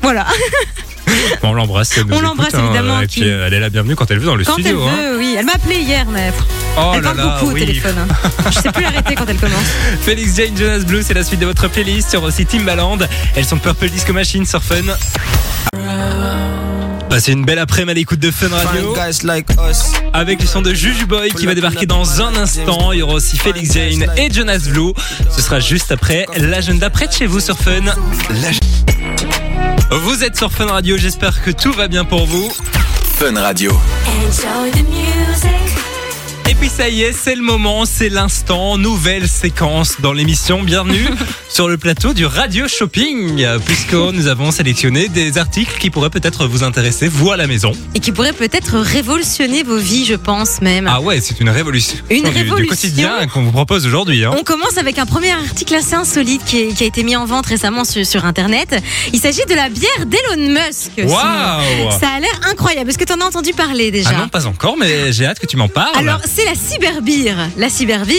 Voilà. 0.03 0.27
Bon, 1.43 1.49
on 1.51 1.55
l'embrasse. 1.55 1.99
On 2.11 2.21
l'embrasse, 2.21 2.55
hein, 2.55 2.65
évidemment, 2.65 3.01
Et 3.01 3.07
puis, 3.07 3.23
elle 3.27 3.53
est 3.55 3.61
la 3.61 3.71
bienvenue 3.71 3.95
quand 3.97 4.11
elle 4.11 4.19
veut 4.19 4.27
dans 4.27 4.35
le 4.37 4.45
Quand 4.45 4.55
studio. 4.55 4.83
elle 4.83 4.89
hein. 4.89 5.11
veut, 5.13 5.19
oui. 5.19 5.37
Elle 5.39 5.47
m'a 5.47 5.53
appelé 5.53 5.77
hier, 5.77 6.07
mais 6.11 6.33
Oh 6.79 6.93
elle 6.95 7.03
là 7.03 7.13
parle 7.15 7.17
là, 7.19 7.39
beaucoup 7.41 7.53
oui. 7.55 7.63
au 7.63 7.67
téléphone. 7.67 7.95
hein. 7.99 8.31
Je 8.51 8.59
sais 8.61 8.73
plus 8.73 8.83
l'arrêter 8.83 9.15
quand 9.15 9.27
elle 9.29 9.37
commence. 9.39 9.65
Félix 10.03 10.37
Jane 10.37 10.57
Jonas 10.57 10.85
Blue, 10.85 11.03
c'est 11.03 11.15
la 11.15 11.25
suite 11.25 11.41
de 11.41 11.47
votre 11.47 11.69
playlist 11.69 12.11
sur 12.11 12.23
aussi 12.23 12.45
Timbaland. 12.47 12.99
Elles 13.35 13.45
sont 13.45 13.59
Purple 13.59 13.89
Disco 13.89 14.13
Machine 14.13 14.45
sur 14.47 14.63
Fun. 14.63 14.83
Passez 17.09 17.33
une 17.33 17.45
belle 17.45 17.61
après-midi 17.61 17.91
à 17.93 17.95
l'écoute 17.95 18.19
de 18.19 18.31
Fun 18.31 18.49
Radio 18.51 18.95
avec 20.13 20.41
le 20.41 20.47
son 20.47 20.61
de 20.61 20.75
Juju 20.75 21.07
Boy 21.07 21.31
qui 21.31 21.47
va 21.47 21.55
débarquer 21.55 21.87
dans 21.87 22.21
un 22.21 22.35
instant. 22.37 22.93
Il 22.93 22.99
y 22.99 23.03
aura 23.03 23.15
aussi 23.15 23.39
Félix 23.39 23.73
Jane 23.73 24.07
et 24.17 24.31
Jonas 24.33 24.67
Blue. 24.69 24.93
Ce 25.31 25.41
sera 25.41 25.61
juste 25.61 25.93
après 25.93 26.27
l'agenda 26.37 26.91
près 26.91 27.07
de 27.07 27.13
chez 27.13 27.27
vous 27.27 27.41
sur 27.41 27.57
Fun. 27.59 27.81
Vous 29.91 30.25
êtes 30.25 30.37
sur 30.37 30.51
Fun 30.51 30.67
Radio, 30.67 30.97
j'espère 30.97 31.43
que 31.43 31.51
tout 31.51 31.73
va 31.73 31.87
bien 31.87 32.05
pour 32.05 32.27
vous. 32.27 32.51
Fun 33.19 33.41
Radio. 33.41 33.73
Et 36.49 36.55
puis 36.55 36.69
ça 36.69 36.89
y 36.89 37.03
est, 37.03 37.13
c'est 37.13 37.35
le 37.35 37.43
moment, 37.43 37.85
c'est 37.87 38.09
l'instant, 38.09 38.79
nouvelle 38.79 39.27
séquence 39.29 39.97
dans 40.01 40.13
l'émission. 40.13 40.63
Bienvenue 40.63 41.05
sur 41.49 41.67
le 41.69 41.77
plateau 41.77 42.13
du 42.15 42.25
Radio 42.25 42.69
Shopping, 42.69 43.45
puisque 43.65 43.95
nous 43.95 44.29
avons 44.29 44.53
sélectionné 44.53 45.09
des 45.09 45.39
articles 45.39 45.77
qui 45.81 45.91
pourraient 45.91 46.09
peut-être 46.11 46.47
vous 46.47 46.63
intéresser, 46.63 47.09
vous 47.09 47.33
à 47.33 47.37
la 47.37 47.49
maison. 47.49 47.73
Et 47.97 47.99
qui 48.01 48.13
pourrait 48.13 48.33
peut-être 48.33 48.79
révolutionner 48.79 49.65
vos 49.65 49.77
vies, 49.77 50.05
je 50.05 50.15
pense 50.15 50.61
même. 50.61 50.87
Ah 50.89 51.01
ouais, 51.01 51.21
c'est 51.21 51.41
une 51.41 51.49
révolution, 51.51 51.97
Une 52.11 52.23
du- 52.23 52.31
du, 52.31 52.37
révolution. 52.37 52.69
quotidien 52.69 53.27
qu'on 53.27 53.43
vous 53.43 53.51
propose 53.53 53.85
aujourd'hui. 53.85 54.25
Hein. 54.25 54.31
On 54.39 54.45
commence 54.45 54.79
avec 54.79 54.99
un 55.01 55.07
premier 55.07 55.33
article 55.33 55.75
assez 55.75 55.95
insolite 55.95 56.45
qui, 56.45 56.59
est- 56.61 56.75
qui 56.75 56.85
a 56.85 56.87
été 56.87 57.03
mis 57.03 57.17
en 57.17 57.25
vente 57.27 57.47
récemment 57.47 57.85
sur, 57.85 58.07
sur 58.07 58.25
Internet. 58.25 58.81
Il 59.13 59.19
s'agit 59.19 59.45
de 59.49 59.55
la 59.55 59.69
bière 59.69 60.07
d'Elon 60.07 60.53
Musk. 60.53 60.93
Waouh 60.99 61.91
Ça 61.99 62.09
a 62.17 62.21
l'air 62.21 62.41
incroyable. 62.49 62.91
Est-ce 62.91 62.99
que 62.99 63.05
tu 63.05 63.13
en 63.13 63.21
as 63.21 63.25
entendu 63.27 63.53
parler 63.53 63.91
déjà? 63.91 64.11
Ah 64.13 64.19
non, 64.21 64.29
pas 64.29 64.47
encore, 64.47 64.77
mais 64.79 65.13
j'ai 65.13 65.27
hâte 65.27 65.41
que 65.41 65.47
tu 65.47 65.57
m'en 65.57 65.69
parles. 65.69 65.97
Alors, 65.97 66.21
c'est 66.37 66.45
la 66.45 66.55
Cyberbeer. 66.55 67.35
La 67.57 67.71
Cyberbeer, 67.71 68.15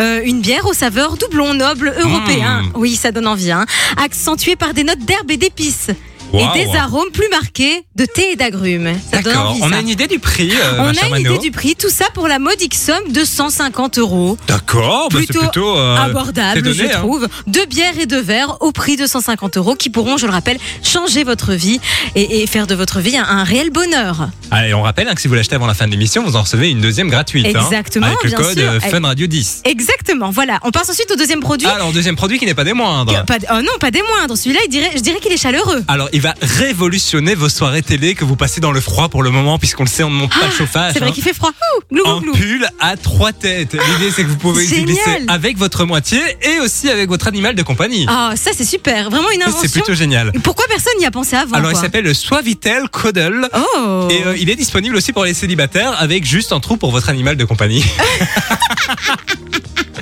euh, 0.00 0.22
une 0.24 0.40
bière 0.40 0.66
aux 0.66 0.72
saveurs 0.72 1.16
doublon 1.16 1.54
noble 1.54 1.94
européen. 2.00 2.62
Mmh. 2.62 2.72
Oui, 2.74 2.96
ça 2.96 3.12
donne 3.12 3.28
envie. 3.28 3.52
Hein. 3.52 3.64
Accentuée 3.96 4.56
par 4.56 4.74
des 4.74 4.82
notes 4.82 4.98
d'herbe 4.98 5.30
et 5.30 5.36
d'épices. 5.36 5.90
Et 6.32 6.64
des 6.64 6.76
arômes 6.76 7.10
plus 7.12 7.28
marqués 7.28 7.82
de 7.96 8.04
thé 8.04 8.32
et 8.32 8.36
d'agrumes. 8.36 8.92
Ça 9.10 9.20
donne 9.20 9.32
D'accord, 9.34 9.50
envie, 9.50 9.60
on 9.62 9.68
ça. 9.70 9.76
a 9.76 9.80
une 9.80 9.88
idée 9.88 10.06
du 10.06 10.18
prix, 10.18 10.52
euh, 10.52 10.76
On 10.78 10.86
a 10.88 11.04
une 11.06 11.10
Mano. 11.10 11.34
idée 11.34 11.38
du 11.38 11.50
prix, 11.50 11.74
tout 11.76 11.88
ça 11.90 12.06
pour 12.14 12.28
la 12.28 12.38
modique 12.38 12.74
somme 12.74 13.10
de 13.12 13.24
150 13.24 13.98
euros. 13.98 14.38
D'accord, 14.46 15.08
bah 15.10 15.18
Plutôt 15.18 15.40
plutôt 15.40 15.76
euh, 15.76 15.96
abordable, 15.96 16.62
donné, 16.62 16.74
je 16.76 16.84
hein. 16.84 16.98
trouve. 17.00 17.28
Deux 17.46 17.66
bières 17.66 17.98
et 17.98 18.06
deux 18.06 18.20
verres 18.20 18.56
au 18.60 18.72
prix 18.72 18.96
de 18.96 19.06
150 19.06 19.56
euros 19.56 19.74
qui 19.74 19.90
pourront, 19.90 20.16
je 20.16 20.26
le 20.26 20.32
rappelle, 20.32 20.58
changer 20.82 21.24
votre 21.24 21.52
vie 21.52 21.80
et, 22.14 22.42
et 22.42 22.46
faire 22.46 22.66
de 22.66 22.74
votre 22.74 23.00
vie 23.00 23.16
un, 23.16 23.24
un 23.24 23.44
réel 23.44 23.70
bonheur. 23.70 24.28
Allez, 24.50 24.72
on 24.74 24.82
rappelle 24.82 25.08
hein, 25.08 25.14
que 25.14 25.20
si 25.20 25.28
vous 25.28 25.34
l'achetez 25.34 25.54
avant 25.56 25.66
la 25.66 25.74
fin 25.74 25.86
de 25.86 25.92
l'émission, 25.92 26.22
vous 26.24 26.36
en 26.36 26.42
recevez 26.42 26.70
une 26.70 26.80
deuxième 26.80 27.08
gratuite. 27.08 27.46
hein, 27.46 27.60
Exactement, 27.64 28.06
avec 28.06 28.22
le 28.24 28.30
code 28.32 28.58
sûr. 28.58 28.70
euh, 28.70 28.80
Fun 28.80 29.00
Radio 29.02 29.26
10. 29.26 29.62
Exactement, 29.64 30.30
voilà. 30.30 30.58
On 30.62 30.70
passe 30.70 30.88
ensuite 30.90 31.10
au 31.10 31.16
deuxième 31.16 31.40
produit. 31.40 31.66
Alors, 31.68 31.92
deuxième 31.92 32.16
produit 32.16 32.38
qui 32.38 32.46
n'est 32.46 32.54
pas 32.54 32.64
des 32.64 32.72
moindres. 32.72 33.24
Pas- 33.26 33.36
oh 33.52 33.62
non, 33.62 33.72
pas 33.80 33.90
des 33.90 34.02
moindres. 34.02 34.36
Celui-là, 34.36 34.60
je 34.70 35.00
dirais 35.00 35.18
qu'il 35.20 35.32
est 35.32 35.36
chaleureux. 35.36 35.82
Alors, 35.88 36.08
il 36.12 36.19
va 36.20 36.34
révolutionner 36.40 37.34
vos 37.34 37.48
soirées 37.48 37.82
télé 37.82 38.14
que 38.14 38.24
vous 38.24 38.36
passez 38.36 38.60
dans 38.60 38.72
le 38.72 38.80
froid 38.80 39.08
pour 39.08 39.22
le 39.22 39.30
moment, 39.30 39.58
puisqu'on 39.58 39.84
le 39.84 39.88
sait, 39.88 40.02
on 40.02 40.10
ne 40.10 40.16
monte 40.16 40.38
pas 40.38 40.46
le 40.46 40.52
chauffage. 40.52 40.90
Ah, 40.90 40.92
C'est 40.92 40.98
vrai 41.00 41.08
hein. 41.08 41.12
qu'il 41.12 41.22
fait 41.24 41.34
froid. 41.34 41.50
Ouh, 41.50 41.94
glou, 41.94 42.04
glou, 42.04 42.10
Un 42.10 42.20
glou. 42.20 42.32
pull 42.32 42.68
à 42.78 42.96
trois 42.96 43.32
têtes. 43.32 43.72
L'idée, 43.72 44.10
c'est 44.10 44.24
que 44.24 44.28
vous 44.28 44.36
pouvez 44.36 44.64
y 44.64 44.82
glisser 44.84 45.24
avec 45.28 45.56
votre 45.58 45.84
moitié 45.84 46.20
et 46.42 46.60
aussi 46.60 46.88
avec 46.88 47.08
votre 47.08 47.26
animal 47.26 47.54
de 47.54 47.62
compagnie. 47.62 48.06
Ah, 48.08 48.32
ça 48.36 48.50
c'est 48.56 48.64
super. 48.64 49.10
Vraiment 49.10 49.30
une 49.30 49.42
invention. 49.42 49.60
c'est 49.62 49.72
plutôt 49.72 49.94
génial. 49.94 50.32
Pourquoi 50.42 50.66
personne 50.68 50.92
n'y 50.98 51.06
a 51.06 51.10
pensé 51.10 51.36
avant 51.36 51.56
Alors, 51.56 51.70
il 51.70 51.76
s'appelle 51.76 52.04
le 52.04 52.14
Suavitel 52.14 52.88
Cuddle. 52.90 53.48
Oh. 53.54 54.08
Et 54.10 54.24
euh, 54.24 54.36
il 54.38 54.50
est 54.50 54.56
disponible 54.56 54.96
aussi 54.96 55.12
pour 55.12 55.24
les 55.24 55.34
célibataires 55.34 55.94
avec 56.00 56.24
juste 56.24 56.52
un 56.52 56.60
trou 56.60 56.76
pour 56.76 56.90
votre 56.90 57.08
animal 57.08 57.36
de 57.36 57.44
compagnie. 57.44 57.84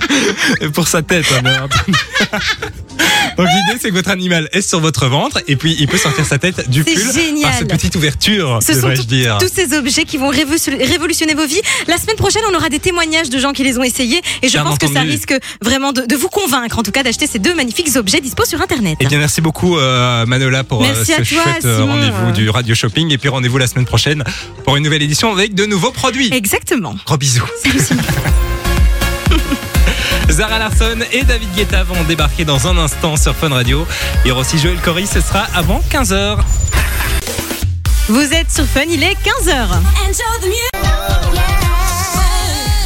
et 0.60 0.68
pour 0.68 0.88
sa 0.88 1.02
tête, 1.02 1.26
hein. 1.32 1.68
Donc 3.38 3.46
l'idée 3.46 3.78
c'est 3.80 3.88
que 3.90 3.94
votre 3.94 4.10
animal 4.10 4.48
est 4.52 4.60
sur 4.62 4.80
votre 4.80 5.06
ventre 5.06 5.38
et 5.46 5.54
puis 5.56 5.76
il 5.78 5.86
peut 5.86 5.96
sortir 5.96 6.26
sa 6.26 6.38
tête 6.38 6.68
du 6.68 6.82
C'est 6.86 6.94
pull 6.94 7.12
génial. 7.12 7.42
par 7.50 7.54
cette 7.58 7.68
petite 7.68 7.94
ouverture, 7.96 8.58
Ce 8.60 8.74
sont 8.74 8.92
tout- 8.94 9.04
dire. 9.04 9.38
tous 9.40 9.50
ces 9.52 9.76
objets 9.76 10.04
qui 10.04 10.16
vont 10.18 10.28
révolution- 10.28 10.76
révolutionner 10.76 11.34
vos 11.34 11.46
vies. 11.46 11.60
La 11.86 11.98
semaine 11.98 12.16
prochaine, 12.16 12.42
on 12.50 12.54
aura 12.56 12.68
des 12.68 12.80
témoignages 12.80 13.30
de 13.30 13.38
gens 13.38 13.52
qui 13.52 13.62
les 13.62 13.78
ont 13.78 13.82
essayés 13.84 14.20
et 14.42 14.48
je 14.48 14.52
Bien 14.54 14.64
pense 14.64 14.78
que 14.78 14.92
ça 14.92 15.00
risque 15.00 15.34
vraiment 15.62 15.92
de, 15.92 16.02
de 16.02 16.16
vous 16.16 16.28
convaincre, 16.28 16.78
en 16.78 16.82
tout 16.82 16.90
cas, 16.90 17.02
d'acheter 17.04 17.26
ces 17.28 17.38
deux 17.38 17.54
magnifiques 17.54 17.94
objets 17.96 18.20
dispo 18.20 18.44
sur 18.44 18.60
Internet. 18.60 18.96
Eh 19.00 19.06
bien 19.06 19.18
merci 19.18 19.40
beaucoup 19.40 19.78
euh, 19.78 20.26
Manola 20.26 20.64
pour 20.64 20.82
euh, 20.82 20.86
Merci 20.88 21.12
ce 21.16 21.22
chouette 21.22 21.64
euh, 21.64 21.84
rendez-vous 21.84 22.32
du 22.32 22.50
Radio 22.50 22.74
Shopping 22.74 23.12
et 23.12 23.18
puis 23.18 23.28
rendez-vous 23.28 23.58
la 23.58 23.68
semaine 23.68 23.86
prochaine 23.86 24.24
pour 24.64 24.76
une 24.76 24.82
nouvelle 24.82 25.02
édition 25.02 25.32
avec 25.32 25.54
de 25.54 25.64
nouveaux 25.64 25.92
produits. 25.92 26.28
Exactement. 26.34 26.96
Gros 27.06 27.16
bisous. 27.16 27.44
Salut 27.62 27.78
Simon. 27.80 28.02
Zara 30.30 30.58
Larson 30.58 30.98
et 31.12 31.24
David 31.24 31.48
Guetta 31.54 31.82
vont 31.84 32.02
débarquer 32.04 32.44
dans 32.44 32.66
un 32.68 32.76
instant 32.78 33.16
sur 33.16 33.34
Fun 33.34 33.48
Radio. 33.48 33.86
Il 34.24 34.28
y 34.28 34.30
aura 34.30 34.42
aussi 34.42 34.58
Joël 34.58 34.78
Cory, 34.80 35.06
ce 35.06 35.20
sera 35.20 35.46
avant 35.54 35.82
15h. 35.90 36.38
Vous 38.08 38.32
êtes 38.32 38.50
sur 38.50 38.64
Fun, 38.64 38.84
il 38.88 39.02
est 39.02 39.14
15h. 39.14 39.66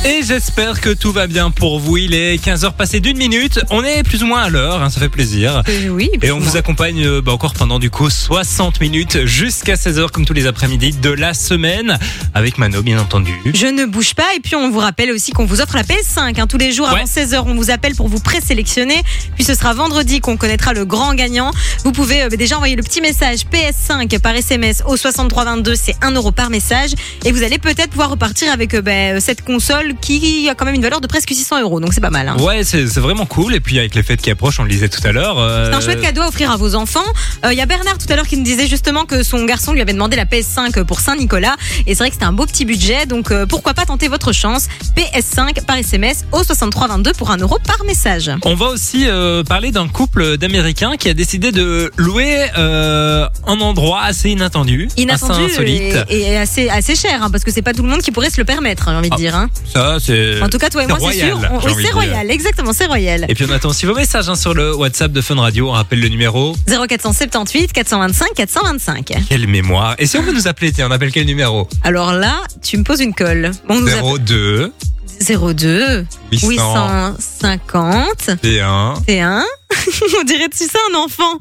Et 0.05 0.23
j'espère 0.25 0.81
que 0.81 0.91
tout 0.91 1.13
va 1.13 1.29
bien 1.29 1.53
pour 1.53 1.79
vous. 1.79 1.97
Il 1.97 2.13
est 2.13 2.35
15h 2.45 2.73
passé 2.73 2.99
d'une 2.99 3.17
minute. 3.17 3.61
On 3.71 3.85
est 3.85 4.03
plus 4.03 4.25
ou 4.25 4.27
moins 4.27 4.43
à 4.43 4.49
l'heure, 4.49 4.83
hein, 4.83 4.91
ça 4.91 4.99
fait 4.99 5.09
plaisir. 5.09 5.63
Euh, 5.69 5.89
oui. 5.91 6.11
Et 6.23 6.33
on 6.33 6.41
vous 6.41 6.57
accompagne 6.57 7.05
euh, 7.07 7.21
bah, 7.23 7.31
encore 7.31 7.53
pendant 7.55 7.79
du 7.79 7.89
coup 7.89 8.11
60 8.11 8.81
minutes 8.81 9.25
jusqu'à 9.27 9.75
16h 9.75 10.11
comme 10.11 10.25
tous 10.25 10.33
les 10.33 10.49
après-midi 10.49 10.91
de 10.91 11.11
la 11.11 11.35
semaine 11.35 11.99
avec 12.35 12.59
Mano 12.59 12.83
bien 12.83 12.99
entendu. 13.01 13.33
Je 13.55 13.67
ne 13.69 13.85
bouge 13.85 14.15
pas 14.15 14.27
et 14.37 14.41
puis 14.41 14.57
on 14.57 14.71
vous 14.73 14.81
rappelle 14.81 15.13
aussi 15.13 15.31
qu'on 15.31 15.45
vous 15.45 15.61
offre 15.61 15.77
la 15.77 15.85
PS5 15.85 16.41
hein, 16.41 16.47
tous 16.49 16.59
les 16.59 16.73
jours 16.73 16.89
avant 16.89 16.97
Ouais. 16.97 17.05
16h 17.05 17.45
on 17.47 17.55
vous 17.55 17.71
appelle 17.71 17.95
pour 17.95 18.09
vous 18.09 18.19
présélectionner 18.21 19.03
puis 19.37 19.45
ce 19.45 19.55
sera 19.55 19.73
vendredi 19.73 20.21
qu'on 20.21 20.37
connaîtra 20.37 20.73
le 20.73 20.85
grand 20.85 21.15
gagnant 21.15 21.53
vous 21.85 21.93
pouvez 21.93 22.23
euh, 22.25 22.29
déjà 22.29 22.57
envoyer 22.57 22.75
le 22.77 22.83
petit 22.83 23.01
message 23.01 23.41
PS5 23.53 24.19
par 24.21 24.35
SMS 24.35 24.83
au 24.87 24.97
6322 24.97 25.75
c'est 25.75 25.95
1 26.03 26.11
euro 26.13 26.33
par 26.33 26.51
message 26.51 26.91
et 27.25 27.33
vous 27.33 27.43
allez 27.43 27.59
peut-être 27.59 27.91
pouvoir 27.91 28.11
repartir 28.11 28.53
avec 28.53 28.75
euh, 28.75 28.83
ben, 28.83 29.21
cette 29.21 29.43
console 29.43 29.92
qui 30.01 30.49
a 30.49 30.55
quand 30.55 30.65
même 30.65 30.75
une 30.75 30.83
valeur 30.83 31.01
de 31.01 31.07
presque 31.07 31.31
600 31.33 31.61
euros 31.63 31.81
donc 31.81 31.93
c'est 31.95 32.01
pas 32.01 32.11
mal 32.11 32.29
hein. 32.29 32.37
Ouais, 32.41 32.65
c'est 32.65 32.87
c'est 32.87 33.01
vraiment 33.01 33.27
cool. 33.27 33.55
Et 33.55 33.61
puis 33.61 33.79
avec 33.79 33.95
les 33.95 34.03
fêtes 34.03 34.21
qui 34.23 34.31
approchent, 34.31 34.59
on 34.61 34.65
le 34.65 34.69
disait 34.71 34.89
tout 34.89 35.01
à 35.07 35.13
l'heure. 35.13 35.39
euh, 35.39 35.69
C'est 35.71 35.77
un 35.77 35.81
chouette 35.81 36.01
cadeau 36.01 36.23
à 36.23 36.29
offrir 36.29 36.51
à 36.51 36.57
vos 36.57 36.75
enfants. 36.75 37.01
Euh, 37.45 37.53
Il 37.53 37.59
y 37.59 37.61
a 37.61 37.67
Bernard 37.67 37.99
tout 37.99 38.07
à 38.13 38.17
l'heure 38.17 38.27
qui 38.27 38.37
nous 38.37 38.45
disait 38.45 38.67
justement 38.67 39.05
que 39.05 39.23
son 39.23 39.45
garçon 39.45 39.73
lui 39.73 39.81
avait 39.81 39.93
demandé 39.93 40.17
la 40.17 40.25
PS5 40.25 40.85
pour 40.85 41.01
Saint-Nicolas. 41.01 41.57
Et 41.87 41.95
c'est 41.95 41.99
vrai 41.99 42.09
que 42.09 42.15
c'était 42.15 42.27
un 42.27 42.33
beau 42.33 42.47
petit 42.47 42.65
budget. 42.65 43.07
Donc 43.07 43.31
euh, 43.31 43.47
pourquoi 43.47 43.75
pas 43.75 43.85
tenter 43.85 44.09
votre 44.09 44.33
chance? 44.33 44.67
PS5 44.97 45.65
par 45.65 45.77
SMS 45.77 46.25
au 46.33 46.43
6322 46.43 47.13
pour 47.15 47.31
1 47.31 47.39
euro 47.39 47.59
par 47.67 47.85
message. 47.85 48.31
On 48.45 48.55
va 48.55 48.67
aussi 48.67 49.07
parler 49.49 49.71
d'un 49.71 49.89
couple 49.89 50.37
d'Américains 50.39 50.97
qui 50.99 51.09
a 51.09 51.15
décidé 51.15 51.53
de 51.53 51.91
louer 51.97 52.47
un 52.57 53.61
endroit 53.61 54.03
assez 54.03 54.31
inattendu, 54.31 54.89
Inattendu 54.97 55.33
assez 55.45 55.53
insolite. 55.53 55.97
et, 56.11 56.21
et 56.33 56.37
assez, 56.39 56.69
assez 56.69 56.95
cher, 56.97 57.23
hein, 57.23 57.31
parce 57.31 57.45
que 57.45 57.51
c'est 57.51 57.63
pas 57.63 57.73
tout 57.73 57.83
le 57.83 57.89
monde 57.89 58.01
qui 58.03 58.11
pourrait 58.11 58.31
se 58.31 58.39
le 58.41 58.45
permettre, 58.45 58.85
j'ai 58.89 58.97
envie 58.97 59.09
de 59.11 59.15
Ah, 59.15 59.19
dire. 59.19 59.35
hein. 59.37 59.51
Ça, 59.73 59.82
c'est. 60.01 60.41
En 60.43 60.49
tout 60.49 60.59
cas, 60.59 60.69
toi 60.71 60.85
et 60.85 60.87
moi, 60.87 60.99
c'est 61.01 61.27
sûr. 61.27 61.39
on- 61.51 61.67
oui, 61.67 61.73
c'est 61.85 61.93
royal, 61.93 62.31
exactement, 62.31 62.73
c'est 62.73 62.87
royal. 62.87 63.27
Et 63.29 63.35
puis 63.35 63.45
on 63.49 63.53
attend 63.53 63.69
aussi 63.71 63.87
vos 63.87 63.95
messages 63.95 64.29
hein, 64.29 64.35
sur 64.35 64.55
le 64.55 64.75
WhatsApp 64.75 65.13
de 65.13 65.21
Fun 65.21 65.37
Radio. 65.37 65.69
On 65.69 65.73
rappelle 65.73 66.01
le 66.01 66.09
numéro. 66.09 66.55
0478 66.67 67.73
425 67.73 68.29
425. 68.35 69.13
Quelle 69.29 69.47
mémoire. 69.47 69.95
Et 69.99 70.07
si 70.07 70.17
on 70.19 70.23
veut 70.23 70.33
nous 70.33 70.49
appeler, 70.49 70.73
tiens, 70.73 70.89
on 70.89 70.91
appelle 70.93 71.13
quel 71.13 71.27
numéro? 71.27 71.69
Alors 71.83 72.13
là, 72.13 72.43
tu 72.63 72.77
me 72.77 72.85
poses 72.85 73.01
une 73.01 73.15
colle. 73.15 73.51
On 73.69 73.81
nous 73.81 73.89
appelle 73.89 74.03
02 74.27 74.73
02 75.21 76.05
800 76.33 77.15
850 77.19 78.31
et 78.45 78.61
1 78.61 78.95
et 79.09 79.21
1 79.21 79.45
On 80.21 80.25
dirait 80.25 80.49
tu 80.51 80.65
sais 80.65 80.79
un 80.93 80.97
enfant. 80.99 81.39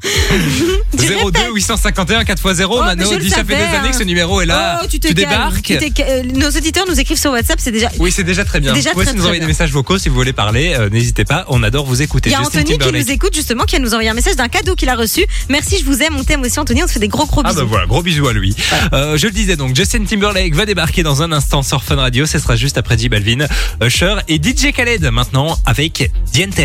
Tu 0.98 1.06
02 1.06 1.16
répètes. 1.24 1.42
851 1.54 2.22
4x0. 2.22 2.66
Oh, 2.70 2.80
mais 2.80 2.96
Mano 2.96 3.16
dit 3.18 3.30
ça 3.30 3.44
fait 3.44 3.56
des 3.56 3.62
années 3.76 3.90
que 3.90 3.96
ce 3.96 4.02
hein. 4.02 4.04
numéro 4.04 4.40
est 4.40 4.46
là. 4.46 4.80
Oh, 4.82 4.86
tu, 4.88 4.98
débarques. 4.98 5.62
Tu 5.62 5.78
ca- 5.96 6.04
euh, 6.08 6.22
Nos 6.34 6.48
auditeurs 6.50 6.84
nous 6.88 6.98
écrivent 6.98 7.18
sur 7.18 7.30
WhatsApp, 7.32 7.58
c'est 7.60 7.70
déjà. 7.72 7.88
Oui, 7.98 8.10
c'est 8.12 8.24
déjà 8.24 8.44
très 8.44 8.60
bien. 8.60 8.72
Déjà 8.72 8.90
vous 8.90 8.94
pouvez 8.94 9.06
très, 9.06 9.14
nous 9.14 9.22
envoyer 9.22 9.40
des 9.40 9.46
messages 9.46 9.70
vocaux 9.72 9.98
si 9.98 10.08
vous 10.08 10.14
voulez 10.14 10.32
parler. 10.32 10.74
euh, 10.78 10.88
N'hésitez 10.90 11.24
pas, 11.24 11.44
on 11.48 11.62
adore 11.62 11.84
vous 11.86 12.02
écouter. 12.02 12.30
Il 12.30 12.32
y 12.32 12.36
a 12.36 12.40
Anthony 12.40 12.78
qui 12.78 12.92
nous 12.92 13.10
écoute 13.10 13.34
justement, 13.34 13.64
qui 13.64 13.76
a 13.76 13.78
nous 13.78 13.92
envoyé 13.94 14.08
un 14.08 14.14
message 14.14 14.36
d'un 14.36 14.48
cadeau 14.48 14.74
qu'il 14.74 14.88
a 14.88 14.94
reçu. 14.96 15.24
Merci, 15.48 15.78
je 15.78 15.84
vous 15.84 16.02
aime, 16.02 16.16
on 16.16 16.24
t'aime 16.24 16.42
aussi 16.42 16.58
Anthony, 16.58 16.82
on 16.82 16.86
te 16.86 16.92
fait 16.92 17.00
des 17.00 17.08
gros 17.08 17.26
gros 17.26 17.42
Ah 17.44 17.48
bisous. 17.50 17.60
bah 17.60 17.66
voilà, 17.68 17.86
gros 17.86 18.02
bisous 18.02 18.28
à 18.28 18.32
lui. 18.32 18.54
Euh, 18.92 19.16
je 19.16 19.26
le 19.26 19.32
disais 19.32 19.56
donc, 19.56 19.74
Justin 19.76 20.04
Timberlake 20.04 20.54
va 20.54 20.66
débarquer 20.66 21.02
dans 21.02 21.22
un 21.22 21.32
instant 21.32 21.62
sur 21.62 21.82
Fun 21.82 21.96
Radio. 21.96 22.26
Ce 22.26 22.38
sera 22.38 22.56
juste 22.56 22.78
après 22.78 22.96
J 22.98 23.08
Balvin, 23.08 23.46
Usher 23.82 24.16
et 24.28 24.36
DJ 24.36 24.72
Khaled 24.72 25.02
maintenant 25.10 25.58
avec 25.66 26.10
Dientes 26.32 26.58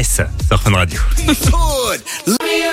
sur 0.48 0.60
Fun 0.62 0.74
Radio. 0.76 1.00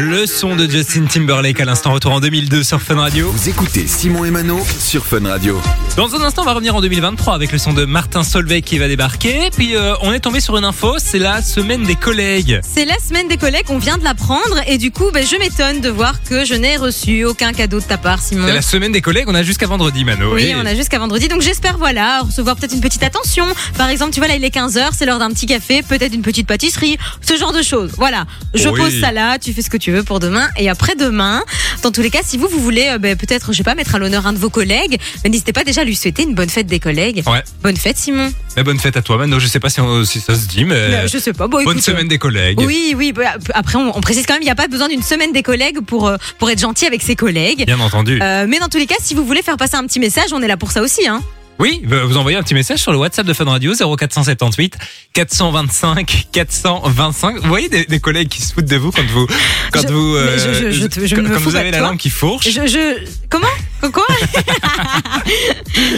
Le 0.00 0.24
son 0.24 0.56
de 0.56 0.66
Justin 0.66 1.04
Timberlake 1.04 1.60
à 1.60 1.66
l'instant 1.66 1.92
retour 1.92 2.12
en 2.12 2.20
2002 2.20 2.62
sur 2.62 2.80
Fun 2.80 2.94
Radio. 2.94 3.30
Vous 3.30 3.50
écoutez 3.50 3.86
Simon 3.86 4.24
et 4.24 4.30
Mano 4.30 4.58
sur 4.78 5.04
Fun 5.04 5.20
Radio. 5.28 5.60
Dans 5.94 6.14
un 6.14 6.22
instant, 6.22 6.40
on 6.40 6.46
va 6.46 6.54
revenir 6.54 6.74
en 6.74 6.80
2023 6.80 7.34
avec 7.34 7.52
le 7.52 7.58
son 7.58 7.74
de 7.74 7.84
Martin 7.84 8.22
Solveig 8.22 8.62
qui 8.62 8.78
va 8.78 8.88
débarquer. 8.88 9.50
Puis 9.54 9.76
euh, 9.76 9.92
on 10.00 10.14
est 10.14 10.20
tombé 10.20 10.40
sur 10.40 10.56
une 10.56 10.64
info, 10.64 10.94
c'est 10.98 11.18
la 11.18 11.42
semaine 11.42 11.82
des 11.82 11.96
collègues. 11.96 12.60
C'est 12.62 12.86
la 12.86 12.98
semaine 12.98 13.28
des 13.28 13.36
collègues, 13.36 13.66
on 13.68 13.76
vient 13.76 13.98
de 13.98 14.04
l'apprendre 14.04 14.56
et 14.66 14.78
du 14.78 14.90
coup, 14.90 15.10
ben, 15.12 15.22
je 15.26 15.36
m'étonne 15.36 15.82
de 15.82 15.90
voir 15.90 16.22
que 16.22 16.46
je 16.46 16.54
n'ai 16.54 16.78
reçu 16.78 17.26
aucun 17.26 17.52
cadeau 17.52 17.80
de 17.80 17.84
ta 17.84 17.98
part, 17.98 18.22
Simon. 18.22 18.46
C'est 18.46 18.54
la 18.54 18.62
semaine 18.62 18.92
des 18.92 19.02
collègues, 19.02 19.26
on 19.28 19.34
a 19.34 19.42
jusqu'à 19.42 19.66
vendredi, 19.66 20.06
Mano. 20.06 20.32
Oui, 20.34 20.44
Et- 20.44 20.54
on 20.56 20.64
a 20.64 20.74
jusqu'à 20.74 20.98
vendredi. 20.98 21.28
Donc 21.28 21.42
j'espère, 21.42 21.76
voilà, 21.76 22.20
recevoir 22.20 22.56
peut-être 22.56 22.72
une 22.74 22.80
petite 22.80 23.02
attention. 23.02 23.44
Par 23.76 23.90
exemple, 23.90 24.14
tu 24.14 24.20
vois, 24.20 24.28
là, 24.28 24.36
il 24.36 24.44
est 24.44 24.54
15h, 24.54 24.90
c'est 24.92 25.04
l'heure 25.04 25.18
d'un 25.18 25.30
petit 25.30 25.46
café, 25.46 25.82
peut-être 25.82 26.14
une 26.14 26.22
petite 26.22 26.46
pâtisserie, 26.46 26.96
ce 27.20 27.36
genre 27.36 27.52
de 27.52 27.62
choses. 27.62 27.92
Voilà. 27.98 28.24
Je 28.54 28.66
Oui. 28.70 28.80
pose 28.80 28.98
ça 28.98 29.12
là, 29.12 29.38
tu 29.38 29.52
fais 29.52 29.60
ce 29.60 29.68
que 29.68 29.76
tu 29.76 29.89
veux 29.90 30.02
pour 30.02 30.20
demain. 30.20 30.48
Et 30.56 30.68
après-demain, 30.68 31.42
dans 31.82 31.90
tous 31.92 32.02
les 32.02 32.10
cas, 32.10 32.20
si 32.24 32.36
vous, 32.36 32.48
vous 32.48 32.60
voulez, 32.60 32.88
euh, 32.92 32.98
ben, 32.98 33.16
peut-être, 33.16 33.52
je 33.52 33.58
sais 33.58 33.62
pas, 33.64 33.74
mettre 33.74 33.94
à 33.94 33.98
l'honneur 33.98 34.26
un 34.26 34.32
de 34.32 34.38
vos 34.38 34.50
collègues, 34.50 34.98
ben, 35.22 35.30
n'hésitez 35.30 35.52
pas 35.52 35.64
déjà 35.64 35.82
à 35.82 35.84
lui 35.84 35.94
souhaiter 35.96 36.22
une 36.24 36.34
bonne 36.34 36.48
fête 36.50 36.66
des 36.66 36.78
collègues. 36.80 37.22
Ouais. 37.26 37.42
Bonne 37.62 37.76
fête, 37.76 37.96
Simon. 37.98 38.32
Mais 38.56 38.62
bonne 38.64 38.78
fête 38.78 38.96
à 38.96 39.02
toi, 39.02 39.16
Mano. 39.18 39.38
Je 39.38 39.46
sais 39.46 39.60
pas 39.60 39.68
si, 39.70 39.80
on- 39.80 40.04
si 40.04 40.20
ça 40.20 40.34
se 40.34 40.46
dit, 40.46 40.64
mais 40.64 40.74
Euh, 40.74 41.06
je 41.08 41.18
sais 41.18 41.32
pas. 41.32 41.46
Bon, 41.48 41.62
bonne 41.62 41.72
écoute, 41.78 41.84
semaine 41.84 42.08
des 42.08 42.18
collègues. 42.18 42.60
Oui, 42.60 42.94
oui. 42.96 43.12
bah, 43.12 43.34
Après, 43.54 43.76
on, 43.76 43.96
on 43.96 44.00
précise 44.00 44.24
quand 44.26 44.34
même, 44.34 44.42
il 44.42 44.46
n'y 44.46 44.50
a 44.50 44.54
pas 44.56 44.68
besoin 44.68 44.88
d'une 44.88 45.02
semaine 45.02 45.32
des 45.32 45.42
collègues 45.42 45.80
pour, 45.80 46.08
euh, 46.08 46.16
pour 46.38 46.50
être 46.50 46.60
gentil 46.60 46.86
avec 46.86 47.02
ses 47.02 47.16
collègues. 47.16 47.64
Bien 47.66 47.80
entendu. 47.80 48.18
Euh, 48.22 48.46
mais 48.48 48.58
dans 48.58 48.68
tous 48.68 48.78
les 48.78 48.86
cas, 48.86 48.96
si 49.00 49.14
vous 49.14 49.24
voulez 49.24 49.42
faire 49.42 49.56
passer 49.56 49.76
un 49.76 49.84
petit 49.86 50.00
message, 50.00 50.32
on 50.32 50.42
est 50.42 50.48
là 50.48 50.56
pour 50.56 50.70
ça 50.72 50.82
aussi. 50.82 51.06
Hein. 51.06 51.22
Oui, 51.60 51.82
vous 51.84 52.16
envoyez 52.16 52.38
un 52.38 52.42
petit 52.42 52.54
message 52.54 52.78
sur 52.78 52.90
le 52.90 52.96
WhatsApp 52.96 53.26
de 53.26 53.34
Fun 53.34 53.44
Radio 53.44 53.74
0478 53.74 54.78
425 55.12 56.28
425. 56.32 57.36
Vous 57.42 57.48
voyez 57.48 57.68
des, 57.68 57.84
des 57.84 58.00
collègues 58.00 58.28
qui 58.28 58.40
se 58.40 58.54
foutent 58.54 58.64
de 58.64 58.76
vous 58.76 58.90
quand 58.90 59.04
vous 59.12 59.26
quand 59.70 59.82
Je- 59.82 59.88
vous 59.92 60.14
mais 60.18 60.38
je- 60.38 60.54
je- 60.54 60.70
je 60.70 60.86
te- 60.86 61.06
je 61.06 61.14
quand, 61.14 61.22
vous 61.38 61.56
avez 61.56 61.70
la 61.70 61.80
langue 61.80 61.98
qui 61.98 62.08
fourche. 62.08 62.46
Je, 62.48 62.66
je... 62.66 63.04
Comment? 63.28 63.46
Quoi 63.92 64.04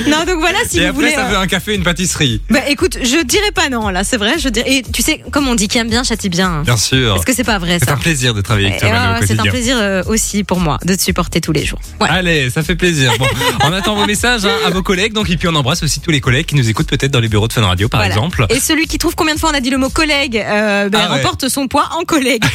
Non, 0.08 0.24
donc 0.26 0.38
voilà, 0.38 0.58
si 0.68 0.78
et 0.78 0.82
vous 0.82 0.86
après, 0.88 0.92
voulez. 0.92 1.10
ça 1.14 1.26
euh, 1.26 1.30
veut 1.30 1.36
un 1.36 1.46
café, 1.46 1.74
une 1.74 1.82
pâtisserie. 1.82 2.40
Bah 2.50 2.60
écoute, 2.68 2.98
je 3.02 3.22
dirais 3.24 3.50
pas 3.54 3.68
non, 3.68 3.88
là, 3.88 4.04
c'est 4.04 4.16
vrai. 4.16 4.38
Je 4.38 4.48
dirais... 4.48 4.70
Et 4.70 4.82
tu 4.82 5.02
sais, 5.02 5.22
comme 5.32 5.48
on 5.48 5.54
dit, 5.54 5.68
qui 5.68 5.78
aime 5.78 5.88
bien 5.90 6.04
châtie 6.04 6.28
bien. 6.28 6.48
hein. 6.48 6.62
Bien 6.64 6.76
sûr. 6.76 7.16
Est-ce 7.16 7.26
que 7.26 7.34
c'est 7.34 7.44
pas 7.44 7.58
vrai 7.58 7.78
C'est 7.80 7.86
ça 7.86 7.94
un 7.94 7.96
plaisir 7.96 8.34
de 8.34 8.40
travailler 8.40 8.68
avec 8.68 8.78
Et 8.78 8.80
toi, 8.86 8.90
ouais, 9.20 9.26
C'est 9.26 9.38
un 9.38 9.42
plaisir 9.44 9.76
euh, 9.78 10.02
aussi 10.06 10.44
pour 10.44 10.60
moi 10.60 10.78
de 10.84 10.94
te 10.94 11.00
supporter 11.02 11.40
tous 11.40 11.52
les 11.52 11.64
jours. 11.64 11.80
Allez, 12.00 12.50
ça 12.50 12.62
fait 12.62 12.76
plaisir. 12.76 13.12
Bon, 13.18 13.26
on 13.64 13.72
attend 13.72 13.94
vos 13.96 14.06
messages 14.06 14.44
hein, 14.44 14.56
à 14.66 14.70
vos 14.70 14.82
collègues. 14.82 15.12
Donc, 15.12 15.28
et 15.30 15.36
puis 15.36 15.48
on 15.48 15.54
embrasse 15.54 15.82
aussi 15.82 16.00
tous 16.00 16.10
les 16.10 16.20
collègues 16.20 16.46
qui 16.46 16.54
nous 16.54 16.68
écoutent 16.68 16.88
peut-être 16.88 17.10
dans 17.12 17.20
les 17.20 17.28
bureaux 17.28 17.48
de 17.48 17.52
Fun 17.52 17.62
Radio, 17.66 17.88
par 17.88 18.00
Voilà. 18.00 18.14
exemple. 18.14 18.46
Et 18.50 18.60
celui 18.60 18.86
qui 18.86 18.98
trouve 18.98 19.14
combien 19.14 19.34
de 19.34 19.40
fois 19.40 19.50
on 19.52 19.54
a 19.56 19.60
dit 19.60 19.70
le 19.70 19.78
mot 19.78 19.90
collègue 19.90 20.36
euh, 20.36 20.88
ben, 20.88 21.00
Ah 21.02 21.10
ouais. 21.10 21.16
remporte 21.16 21.48
son 21.48 21.68
poids 21.68 21.88
en 21.98 22.04
collègue. 22.04 22.42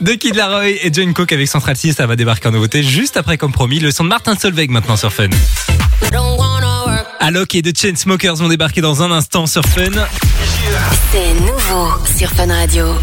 De 0.00 0.12
Kid 0.14 0.34
Laroi 0.34 0.68
et 0.70 0.90
John 0.92 1.12
Cook 1.12 1.30
avec 1.32 1.46
Central 1.46 1.76
6, 1.76 1.92
ça 1.94 2.06
va 2.06 2.16
débarquer 2.16 2.48
en 2.48 2.52
nouveauté 2.52 2.82
juste 2.82 3.16
après, 3.16 3.21
comme 3.38 3.52
promis, 3.52 3.78
le 3.80 3.90
son 3.90 4.04
de 4.04 4.08
Martin 4.08 4.34
Solveig 4.36 4.68
maintenant 4.70 4.96
sur 4.96 5.12
Fun. 5.12 5.28
Alok 7.20 7.54
et 7.54 7.62
The 7.62 7.76
Chainsmokers 7.76 8.36
vont 8.36 8.48
débarquer 8.48 8.80
dans 8.80 9.02
un 9.02 9.10
instant 9.10 9.46
sur 9.46 9.62
Fun. 9.64 9.84
C'est 11.12 11.34
nouveau 11.40 11.92
sur 12.16 12.30
Fun 12.30 12.48
Radio. 12.48 12.94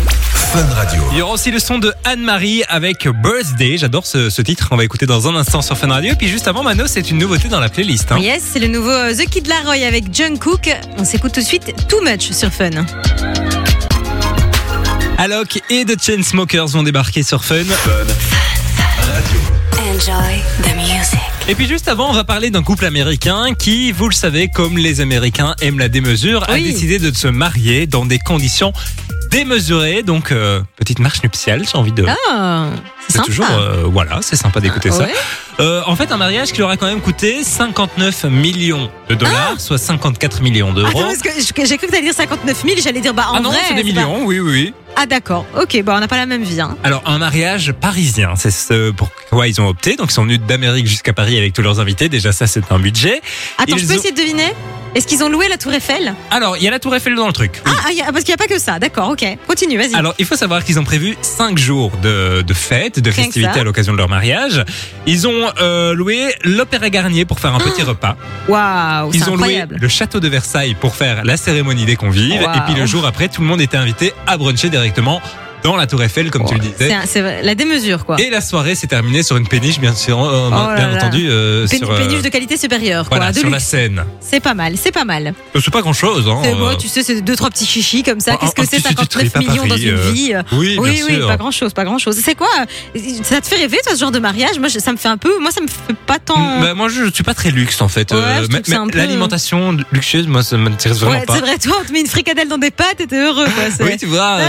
Fun 0.51 0.65
Radio. 0.75 1.01
Il 1.11 1.17
y 1.17 1.21
aura 1.21 1.33
aussi 1.33 1.51
le 1.51 1.59
son 1.59 1.79
de 1.79 1.93
Anne-Marie 2.03 2.63
avec 2.67 3.07
Birthday. 3.07 3.77
J'adore 3.77 4.05
ce, 4.05 4.29
ce 4.29 4.41
titre. 4.41 4.67
On 4.71 4.77
va 4.77 4.83
écouter 4.83 5.05
dans 5.05 5.27
un 5.27 5.35
instant 5.35 5.61
sur 5.61 5.77
Fun 5.77 5.87
Radio. 5.87 6.13
Et 6.13 6.15
puis 6.15 6.27
juste 6.27 6.47
avant, 6.47 6.63
Mano, 6.63 6.85
c'est 6.87 7.09
une 7.09 7.17
nouveauté 7.17 7.47
dans 7.47 7.59
la 7.59 7.69
playlist. 7.69 8.11
hein. 8.11 8.19
yes, 8.19 8.43
c'est 8.53 8.59
le 8.59 8.67
nouveau 8.67 8.89
euh, 8.91 9.13
The 9.13 9.27
Kid 9.29 9.47
Laroi 9.47 9.85
avec 9.87 10.05
John 10.13 10.37
Cook. 10.37 10.69
On 10.97 11.05
s'écoute 11.05 11.31
tout 11.33 11.41
de 11.41 11.45
suite 11.45 11.73
Too 11.87 12.01
Much 12.03 12.31
sur 12.31 12.51
Fun. 12.51 12.69
Alok 15.17 15.59
et 15.69 15.85
The 15.85 16.01
Chainsmokers 16.01 16.67
vont 16.67 16.83
débarquer 16.83 17.23
sur 17.23 17.43
Fun. 17.43 17.63
Enjoy 19.99 20.41
the 20.63 20.75
music. 20.77 21.19
Et 21.49 21.55
puis 21.55 21.67
juste 21.67 21.89
avant, 21.89 22.09
on 22.09 22.13
va 22.13 22.23
parler 22.23 22.51
d'un 22.51 22.63
couple 22.63 22.85
américain 22.85 23.53
qui, 23.53 23.91
vous 23.91 24.07
le 24.07 24.13
savez, 24.13 24.47
comme 24.47 24.77
les 24.77 25.01
Américains 25.01 25.55
aiment 25.61 25.77
la 25.79 25.89
démesure, 25.89 26.49
a 26.49 26.57
décidé 26.57 26.99
de 26.99 27.13
se 27.13 27.27
marier 27.27 27.85
dans 27.85 28.05
des 28.05 28.17
conditions 28.17 28.71
démesurées. 29.29 30.01
Donc, 30.03 30.31
euh, 30.31 30.61
petite 30.77 30.99
marche 30.99 31.21
nuptiale, 31.21 31.65
j'ai 31.69 31.77
envie 31.77 31.91
de... 31.91 32.05
Ah, 32.31 32.69
c'est 33.09 33.21
toujours, 33.23 33.45
euh, 33.51 33.83
voilà, 33.85 34.19
c'est 34.21 34.35
sympa 34.35 34.59
d'écouter 34.61 34.91
ça. 34.91 35.03
Ouais. 35.03 35.13
Euh, 35.59 35.81
en 35.85 35.95
fait, 35.97 36.11
un 36.13 36.17
mariage 36.17 36.53
qui 36.53 36.59
leur 36.59 36.69
a 36.69 36.77
quand 36.77 36.85
même 36.87 37.01
coûté 37.01 37.43
59 37.43 38.23
millions 38.25 38.89
de 39.09 39.15
dollars, 39.15 39.55
soit 39.59 39.77
54 39.77 40.41
millions 40.41 40.71
d'euros. 40.71 41.03
Ah. 41.05 41.13
J'ai 41.65 41.77
cru 41.77 41.87
que 41.87 41.91
t'allais 41.91 42.03
dire 42.03 42.13
59 42.13 42.63
000, 42.65 42.77
j'allais 42.81 43.01
dire 43.01 43.13
bah 43.13 43.25
en 43.31 43.35
Ah 43.35 43.39
non, 43.41 43.49
vrai. 43.49 43.59
c'est 43.67 43.73
des 43.73 43.81
pas- 43.93 44.01
millions, 44.01 44.25
oui, 44.25 44.39
oui, 44.39 44.51
oui. 44.51 44.73
Ah 44.95 45.05
d'accord, 45.05 45.45
ok, 45.59 45.81
bah 45.83 45.93
on 45.97 45.99
n'a 45.99 46.07
pas 46.07 46.17
la 46.17 46.25
même 46.25 46.43
vie. 46.43 46.61
Hein. 46.61 46.77
Alors, 46.83 47.01
un 47.05 47.17
mariage 47.17 47.73
parisien, 47.73 48.33
c'est 48.37 48.51
ce 48.51 48.91
pour 48.91 49.09
quoi 49.29 49.47
ils 49.47 49.59
ont 49.59 49.67
opté. 49.67 49.95
Donc, 49.95 50.11
ils 50.11 50.13
sont 50.13 50.23
venus 50.23 50.39
d'Amérique 50.39 50.87
jusqu'à 50.87 51.13
Paris 51.13 51.37
avec 51.37 51.53
tous 51.53 51.61
leurs 51.61 51.79
invités. 51.79 52.09
Déjà, 52.09 52.31
ça, 52.31 52.47
c'est 52.47 52.71
un 52.71 52.79
budget. 52.79 53.21
Attends, 53.57 53.75
Ils 53.75 53.79
je 53.79 53.85
peux 53.87 53.93
ont- 53.93 53.95
essayer 53.97 54.11
de 54.11 54.17
deviner? 54.17 54.53
Est-ce 54.95 55.05
qu'ils 55.05 55.23
ont 55.23 55.29
loué 55.29 55.47
la 55.47 55.57
Tour 55.57 55.71
Eiffel 55.73 56.15
Alors, 56.31 56.57
il 56.57 56.63
y 56.63 56.67
a 56.67 56.71
la 56.71 56.79
Tour 56.79 56.95
Eiffel 56.95 57.13
dans 57.15 57.27
le 57.27 57.33
truc. 57.33 57.61
Ah, 57.65 57.69
ah, 57.87 57.91
y 57.91 58.01
a- 58.01 58.05
parce 58.11 58.23
qu'il 58.23 58.29
n'y 58.33 58.33
a 58.33 58.37
pas 58.37 58.51
que 58.51 58.59
ça, 58.59 58.79
d'accord, 58.79 59.09
ok. 59.09 59.23
Continue, 59.47 59.77
vas-y. 59.77 59.93
Alors, 59.93 60.15
il 60.17 60.25
faut 60.25 60.35
savoir 60.35 60.63
qu'ils 60.63 60.79
ont 60.79 60.83
prévu 60.83 61.15
5 61.21 61.57
jours 61.59 61.91
de, 62.01 62.41
de 62.41 62.53
fêtes, 62.55 62.99
de 62.99 63.09
Rien 63.11 63.17
que 63.19 63.25
festivités 63.25 63.53
ça. 63.53 63.59
à 63.59 63.63
l'occasion 63.63 63.93
de 63.93 63.97
leur 63.99 64.09
mariage. 64.09 64.63
Ils 65.05 65.27
ont 65.27 65.51
euh, 65.61 65.93
loué 65.93 66.33
l'Opéra 66.43 66.89
Garnier 66.89 67.25
pour 67.25 67.39
faire 67.39 67.53
un 67.53 67.59
petit 67.59 67.83
repas. 67.83 68.17
Waouh, 68.47 69.11
c'est 69.11 69.19
Ils 69.19 69.29
ont 69.29 69.33
incroyable. 69.35 69.73
loué 69.75 69.81
le 69.81 69.87
château 69.89 70.19
de 70.19 70.27
Versailles 70.27 70.75
pour 70.79 70.95
faire 70.95 71.23
la 71.23 71.37
cérémonie 71.37 71.85
des 71.85 71.95
convives. 71.95 72.41
Et 72.41 72.59
puis 72.65 72.73
le 72.73 72.85
jour 72.87 73.05
après, 73.05 73.27
tout 73.27 73.41
le 73.41 73.47
monde 73.47 73.61
était 73.61 73.77
invité 73.77 74.13
à 74.25 74.37
bruncher 74.37 74.69
directement 74.69 75.21
dans 75.63 75.75
la 75.75 75.87
Tour 75.87 76.01
Eiffel, 76.03 76.31
comme 76.31 76.45
tu 76.45 76.53
le 76.55 76.59
disais. 76.59 76.91
c'est 77.05 77.41
la 77.43 77.55
démesure, 77.55 78.05
quoi. 78.05 78.19
Et 78.19 78.29
la 78.29 78.41
soirée 78.41 78.75
s'est 78.75 78.87
terminée 78.87 79.23
sur 79.23 79.37
une 79.37 79.47
péniche, 79.47 79.79
bien 79.79 79.93
sûr, 79.95 80.21
euh, 80.23 80.47
Oh 80.47 80.51
là 80.51 80.75
bien 80.75 80.89
là. 80.91 80.97
entendu, 80.97 81.27
euh, 81.29 81.65
Pén- 81.67 81.77
sur, 81.79 81.91
euh, 81.91 81.97
péniche 81.97 82.21
de 82.21 82.29
qualité 82.29 82.57
supérieure, 82.57 83.07
quoi. 83.09 83.17
voilà, 83.17 83.31
de 83.31 83.39
sur 83.39 83.49
la 83.49 83.59
scène. 83.59 84.03
C'est 84.21 84.39
pas 84.39 84.53
mal, 84.53 84.75
c'est 84.77 84.91
pas 84.91 85.05
mal. 85.05 85.33
Euh, 85.55 85.59
C'est 85.63 85.71
pas 85.71 85.81
grand 85.81 85.93
chose. 85.93 86.27
Hein, 86.27 86.41
euh, 86.45 86.55
moi, 86.55 86.75
tu 86.75 86.87
sais, 86.87 87.03
c'est 87.03 87.21
deux, 87.21 87.35
trois 87.35 87.49
petits 87.49 87.65
chichis 87.65 88.03
comme 88.03 88.19
ça. 88.19 88.33
un- 88.33 88.37
Qu'est-ce 88.37 88.51
un 88.51 88.63
que 88.63 88.69
c'est 88.69 88.77
petit 88.77 88.83
59 88.95 89.09
trip 89.09 89.35
à 89.35 89.39
millions 89.39 89.65
dans 89.67 89.75
une 89.77 89.89
euh, 89.95 90.11
vie 90.11 90.33
Oui, 90.53 90.73
bien 90.73 90.81
Oui, 90.83 91.01
oui, 91.09 91.19
pas 91.27 91.37
grand 91.37 91.51
chose, 91.51 91.73
pas 91.73 91.83
grand 91.83 91.97
chose. 91.97 92.17
C'est 92.23 92.35
quoi 92.35 92.47
Ça 93.23 93.41
te 93.41 93.47
fait 93.47 93.55
rêver, 93.57 93.77
toi, 93.83 93.93
ce 93.95 93.99
genre 93.99 94.11
de 94.11 94.19
mariage? 94.19 94.59
Moi, 94.59 94.69
ça 94.69 94.91
me 94.91 94.97
fait 94.97 95.07
un 95.09 95.17
peu. 95.17 95.39
Moi, 95.39 95.51
ça 95.51 95.61
me 95.61 95.67
fait 95.67 95.93
pas 96.05 96.19
tant. 96.19 96.59
Bah, 96.61 96.73
moi, 96.73 96.89
je, 96.89 97.05
je 97.05 97.13
suis 97.13 97.23
pas 97.23 97.33
très 97.33 97.51
luxe 97.51 97.81
en 97.81 97.87
fait. 97.87 98.13
L'alimentation 98.93 99.77
luxueuse, 99.91 100.27
moi, 100.27 100.43
ça 100.43 100.57
m'intéresse 100.57 100.99
vraiment 100.99 101.21
pas. 101.21 101.35
c'est 101.35 101.41
vrai, 101.41 101.57
toi, 101.57 101.77
on 101.81 101.85
te 101.85 101.91
met 101.91 102.01
une 102.01 102.07
fricadelle 102.07 102.47
dans 102.47 102.57
des 102.57 102.71
pâtes 102.71 102.99
et 102.99 103.07
t'es 103.07 103.17
heureux, 103.19 103.45
quoi. 103.45 103.63
Oui, 103.85 103.97
tu 103.97 104.05
vois. 104.07 104.39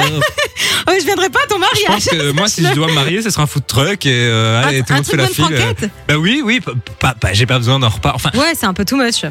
je 1.01 1.05
viendrai 1.07 1.29
pas 1.31 1.41
à 1.45 1.47
ton 1.49 1.57
je 1.57 1.61
mariage. 1.61 1.87
pense 1.87 2.05
que 2.07 2.31
moi, 2.33 2.49
si 2.49 2.65
je 2.67 2.73
dois 2.75 2.87
me 2.89 2.93
marier, 2.95 3.23
ce 3.23 3.31
sera 3.31 3.43
un 3.43 3.47
food 3.47 3.67
truck 3.67 4.07
et 4.07 4.11
euh, 4.13 4.63
Un- 4.63 4.83
tout 4.83 4.85
le 4.91 4.95
monde 4.97 5.07
fait 5.07 5.17
la 5.17 5.27
file. 5.27 5.45
euh. 5.53 5.73
Bah 6.09 6.15
oui, 6.17 6.43
oui, 6.45 6.61
pas, 6.61 6.73
pas- 6.99 7.15
pas- 7.15 7.33
j'ai 7.33 7.47
pas 7.47 7.59
besoin 7.59 7.79
d'un 7.79 7.89
repas. 7.89 8.13
Enfin, 8.15 8.31
Ouais, 8.35 8.53
c'est 8.55 8.67
un 8.67 8.75
peu 8.75 8.85
too 8.85 8.97
much. 8.97 9.25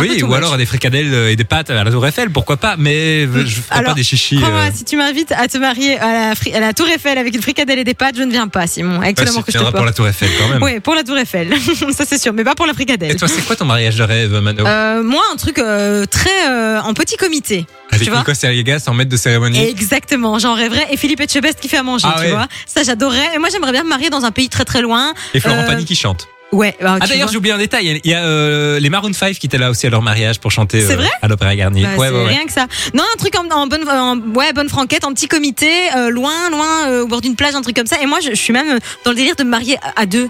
Oui, 0.00 0.22
ou 0.22 0.34
alors 0.34 0.56
des 0.56 0.66
fricadelles 0.66 1.12
euh, 1.12 1.30
et 1.30 1.36
des 1.36 1.44
pâtes 1.44 1.70
à 1.70 1.84
la 1.84 1.90
Tour 1.90 2.06
Eiffel, 2.06 2.30
pourquoi 2.30 2.56
pas. 2.56 2.76
Mais 2.78 3.26
euh, 3.26 3.44
je 3.46 3.60
ferai 3.60 3.78
Alors, 3.80 3.90
pas 3.92 3.94
des 3.94 4.02
chichis. 4.04 4.40
Euh, 4.42 4.70
si 4.74 4.84
tu 4.84 4.96
m'invites 4.96 5.32
à 5.32 5.48
te 5.48 5.58
marier 5.58 5.98
à 5.98 6.28
la, 6.30 6.34
fri- 6.34 6.54
à 6.54 6.60
la 6.60 6.72
Tour 6.72 6.86
Eiffel 6.88 7.18
avec 7.18 7.34
une 7.34 7.42
fricadelle 7.42 7.78
et 7.78 7.84
des 7.84 7.94
pâtes, 7.94 8.16
je 8.16 8.22
ne 8.22 8.30
viens 8.30 8.48
pas, 8.48 8.66
Simon. 8.66 9.00
Avec 9.00 9.18
l'amour 9.18 9.34
si, 9.34 9.42
que 9.44 9.52
tu 9.52 9.58
je 9.58 9.64
te 9.64 9.70
pour 9.70 9.84
la 9.84 9.92
Tour 9.92 10.08
Eiffel 10.08 10.28
quand 10.38 10.48
même. 10.48 10.62
Oui, 10.62 10.80
pour 10.80 10.94
la 10.94 11.04
Tour 11.04 11.18
Eiffel. 11.18 11.52
ça, 11.92 12.04
c'est 12.06 12.20
sûr, 12.20 12.32
mais 12.32 12.44
pas 12.44 12.54
pour 12.54 12.66
la 12.66 12.72
Et 12.72 12.74
fricadelle. 12.74 13.16
toi, 13.16 13.28
c'est 13.28 13.42
quoi 13.44 13.56
ton 13.56 13.64
mariage 13.66 13.96
de 13.96 14.02
rêve, 14.04 14.32
Mano? 14.40 14.64
Euh, 14.66 15.02
moi, 15.02 15.22
un 15.32 15.36
truc 15.36 15.58
euh, 15.58 16.06
très 16.06 16.46
en 16.82 16.94
petit 16.94 17.16
comité. 17.16 17.66
Avec 17.90 18.10
Nico 18.10 18.32
Seriegas 18.34 18.84
en 18.86 18.94
maître 18.94 19.10
de 19.10 19.16
cérémonie 19.16 19.62
Exactement, 19.68 20.38
j'en 20.38 20.54
rêverais. 20.54 20.86
Et 20.90 20.96
Philippe 20.96 21.20
Etchebest 21.20 21.60
qui 21.60 21.68
fait 21.68 21.76
à 21.76 21.82
manger, 21.82 22.06
Ah 22.08 22.14
tu 22.18 22.24
ouais. 22.24 22.30
vois. 22.30 22.46
Ça, 22.66 22.82
j'adorerais. 22.82 23.34
Et 23.34 23.38
moi, 23.38 23.48
j'aimerais 23.52 23.72
bien 23.72 23.84
me 23.84 23.88
marier 23.90 24.08
dans 24.08 24.24
un 24.24 24.30
pays 24.30 24.48
très 24.48 24.64
très 24.64 24.80
loin. 24.80 25.12
et 25.34 25.40
Florent 25.40 25.64
Pagny 25.66 25.84
qui 25.84 25.94
chante. 25.94 26.26
Ouais. 26.52 26.76
bah, 26.80 26.98
Ah 27.00 27.04
tu 27.04 27.08
d'ailleurs, 27.10 27.28
j'ai 27.30 27.38
oublié 27.38 27.54
un 27.54 27.58
détail. 27.58 28.00
Il 28.04 28.10
y 28.10 28.14
a 28.14 28.24
euh, 28.24 28.78
les 28.78 28.90
Maroon 28.90 29.12
5 29.12 29.34
qui 29.38 29.46
étaient 29.46 29.58
là 29.58 29.70
aussi 29.70 29.86
à 29.86 29.90
leur 29.90 30.02
mariage 30.02 30.38
pour 30.38 30.50
chanter 30.50 30.82
euh, 30.84 30.96
vrai 30.96 31.10
à 31.22 31.28
l'Opéra 31.28 31.56
Garnier. 31.56 31.82
Bah, 31.84 31.90
ouais, 31.96 32.10
ouais, 32.10 32.24
ouais. 32.24 32.28
rien 32.28 32.44
que 32.44 32.52
ça. 32.52 32.66
Non, 32.94 33.02
un 33.12 33.16
truc 33.16 33.34
en, 33.36 33.48
en 33.50 33.66
bonne, 33.66 33.88
en- 33.88 34.18
ouais, 34.34 34.52
bonne 34.52 34.68
franquette, 34.68 35.04
en 35.04 35.12
petit 35.14 35.28
comité, 35.28 35.70
euh, 35.96 36.10
loin, 36.10 36.50
loin, 36.50 36.88
euh, 36.88 37.02
au 37.02 37.06
bord 37.08 37.20
d'une 37.22 37.36
plage, 37.36 37.54
un 37.54 37.62
truc 37.62 37.74
comme 37.76 37.86
ça. 37.86 37.96
Et 38.02 38.06
moi, 38.06 38.18
je, 38.22 38.30
je 38.30 38.34
suis 38.36 38.52
même 38.52 38.78
dans 39.04 39.10
le 39.12 39.16
délire 39.16 39.34
de 39.36 39.44
me 39.44 39.50
marier 39.50 39.78
à, 39.96 40.02
à 40.02 40.06
deux. 40.06 40.28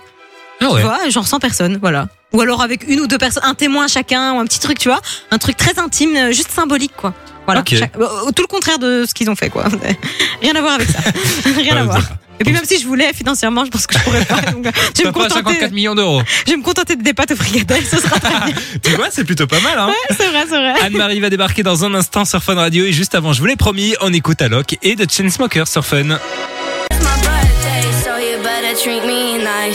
Ah 0.61 0.67
Tu 0.69 0.75
ouais. 0.77 0.83
vois, 0.83 1.09
genre 1.11 1.27
sans 1.27 1.41
personne, 1.41 1.79
voilà. 1.81 2.07
Ou 2.33 2.41
alors 2.41 2.63
avec 2.63 2.89
une 2.89 3.01
ou 3.01 3.07
deux 3.09 3.19
personnes, 3.19 3.43
un 3.45 3.55
témoin 3.55 3.89
chacun, 3.89 4.33
ou 4.35 4.39
un 4.39 4.45
petit 4.47 4.61
truc, 4.61 4.79
tu 4.79 4.89
vois. 4.89 5.01
Un 5.33 5.39
truc 5.39 5.57
très 5.57 5.79
intime, 5.81 6.31
juste 6.33 6.51
symbolique, 6.53 6.93
quoi. 6.97 7.13
Voilà. 7.47 7.65
Chaque- 7.69 7.93
tout 7.93 8.43
le 8.43 8.47
contraire 8.47 8.79
de 8.79 9.05
ce 9.09 9.13
qu'ils 9.13 9.29
ont 9.29 9.35
fait, 9.35 9.51
quoi. 9.51 9.65
Rien 10.41 10.55
à 10.55 10.61
voir 10.61 10.75
avec 10.75 10.89
ça. 10.89 11.01
Rien 11.57 11.77
à 11.77 11.83
voir. 11.83 12.01
Et 12.43 12.45
puis 12.45 12.55
même 12.55 12.65
si 12.65 12.81
je 12.81 12.89
voulais 12.89 13.13
financièrement, 13.13 13.65
je 13.65 13.71
pense 13.71 13.87
que 13.87 13.97
je 13.97 14.03
pourrais 14.03 14.25
pas. 14.25 14.41
Donc, 14.51 14.67
euh, 14.67 14.71
je, 14.75 14.99
vais 14.99 15.05
Ça 15.05 15.09
me 15.09 15.13
contenter, 15.13 15.35
54 15.35 15.71
millions 15.71 15.95
d'euros. 15.95 16.23
je 16.45 16.51
vais 16.51 16.57
me 16.57 16.63
contenter 16.65 16.97
de 16.97 17.03
des 17.03 17.15
pâtes 17.15 17.31
aux 17.31 17.37
fricadelles, 17.37 17.85
ce 17.85 17.99
sera 17.99 18.19
très 18.19 18.31
bien. 18.47 18.55
tu 18.83 18.91
vois, 18.97 19.07
c'est 19.13 19.23
plutôt 19.23 19.47
pas 19.47 19.61
mal, 19.61 19.79
hein. 19.79 19.93
c'est 20.11 20.27
vrai, 20.27 20.45
c'est 20.49 20.57
vrai. 20.57 20.75
Anne-Marie 20.83 21.21
va 21.21 21.31
débarquer 21.31 21.63
dans 21.63 21.85
un 21.85 21.95
instant 21.95 22.25
sur 22.25 22.43
Fun 22.43 22.57
Radio 22.57 22.85
et 22.85 22.93
juste 22.93 23.15
avant, 23.15 23.33
je 23.33 23.39
vous 23.39 23.47
l'ai 23.47 23.55
promis, 23.55 23.95
on 24.01 24.13
écoute 24.13 24.43
Alok 24.43 24.77
et 24.83 24.97
The 24.97 25.09
Chainsmokers 25.09 25.69
sur 25.69 25.87
Fun. 25.87 26.19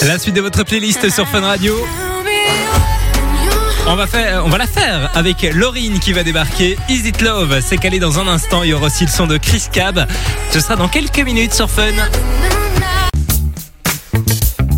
La 0.02 0.20
suite 0.20 0.36
de 0.36 0.42
votre 0.42 0.64
playlist 0.64 1.10
sur 1.10 1.26
Fun 1.26 1.40
Radio. 1.40 1.74
On 3.90 3.96
va, 3.96 4.06
faire, 4.06 4.46
on 4.46 4.50
va 4.50 4.58
la 4.58 4.68
faire 4.68 5.10
avec 5.16 5.44
Laurine 5.54 6.00
qui 6.00 6.12
va 6.12 6.24
débarquer. 6.24 6.78
Is 6.90 7.08
It 7.08 7.22
Love, 7.22 7.62
c'est 7.62 7.78
calé 7.78 8.00
dans 8.00 8.20
un 8.20 8.28
instant. 8.28 8.64
Il 8.64 8.72
y 8.72 8.74
aura 8.74 8.88
aussi 8.88 9.06
le 9.06 9.10
son 9.10 9.26
de 9.26 9.38
Chris 9.38 9.68
Cab. 9.72 10.06
Ce 10.52 10.60
sera 10.60 10.76
dans 10.76 10.90
quelques 10.90 11.20
minutes 11.20 11.54
sur 11.54 11.70
Fun. 11.70 11.94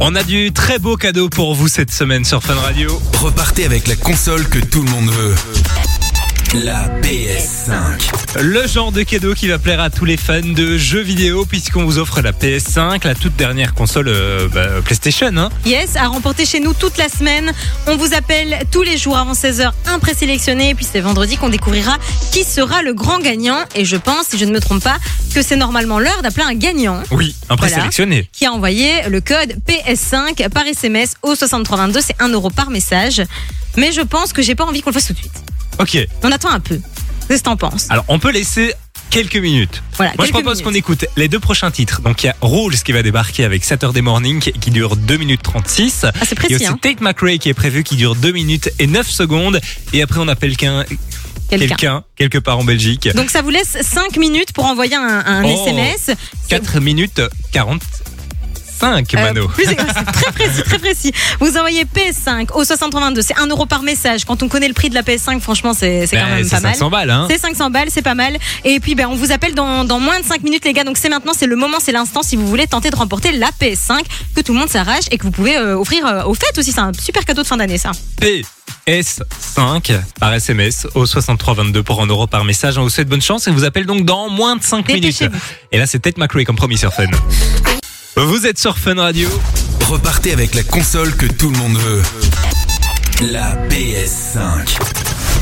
On 0.01 0.15
a 0.15 0.23
du 0.23 0.53
très 0.53 0.79
beau 0.79 0.95
cadeau 0.95 1.27
pour 1.27 1.55
vous 1.55 1.67
cette 1.67 1.91
semaine 1.91 2.23
sur 2.23 2.41
Fun 2.41 2.55
Radio. 2.55 3.01
Repartez 3.19 3.65
avec 3.65 3.85
la 3.87 3.97
console 3.97 4.47
que 4.47 4.59
tout 4.59 4.81
le 4.81 4.89
monde 4.89 5.09
veut. 5.09 5.35
La 6.55 6.87
PS5. 7.01 8.39
Le 8.41 8.65
genre 8.67 8.91
de 8.91 9.03
cadeau 9.03 9.33
qui 9.35 9.47
va 9.47 9.59
plaire 9.59 9.79
à 9.79 9.89
tous 9.91 10.05
les 10.05 10.17
fans 10.17 10.41
de 10.41 10.77
jeux 10.77 11.01
vidéo 11.01 11.45
puisqu'on 11.45 11.85
vous 11.85 11.99
offre 11.99 12.21
la 12.21 12.31
PS5, 12.31 13.05
la 13.05 13.13
toute 13.13 13.35
dernière 13.35 13.75
console 13.75 14.07
euh, 14.07 14.47
bah, 14.47 14.81
PlayStation. 14.83 15.31
Hein. 15.37 15.49
Yes, 15.65 15.95
à 15.95 16.07
remporter 16.07 16.45
chez 16.47 16.59
nous 16.59 16.73
toute 16.73 16.97
la 16.97 17.07
semaine. 17.07 17.51
On 17.85 17.97
vous 17.97 18.13
appelle 18.15 18.57
tous 18.71 18.81
les 18.81 18.97
jours 18.97 19.17
avant 19.17 19.33
16h, 19.33 19.71
un 19.85 19.99
présélectionné. 19.99 20.69
Et 20.71 20.75
puis 20.75 20.87
c'est 20.91 21.01
vendredi 21.01 21.37
qu'on 21.37 21.49
découvrira 21.49 21.97
qui 22.31 22.43
sera 22.43 22.81
le 22.81 22.93
grand 22.93 23.19
gagnant. 23.19 23.59
Et 23.75 23.85
je 23.85 23.95
pense, 23.97 24.27
si 24.29 24.39
je 24.39 24.45
ne 24.45 24.51
me 24.51 24.59
trompe 24.59 24.83
pas, 24.83 24.97
que 25.35 25.43
c'est 25.43 25.55
normalement 25.57 25.99
l'heure 25.99 26.21
d'appeler 26.23 26.45
un 26.45 26.55
gagnant 26.55 27.03
Oui, 27.11 27.35
un 27.49 27.55
Voilà. 27.55 27.71
présélectionné. 27.73 28.27
qui 28.33 28.45
a 28.47 28.51
envoyé 28.51 29.03
le 29.09 29.21
code 29.21 29.55
PS5 29.67 30.49
par 30.49 30.65
SMS 30.65 31.13
au 31.21 31.35
6322. 31.35 31.99
C'est 32.01 32.19
1 32.19 32.29
euro 32.29 32.49
par 32.49 32.71
message. 32.71 33.21
Mais 33.77 33.91
je 33.91 34.01
pense 34.01 34.33
que 34.33 34.41
j'ai 34.41 34.55
pas 34.55 34.65
envie 34.65 34.81
qu'on 34.81 34.89
le 34.89 34.95
fasse 34.95 35.07
tout 35.07 35.13
de 35.13 35.19
suite. 35.19 35.31
Ok. 35.79 35.97
On 36.23 36.31
attend 36.31 36.49
un 36.49 36.59
peu. 36.59 36.79
Qu'est-ce 37.27 37.39
que 37.39 37.45
t'en 37.45 37.57
penses? 37.57 37.87
Alors, 37.89 38.05
on 38.07 38.19
peut 38.19 38.31
laisser 38.31 38.73
quelques 39.09 39.37
minutes. 39.37 39.81
Voilà, 39.97 40.13
Moi, 40.17 40.25
je 40.25 40.31
propose 40.31 40.61
qu'on 40.61 40.73
écoute 40.73 41.05
les 41.15 41.27
deux 41.27 41.39
prochains 41.39 41.71
titres. 41.71 42.01
Donc, 42.01 42.23
il 42.23 42.27
y 42.27 42.29
a 42.29 42.35
Rules 42.41 42.81
qui 42.81 42.91
va 42.91 43.01
débarquer 43.01 43.43
avec 43.43 43.63
Saturday 43.63 44.01
Morning 44.01 44.39
qui 44.39 44.71
dure 44.71 44.95
2 44.95 45.17
minutes 45.17 45.41
36. 45.41 46.05
Ah, 46.05 46.11
c'est 46.25 46.35
précis. 46.35 46.55
Il 46.55 46.61
y 46.61 46.65
a 46.65 46.71
aussi 46.71 46.73
hein. 46.73 46.79
Tate 46.81 47.01
McRae 47.01 47.37
qui 47.37 47.49
est 47.49 47.53
prévu 47.53 47.83
qui 47.83 47.95
dure 47.95 48.15
2 48.15 48.31
minutes 48.31 48.71
et 48.79 48.87
9 48.87 49.09
secondes. 49.09 49.59
Et 49.93 50.01
après, 50.01 50.19
on 50.19 50.27
appelle 50.27 50.57
qu'un 50.57 50.85
quelqu'un 51.49 52.03
quelque 52.15 52.37
part 52.37 52.59
en 52.59 52.63
Belgique. 52.63 53.09
Donc 53.15 53.29
ça 53.29 53.41
vous 53.41 53.49
laisse 53.49 53.77
5 53.81 54.17
minutes 54.17 54.53
pour 54.53 54.65
envoyer 54.65 54.95
un, 54.95 55.43
SMS. 55.43 56.11
4 56.47 56.79
minutes 56.79 57.21
40 57.51 57.81
PS5, 58.79 59.17
euh, 59.17 59.21
Mano. 59.21 59.47
Très 59.57 60.31
précis, 60.31 60.63
très 60.63 60.79
précis. 60.79 61.11
Vous 61.39 61.57
envoyez 61.57 61.83
PS5 61.83 62.51
au 62.53 62.63
682, 62.63 63.21
c'est 63.21 63.37
1 63.37 63.47
euro 63.47 63.65
par 63.65 63.83
message. 63.83 64.25
Quand 64.25 64.41
on 64.43 64.47
connaît 64.47 64.67
le 64.67 64.73
prix 64.73 64.89
de 64.89 64.95
la 64.95 65.01
PS5, 65.01 65.39
franchement, 65.39 65.73
c'est 65.73 66.05
quand 66.09 66.17
ben, 66.17 66.35
même 66.35 66.49
pas 66.49 66.59
500 66.59 66.89
mal. 66.89 67.07
Balles, 67.07 67.09
hein. 67.11 67.27
C'est 67.29 67.37
500 67.37 67.69
balles, 67.69 67.87
c'est 67.89 68.01
pas 68.01 68.15
mal. 68.15 68.37
Et 68.65 68.79
puis, 68.79 68.95
ben, 68.95 69.07
on 69.07 69.15
vous 69.15 69.31
appelle 69.31 69.53
dans, 69.53 69.99
moins 69.99 70.19
de 70.19 70.25
5 70.25 70.43
minutes, 70.43 70.65
les 70.65 70.73
gars. 70.73 70.83
Donc, 70.83 70.97
c'est 70.97 71.09
maintenant, 71.09 71.33
c'est 71.35 71.47
le 71.47 71.55
moment, 71.55 71.77
c'est 71.79 71.91
l'instant 71.91 72.23
si 72.23 72.35
vous 72.35 72.47
voulez 72.47 72.67
tenter 72.67 72.89
de 72.89 72.95
remporter 72.95 73.31
la 73.31 73.49
PS5 73.59 74.01
que 74.35 74.41
tout 74.41 74.53
le 74.53 74.59
monde 74.59 74.69
s'arrache 74.69 75.05
et 75.11 75.17
que 75.17 75.23
vous 75.23 75.31
pouvez 75.31 75.57
euh, 75.57 75.77
offrir 75.77 76.05
euh, 76.05 76.23
aux 76.23 76.33
fêtes 76.33 76.57
aussi. 76.57 76.71
C'est 76.71 76.79
un 76.79 76.91
super 76.93 77.25
cadeau 77.25 77.43
de 77.43 77.47
fin 77.47 77.57
d'année, 77.57 77.77
ça. 77.77 77.91
P. 78.19 78.43
S5 78.87 79.99
par 80.19 80.33
SMS 80.33 80.87
au 80.95 81.05
6322 81.05 81.83
pour 81.83 82.01
1 82.01 82.07
euro 82.07 82.27
par 82.27 82.43
message. 82.43 82.77
On 82.77 82.83
vous 82.83 82.89
souhaite 82.89 83.07
bonne 83.07 83.21
chance 83.21 83.47
et 83.47 83.51
vous 83.51 83.63
appelle 83.63 83.85
donc 83.85 84.05
dans 84.05 84.29
moins 84.29 84.55
de 84.55 84.63
5 84.63 84.87
minutes. 84.87 85.23
Et 85.71 85.77
là, 85.77 85.85
c'est 85.85 85.99
Ted 85.99 86.19
McRae 86.19 86.43
comme 86.43 86.55
promis 86.55 86.77
sur 86.77 86.93
Fun. 86.93 87.05
Vous 88.27 88.45
êtes 88.45 88.59
sur 88.59 88.77
Fun 88.77 88.95
Radio. 88.95 89.29
Repartez 89.87 90.33
avec 90.33 90.53
la 90.55 90.63
console 90.63 91.15
que 91.15 91.25
tout 91.25 91.49
le 91.49 91.57
monde 91.57 91.77
veut. 91.77 92.01
La 93.31 93.55
PS5. 93.67 94.77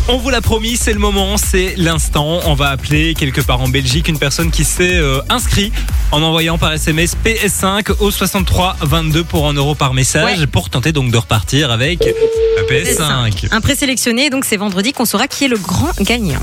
On 0.09 0.17
vous 0.17 0.29
l'a 0.29 0.41
promis, 0.41 0.77
c'est 0.77 0.93
le 0.93 0.99
moment, 0.99 1.37
c'est 1.37 1.73
l'instant. 1.75 2.39
On 2.45 2.53
va 2.53 2.69
appeler 2.69 3.13
quelque 3.13 3.41
part 3.41 3.61
en 3.61 3.67
Belgique 3.67 4.07
une 4.07 4.19
personne 4.19 4.51
qui 4.51 4.63
s'est 4.63 4.95
euh, 4.97 5.19
inscrit 5.29 5.71
en 6.11 6.21
envoyant 6.21 6.57
par 6.57 6.71
SMS 6.71 7.15
PS5 7.25 7.91
au 7.99 8.09
63 8.11 8.77
22 8.81 9.23
pour 9.23 9.49
1 9.49 9.53
euro 9.53 9.75
par 9.75 9.93
message 9.93 10.39
Ouais. 10.39 10.47
pour 10.47 10.69
tenter 10.69 10.91
donc 10.91 11.11
de 11.11 11.17
repartir 11.17 11.71
avec 11.71 11.99
la 12.05 12.63
PS5. 12.63 13.47
Un 13.51 13.59
présélectionné, 13.61 14.29
donc 14.29 14.45
c'est 14.45 14.57
vendredi 14.57 14.93
qu'on 14.93 15.05
saura 15.05 15.27
qui 15.27 15.45
est 15.45 15.49
le 15.49 15.57
grand 15.57 15.91
gagnant. 16.01 16.41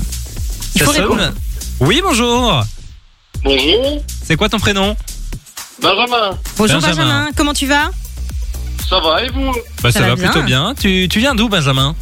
Il 0.75 0.83
faut 0.83 0.91
répondre. 0.91 1.31
Oui, 1.79 2.01
bonjour. 2.03 2.61
Bonjour, 3.43 4.01
C'est 4.23 4.35
quoi 4.37 4.49
ton 4.49 4.59
prénom? 4.59 4.95
Benjamin, 5.81 6.37
Bonjour 6.57 6.79
Benjamin. 6.79 6.95
Benjamin, 7.03 7.29
comment 7.35 7.53
tu 7.53 7.67
vas? 7.67 7.89
Ça 8.89 8.99
va 8.99 9.23
et 9.23 9.29
vous? 9.29 9.51
Bah, 9.83 9.91
Ça 9.91 9.99
ça, 9.99 9.99
va 10.01 10.07
va 10.09 10.15
bien. 10.15 10.29
plutôt 10.31 10.45
bien. 10.45 10.73
Tu, 10.79 11.07
tu 11.09 11.19
viens 11.19 11.35
d'où, 11.35 11.49
Benjamin? 11.49 11.95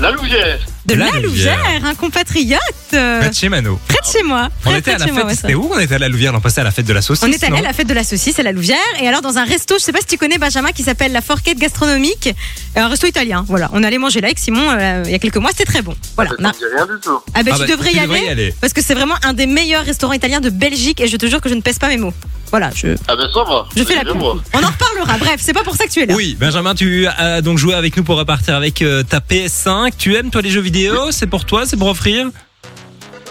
La 0.00 0.10
Louvière. 0.10 0.58
De 0.86 0.94
La 0.94 1.04
la 1.06 1.20
Louvière. 1.20 1.56
Louvière, 1.58 1.84
un 1.86 1.94
compatriote. 1.94 2.58
Près 2.90 3.28
de 3.28 3.34
chez 3.34 3.48
Mano. 3.48 3.78
près 3.88 3.98
de 4.00 4.06
chez 4.18 4.22
moi. 4.22 4.48
On 4.66 4.70
était 4.72 4.80
près 4.82 4.92
à 4.92 4.94
de 4.96 5.00
la 5.00 5.06
chez 5.06 5.12
moi, 5.12 5.28
fête, 5.28 5.38
c'était 5.38 5.54
où 5.54 5.70
On 5.72 5.78
était 5.78 5.94
à 5.94 5.98
la 5.98 6.08
Louvière? 6.08 6.32
L'an 6.32 6.40
passé 6.40 6.60
à 6.60 6.64
la 6.64 6.70
fête 6.70 6.86
de 6.86 6.92
la 6.92 7.02
saucisse. 7.02 7.22
On 7.26 7.30
est 7.30 7.42
allé 7.44 7.58
à 7.58 7.62
la 7.62 7.72
fête 7.72 7.86
de 7.86 7.94
la 7.94 8.02
saucisse 8.04 8.38
à 8.38 8.42
la 8.42 8.52
Louvière 8.52 8.78
et 9.00 9.06
alors 9.06 9.20
dans 9.22 9.36
un 9.38 9.44
resto, 9.44 9.76
je 9.78 9.82
sais 9.84 9.92
pas 9.92 10.00
si 10.00 10.06
tu 10.06 10.16
connais 10.18 10.38
Benjamin 10.38 10.72
qui 10.72 10.82
s'appelle 10.82 11.12
la 11.12 11.20
Forquette 11.20 11.58
gastronomique, 11.58 12.34
un 12.74 12.88
resto 12.88 13.06
italien. 13.06 13.44
Voilà, 13.48 13.70
on 13.74 13.82
allait 13.84 13.98
manger 13.98 14.20
là 14.20 14.28
avec 14.28 14.38
Simon 14.38 14.66
euh, 14.70 15.02
il 15.06 15.12
y 15.12 15.14
a 15.14 15.18
quelques 15.18 15.36
mois, 15.36 15.50
c'était 15.50 15.64
très 15.70 15.82
bon. 15.82 15.94
Voilà. 16.16 16.30
Ça 16.30 16.36
on 16.40 16.44
a- 16.44 16.48
me 16.48 16.52
dit 16.52 16.64
rien 16.74 16.86
du 16.86 17.00
tout. 17.00 17.20
Ah 17.34 17.42
ben 17.42 17.52
Ah 17.54 17.58
tu 17.58 17.60
bah, 17.60 17.66
devrais 17.68 17.90
y 17.90 17.92
tu 17.92 17.98
aller, 17.98 18.06
devrais 18.08 18.24
y 18.24 18.28
aller. 18.28 18.54
parce 18.60 18.72
que 18.72 18.82
c'est 18.82 18.94
vraiment 18.94 19.16
un 19.22 19.34
des 19.34 19.46
meilleurs 19.46 19.84
restaurants 19.84 20.14
italiens 20.14 20.40
de 20.40 20.50
Belgique 20.50 21.00
et 21.00 21.06
je 21.06 21.16
te 21.16 21.26
jure 21.26 21.40
que 21.40 21.48
je 21.50 21.54
ne 21.54 21.60
pèse 21.60 21.78
pas 21.78 21.88
mes 21.88 21.98
mots. 21.98 22.14
Voilà, 22.52 22.70
je, 22.74 22.88
Ah 23.08 23.16
ben 23.16 23.26
ça 23.32 23.44
va. 23.44 23.66
je 23.74 23.82
fais 23.82 23.94
la 23.96 24.04
pub. 24.04 24.20
On 24.22 24.28
en 24.28 24.66
reparlera. 24.66 25.16
Bref, 25.18 25.36
c'est 25.40 25.54
pas 25.54 25.64
pour 25.64 25.74
ça 25.74 25.86
que 25.86 25.90
tu 25.90 26.00
es 26.02 26.06
là. 26.06 26.14
Oui, 26.14 26.36
Benjamin, 26.38 26.74
tu 26.74 27.06
as 27.06 27.40
donc 27.40 27.56
joué 27.58 27.72
avec 27.74 27.96
nous 27.96 28.04
pour 28.04 28.16
repartir 28.18 28.54
avec 28.54 28.82
euh, 28.82 29.02
ta 29.02 29.20
PS5. 29.20 29.92
Tu 29.98 30.14
aimes 30.16 30.30
toi 30.30 30.42
les 30.42 30.50
jeux 30.50 30.60
vidéo? 30.60 31.10
C'est 31.12 31.26
pour 31.26 31.46
toi 31.46 31.64
C'est 31.64 31.78
pour 31.78 31.88
offrir? 31.88 32.26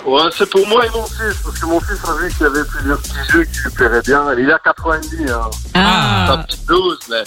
Ouais, 0.08 0.24
c'est 0.36 0.50
pour 0.50 0.68
moi 0.68 0.84
et 0.84 0.90
mon 0.90 1.06
fils, 1.06 1.38
parce 1.44 1.60
que 1.60 1.66
mon 1.68 1.80
fils 1.80 1.98
a 2.04 2.14
vu 2.20 2.32
qu'il 2.34 2.42
y 2.42 2.46
avait 2.46 2.64
plusieurs 2.68 2.98
petits 3.00 3.32
jeux 3.32 3.44
qui 3.44 3.60
lui 3.64 3.70
plairaient 3.76 4.02
bien. 4.02 4.24
Il 4.36 4.50
est 4.50 4.54
à 4.54 4.58
4 4.58 4.88
ans 4.88 4.94
et 4.96 5.16
demi, 5.16 5.30
hein. 5.30 5.42
Ah. 5.76 6.26
Sa 6.28 6.38
petite 6.40 6.66
dose, 6.66 6.98
mais 7.08 7.24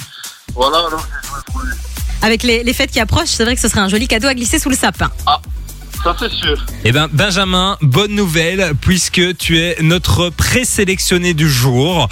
voilà, 0.57 0.79
alors 0.79 0.99
j'ai 1.23 1.29
joué 1.29 1.39
pour 1.47 1.61
lui. 1.61 1.73
Avec 2.23 2.43
les, 2.43 2.65
les 2.65 2.73
fêtes 2.73 2.91
qui 2.91 2.99
approchent, 2.99 3.29
c'est 3.29 3.45
vrai 3.45 3.55
que 3.55 3.61
ce 3.61 3.69
serait 3.69 3.79
un 3.81 3.89
joli 3.89 4.09
cadeau 4.09 4.27
à 4.27 4.35
glisser 4.35 4.59
sous 4.59 4.71
le 4.71 4.75
sapin. 4.77 5.09
Ça 6.05 6.15
c'est 6.19 6.31
sûr. 6.31 6.55
Eh 6.85 6.93
ben 6.93 7.09
Benjamin, 7.11 7.79
bonne 7.81 8.15
nouvelle 8.15 8.75
puisque 8.81 9.37
tu 9.39 9.59
es 9.59 9.77
notre 9.81 10.29
présélectionné 10.29 11.33
du 11.33 11.49
jour. 11.51 12.09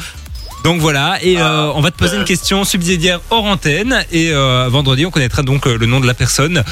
Donc 0.64 0.80
voilà, 0.80 1.18
et 1.22 1.38
euh, 1.38 1.72
on 1.74 1.80
va 1.80 1.90
te 1.90 1.98
poser 1.98 2.16
une 2.16 2.24
question 2.24 2.64
subsidiaire 2.64 3.20
hors 3.30 3.44
antenne 3.44 4.04
et 4.12 4.30
euh, 4.32 4.68
vendredi 4.70 5.04
on 5.04 5.10
connaîtra 5.10 5.42
donc 5.42 5.66
euh, 5.66 5.76
le 5.76 5.86
nom 5.86 5.98
de 5.98 6.06
la 6.06 6.14
personne 6.14 6.62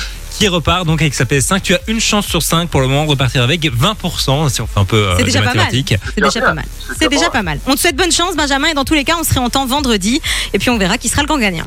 qui 0.41 0.49
repart 0.49 0.87
donc 0.87 1.03
avec 1.03 1.13
sa 1.13 1.25
PS5. 1.25 1.61
Tu 1.61 1.75
as 1.75 1.81
une 1.89 2.01
chance 2.01 2.27
sur 2.27 2.43
5 2.43 2.71
pour 2.71 2.81
le 2.81 2.87
moment 2.87 3.05
de 3.05 3.11
repartir 3.11 3.43
avec 3.43 3.63
20% 3.63 4.49
si 4.49 4.61
on 4.63 4.67
fait 4.67 4.81
un 4.81 4.85
peu 4.87 4.97
euh, 4.97 5.15
C'est 5.17 5.23
de 5.23 5.27
déjà 5.27 5.43
pas 5.43 5.55
mal. 5.55 5.69
C'est 5.71 6.23
déjà 6.23 6.41
pas 6.41 6.55
mal. 6.55 6.65
C'est 6.99 7.09
déjà 7.11 7.31
pas 7.31 7.43
mal. 7.43 7.61
On 7.67 7.75
te 7.75 7.81
souhaite 7.81 7.97
bonne 7.97 8.13
chance, 8.13 8.37
Benjamin, 8.37 8.69
et 8.69 8.75
dans 8.75 8.85
tous 8.85 8.95
les 8.95 9.05
cas, 9.05 9.17
on 9.21 9.25
serait 9.25 9.41
en 9.41 9.51
temps 9.51 9.67
vendredi. 9.67 10.21
Et 10.55 10.59
puis 10.59 10.71
on 10.71 10.79
verra 10.79 10.97
qui 10.97 11.09
sera 11.09 11.21
le 11.21 11.27
grand 11.27 11.39
gagnant. 11.39 11.67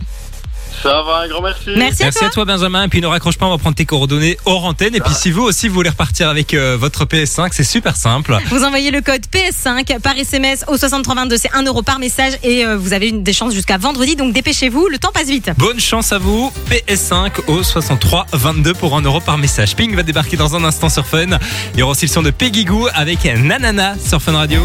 Ça 0.81 1.01
va, 1.03 1.19
un 1.23 1.27
grand 1.27 1.41
merci. 1.41 1.69
Merci, 1.75 2.01
à 2.01 2.05
Merci 2.05 2.19
toi. 2.19 2.27
à 2.27 2.31
toi 2.31 2.45
Benjamin 2.45 2.83
et 2.83 2.87
puis 2.87 3.01
ne 3.01 3.07
raccroche 3.07 3.37
pas, 3.37 3.45
on 3.45 3.51
va 3.51 3.57
prendre 3.57 3.75
tes 3.75 3.85
coordonnées 3.85 4.37
hors 4.45 4.65
antenne 4.65 4.95
et 4.95 4.99
puis 4.99 5.13
si 5.13 5.31
vous 5.31 5.43
aussi 5.43 5.67
vous 5.67 5.75
voulez 5.75 5.89
repartir 5.89 6.29
avec 6.29 6.53
euh, 6.53 6.77
votre 6.79 7.05
PS5 7.05 7.49
c'est 7.51 7.63
super 7.63 7.95
simple. 7.95 8.37
Vous 8.49 8.63
envoyez 8.63 8.91
le 8.91 9.01
code 9.01 9.21
PS5 9.31 9.99
par 9.99 10.17
SMS 10.17 10.65
au 10.67 10.77
6322, 10.77 11.37
c'est 11.37 11.53
1 11.53 11.63
euro 11.63 11.81
par 11.83 11.99
message 11.99 12.33
et 12.43 12.65
euh, 12.65 12.77
vous 12.77 12.93
avez 12.93 13.09
une, 13.09 13.23
des 13.23 13.33
chances 13.33 13.53
jusqu'à 13.53 13.77
vendredi, 13.77 14.15
donc 14.15 14.33
dépêchez-vous, 14.33 14.87
le 14.87 14.97
temps 14.97 15.11
passe 15.13 15.27
vite. 15.27 15.51
Bonne 15.57 15.79
chance 15.79 16.11
à 16.11 16.17
vous. 16.17 16.51
PS5 16.69 17.31
au 17.47 17.63
63 17.63 18.27
22 18.33 18.73
pour 18.73 18.95
1 18.97 19.01
euro 19.01 19.19
par 19.19 19.37
message. 19.37 19.75
Ping 19.75 19.95
va 19.95 20.03
débarquer 20.03 20.37
dans 20.37 20.55
un 20.55 20.63
instant 20.63 20.89
sur 20.89 21.05
Fun. 21.05 21.37
Il 21.73 21.79
y 21.79 21.83
aura 21.83 21.91
aussi 21.91 22.05
le 22.05 22.11
son 22.11 22.21
de 22.21 22.31
Peggy 22.31 22.65
Goo 22.65 22.87
avec 22.93 23.25
Nanana 23.25 23.95
sur 24.03 24.21
Fun 24.21 24.33
Radio. 24.33 24.61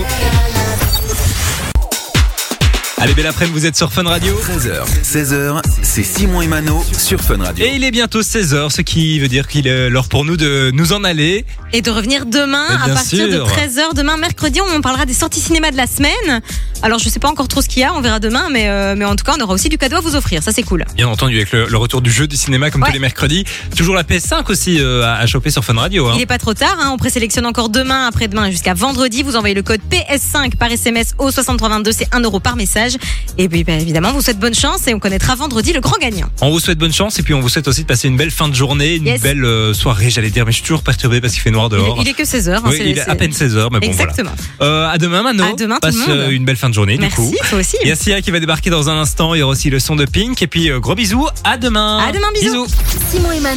Allez, 3.00 3.14
belle 3.14 3.26
après-midi, 3.28 3.56
vous 3.56 3.66
êtes 3.66 3.76
sur 3.76 3.92
Fun 3.92 4.02
Radio. 4.02 4.34
13h, 4.34 4.84
16h, 5.04 5.62
c'est 5.82 6.02
Simon 6.02 6.42
et 6.42 6.48
Mano 6.48 6.84
sur 6.96 7.20
Fun 7.20 7.36
Radio. 7.38 7.64
Et 7.64 7.76
il 7.76 7.84
est 7.84 7.92
bientôt 7.92 8.22
16h, 8.22 8.70
ce 8.70 8.82
qui 8.82 9.20
veut 9.20 9.28
dire 9.28 9.46
qu'il 9.46 9.68
est 9.68 9.88
l'heure 9.88 10.08
pour 10.08 10.24
nous 10.24 10.36
de 10.36 10.72
nous 10.74 10.92
en 10.92 11.04
aller. 11.04 11.44
Et 11.72 11.80
de 11.80 11.90
revenir 11.92 12.26
demain 12.26 12.66
à 12.82 12.88
partir 12.88 13.28
de 13.28 13.32
sûr. 13.34 13.46
13h. 13.46 13.94
Demain, 13.94 14.16
mercredi, 14.16 14.60
on 14.74 14.80
parlera 14.80 15.06
des 15.06 15.14
sorties 15.14 15.40
cinéma 15.40 15.70
de 15.70 15.76
la 15.76 15.86
semaine. 15.86 16.40
Alors, 16.82 16.98
je 16.98 17.08
sais 17.08 17.20
pas 17.20 17.28
encore 17.28 17.46
trop 17.46 17.62
ce 17.62 17.68
qu'il 17.68 17.82
y 17.82 17.84
a, 17.84 17.94
on 17.94 18.00
verra 18.00 18.18
demain, 18.18 18.48
mais, 18.50 18.68
euh, 18.68 18.94
mais 18.96 19.04
en 19.04 19.14
tout 19.14 19.24
cas, 19.24 19.34
on 19.38 19.42
aura 19.42 19.54
aussi 19.54 19.68
du 19.68 19.78
cadeau 19.78 19.96
à 19.96 20.00
vous 20.00 20.16
offrir. 20.16 20.42
Ça, 20.42 20.50
c'est 20.52 20.62
cool. 20.64 20.84
Bien 20.96 21.08
entendu, 21.08 21.36
avec 21.36 21.52
le, 21.52 21.66
le 21.68 21.76
retour 21.76 22.00
du 22.02 22.10
jeu 22.10 22.26
du 22.26 22.36
cinéma 22.36 22.70
comme 22.70 22.82
Ouais. 22.82 22.88
tous 22.88 22.94
les 22.94 22.98
mercredis. 23.00 23.44
Toujours 23.76 23.94
la 23.94 24.02
PS5 24.04 24.50
aussi 24.50 24.78
euh, 24.80 25.02
à, 25.04 25.14
à 25.18 25.26
choper 25.26 25.50
sur 25.50 25.64
Fun 25.64 25.74
Radio. 25.74 26.08
hein. 26.08 26.12
Il 26.16 26.20
est 26.22 26.26
pas 26.26 26.38
trop 26.38 26.54
tard, 26.54 26.76
hein. 26.80 26.90
on 26.92 26.96
présélectionne 26.96 27.46
encore 27.46 27.68
demain, 27.68 28.06
après-demain 28.08 28.50
jusqu'à 28.50 28.74
vendredi. 28.74 29.22
Vous 29.22 29.36
envoyez 29.36 29.54
le 29.54 29.62
code 29.62 29.80
PS5 29.90 30.56
par 30.56 30.70
SMS 30.72 31.14
au 31.18 31.30
6322, 31.30 31.92
c'est 31.92 32.08
1 32.12 32.20
euro 32.22 32.40
par 32.40 32.56
message. 32.56 32.87
Message. 32.88 33.00
Et 33.38 33.48
puis, 33.48 33.64
bah, 33.64 33.74
évidemment, 33.74 34.08
on 34.10 34.12
vous 34.12 34.22
souhaite 34.22 34.38
bonne 34.38 34.54
chance 34.54 34.86
et 34.86 34.94
on 34.94 34.98
connaîtra 34.98 35.34
vendredi 35.34 35.72
le 35.72 35.80
grand 35.80 35.96
gagnant. 36.00 36.28
On 36.40 36.50
vous 36.50 36.60
souhaite 36.60 36.78
bonne 36.78 36.92
chance 36.92 37.18
et 37.18 37.22
puis 37.22 37.34
on 37.34 37.40
vous 37.40 37.48
souhaite 37.48 37.68
aussi 37.68 37.82
de 37.82 37.86
passer 37.86 38.08
une 38.08 38.16
belle 38.16 38.30
fin 38.30 38.48
de 38.48 38.54
journée, 38.54 38.96
une 38.96 39.06
Yes. 39.06 39.20
belle 39.22 39.44
euh, 39.44 39.72
soirée, 39.74 40.10
j'allais 40.10 40.30
dire, 40.30 40.44
mais 40.44 40.52
je 40.52 40.56
suis 40.56 40.64
toujours 40.64 40.82
perturbé 40.82 41.20
parce 41.20 41.32
qu'il 41.32 41.42
fait 41.42 41.50
noir 41.50 41.68
Il, 41.70 41.76
dehors. 41.76 41.98
est- 41.98 42.02
il 42.02 42.08
est 42.08 42.12
que 42.14 42.24
16h. 42.24 42.60
Oui, 42.66 42.76
il 42.80 42.98
est 42.98 43.08
à 43.08 43.14
peine 43.14 43.32
16h, 43.32 43.68
mais 43.72 43.80
bon 43.80 43.86
Exactement. 43.86 44.30
voilà. 44.58 44.72
Euh, 44.72 44.88
à 44.92 44.98
demain, 44.98 45.22
Mano. 45.22 45.44
À 45.44 45.52
demain, 45.54 45.76
tout 45.76 45.80
Passe 45.82 45.94
le 45.94 46.00
monde. 46.00 46.10
euh, 46.10 46.30
une 46.30 46.44
belle 46.44 46.56
fin 46.56 46.68
de 46.68 46.74
journée, 46.74 46.96
Merci, 46.98 47.16
du 47.30 47.36
coup. 47.36 47.48
toi 47.48 47.58
aussi. 47.60 47.76
Il 47.82 47.88
y 47.88 47.92
a 47.92 47.96
Sia 47.96 48.20
qui 48.22 48.30
va 48.30 48.40
débarquer 48.40 48.70
dans 48.70 48.88
un 48.90 48.98
instant. 49.00 49.34
Il 49.34 49.38
y 49.38 49.42
aura 49.42 49.52
aussi 49.52 49.70
le 49.70 49.78
son 49.78 49.96
de 49.96 50.04
Pink. 50.04 50.40
Et 50.42 50.46
puis, 50.46 50.70
euh, 50.70 50.80
gros 50.80 50.94
bisous. 50.94 51.26
À 51.44 51.56
demain. 51.56 51.98
À 51.98 52.12
demain, 52.12 52.28
bisous. 52.34 52.66
Simon 53.10 53.32
et 53.32 53.40
Mano. 53.40 53.56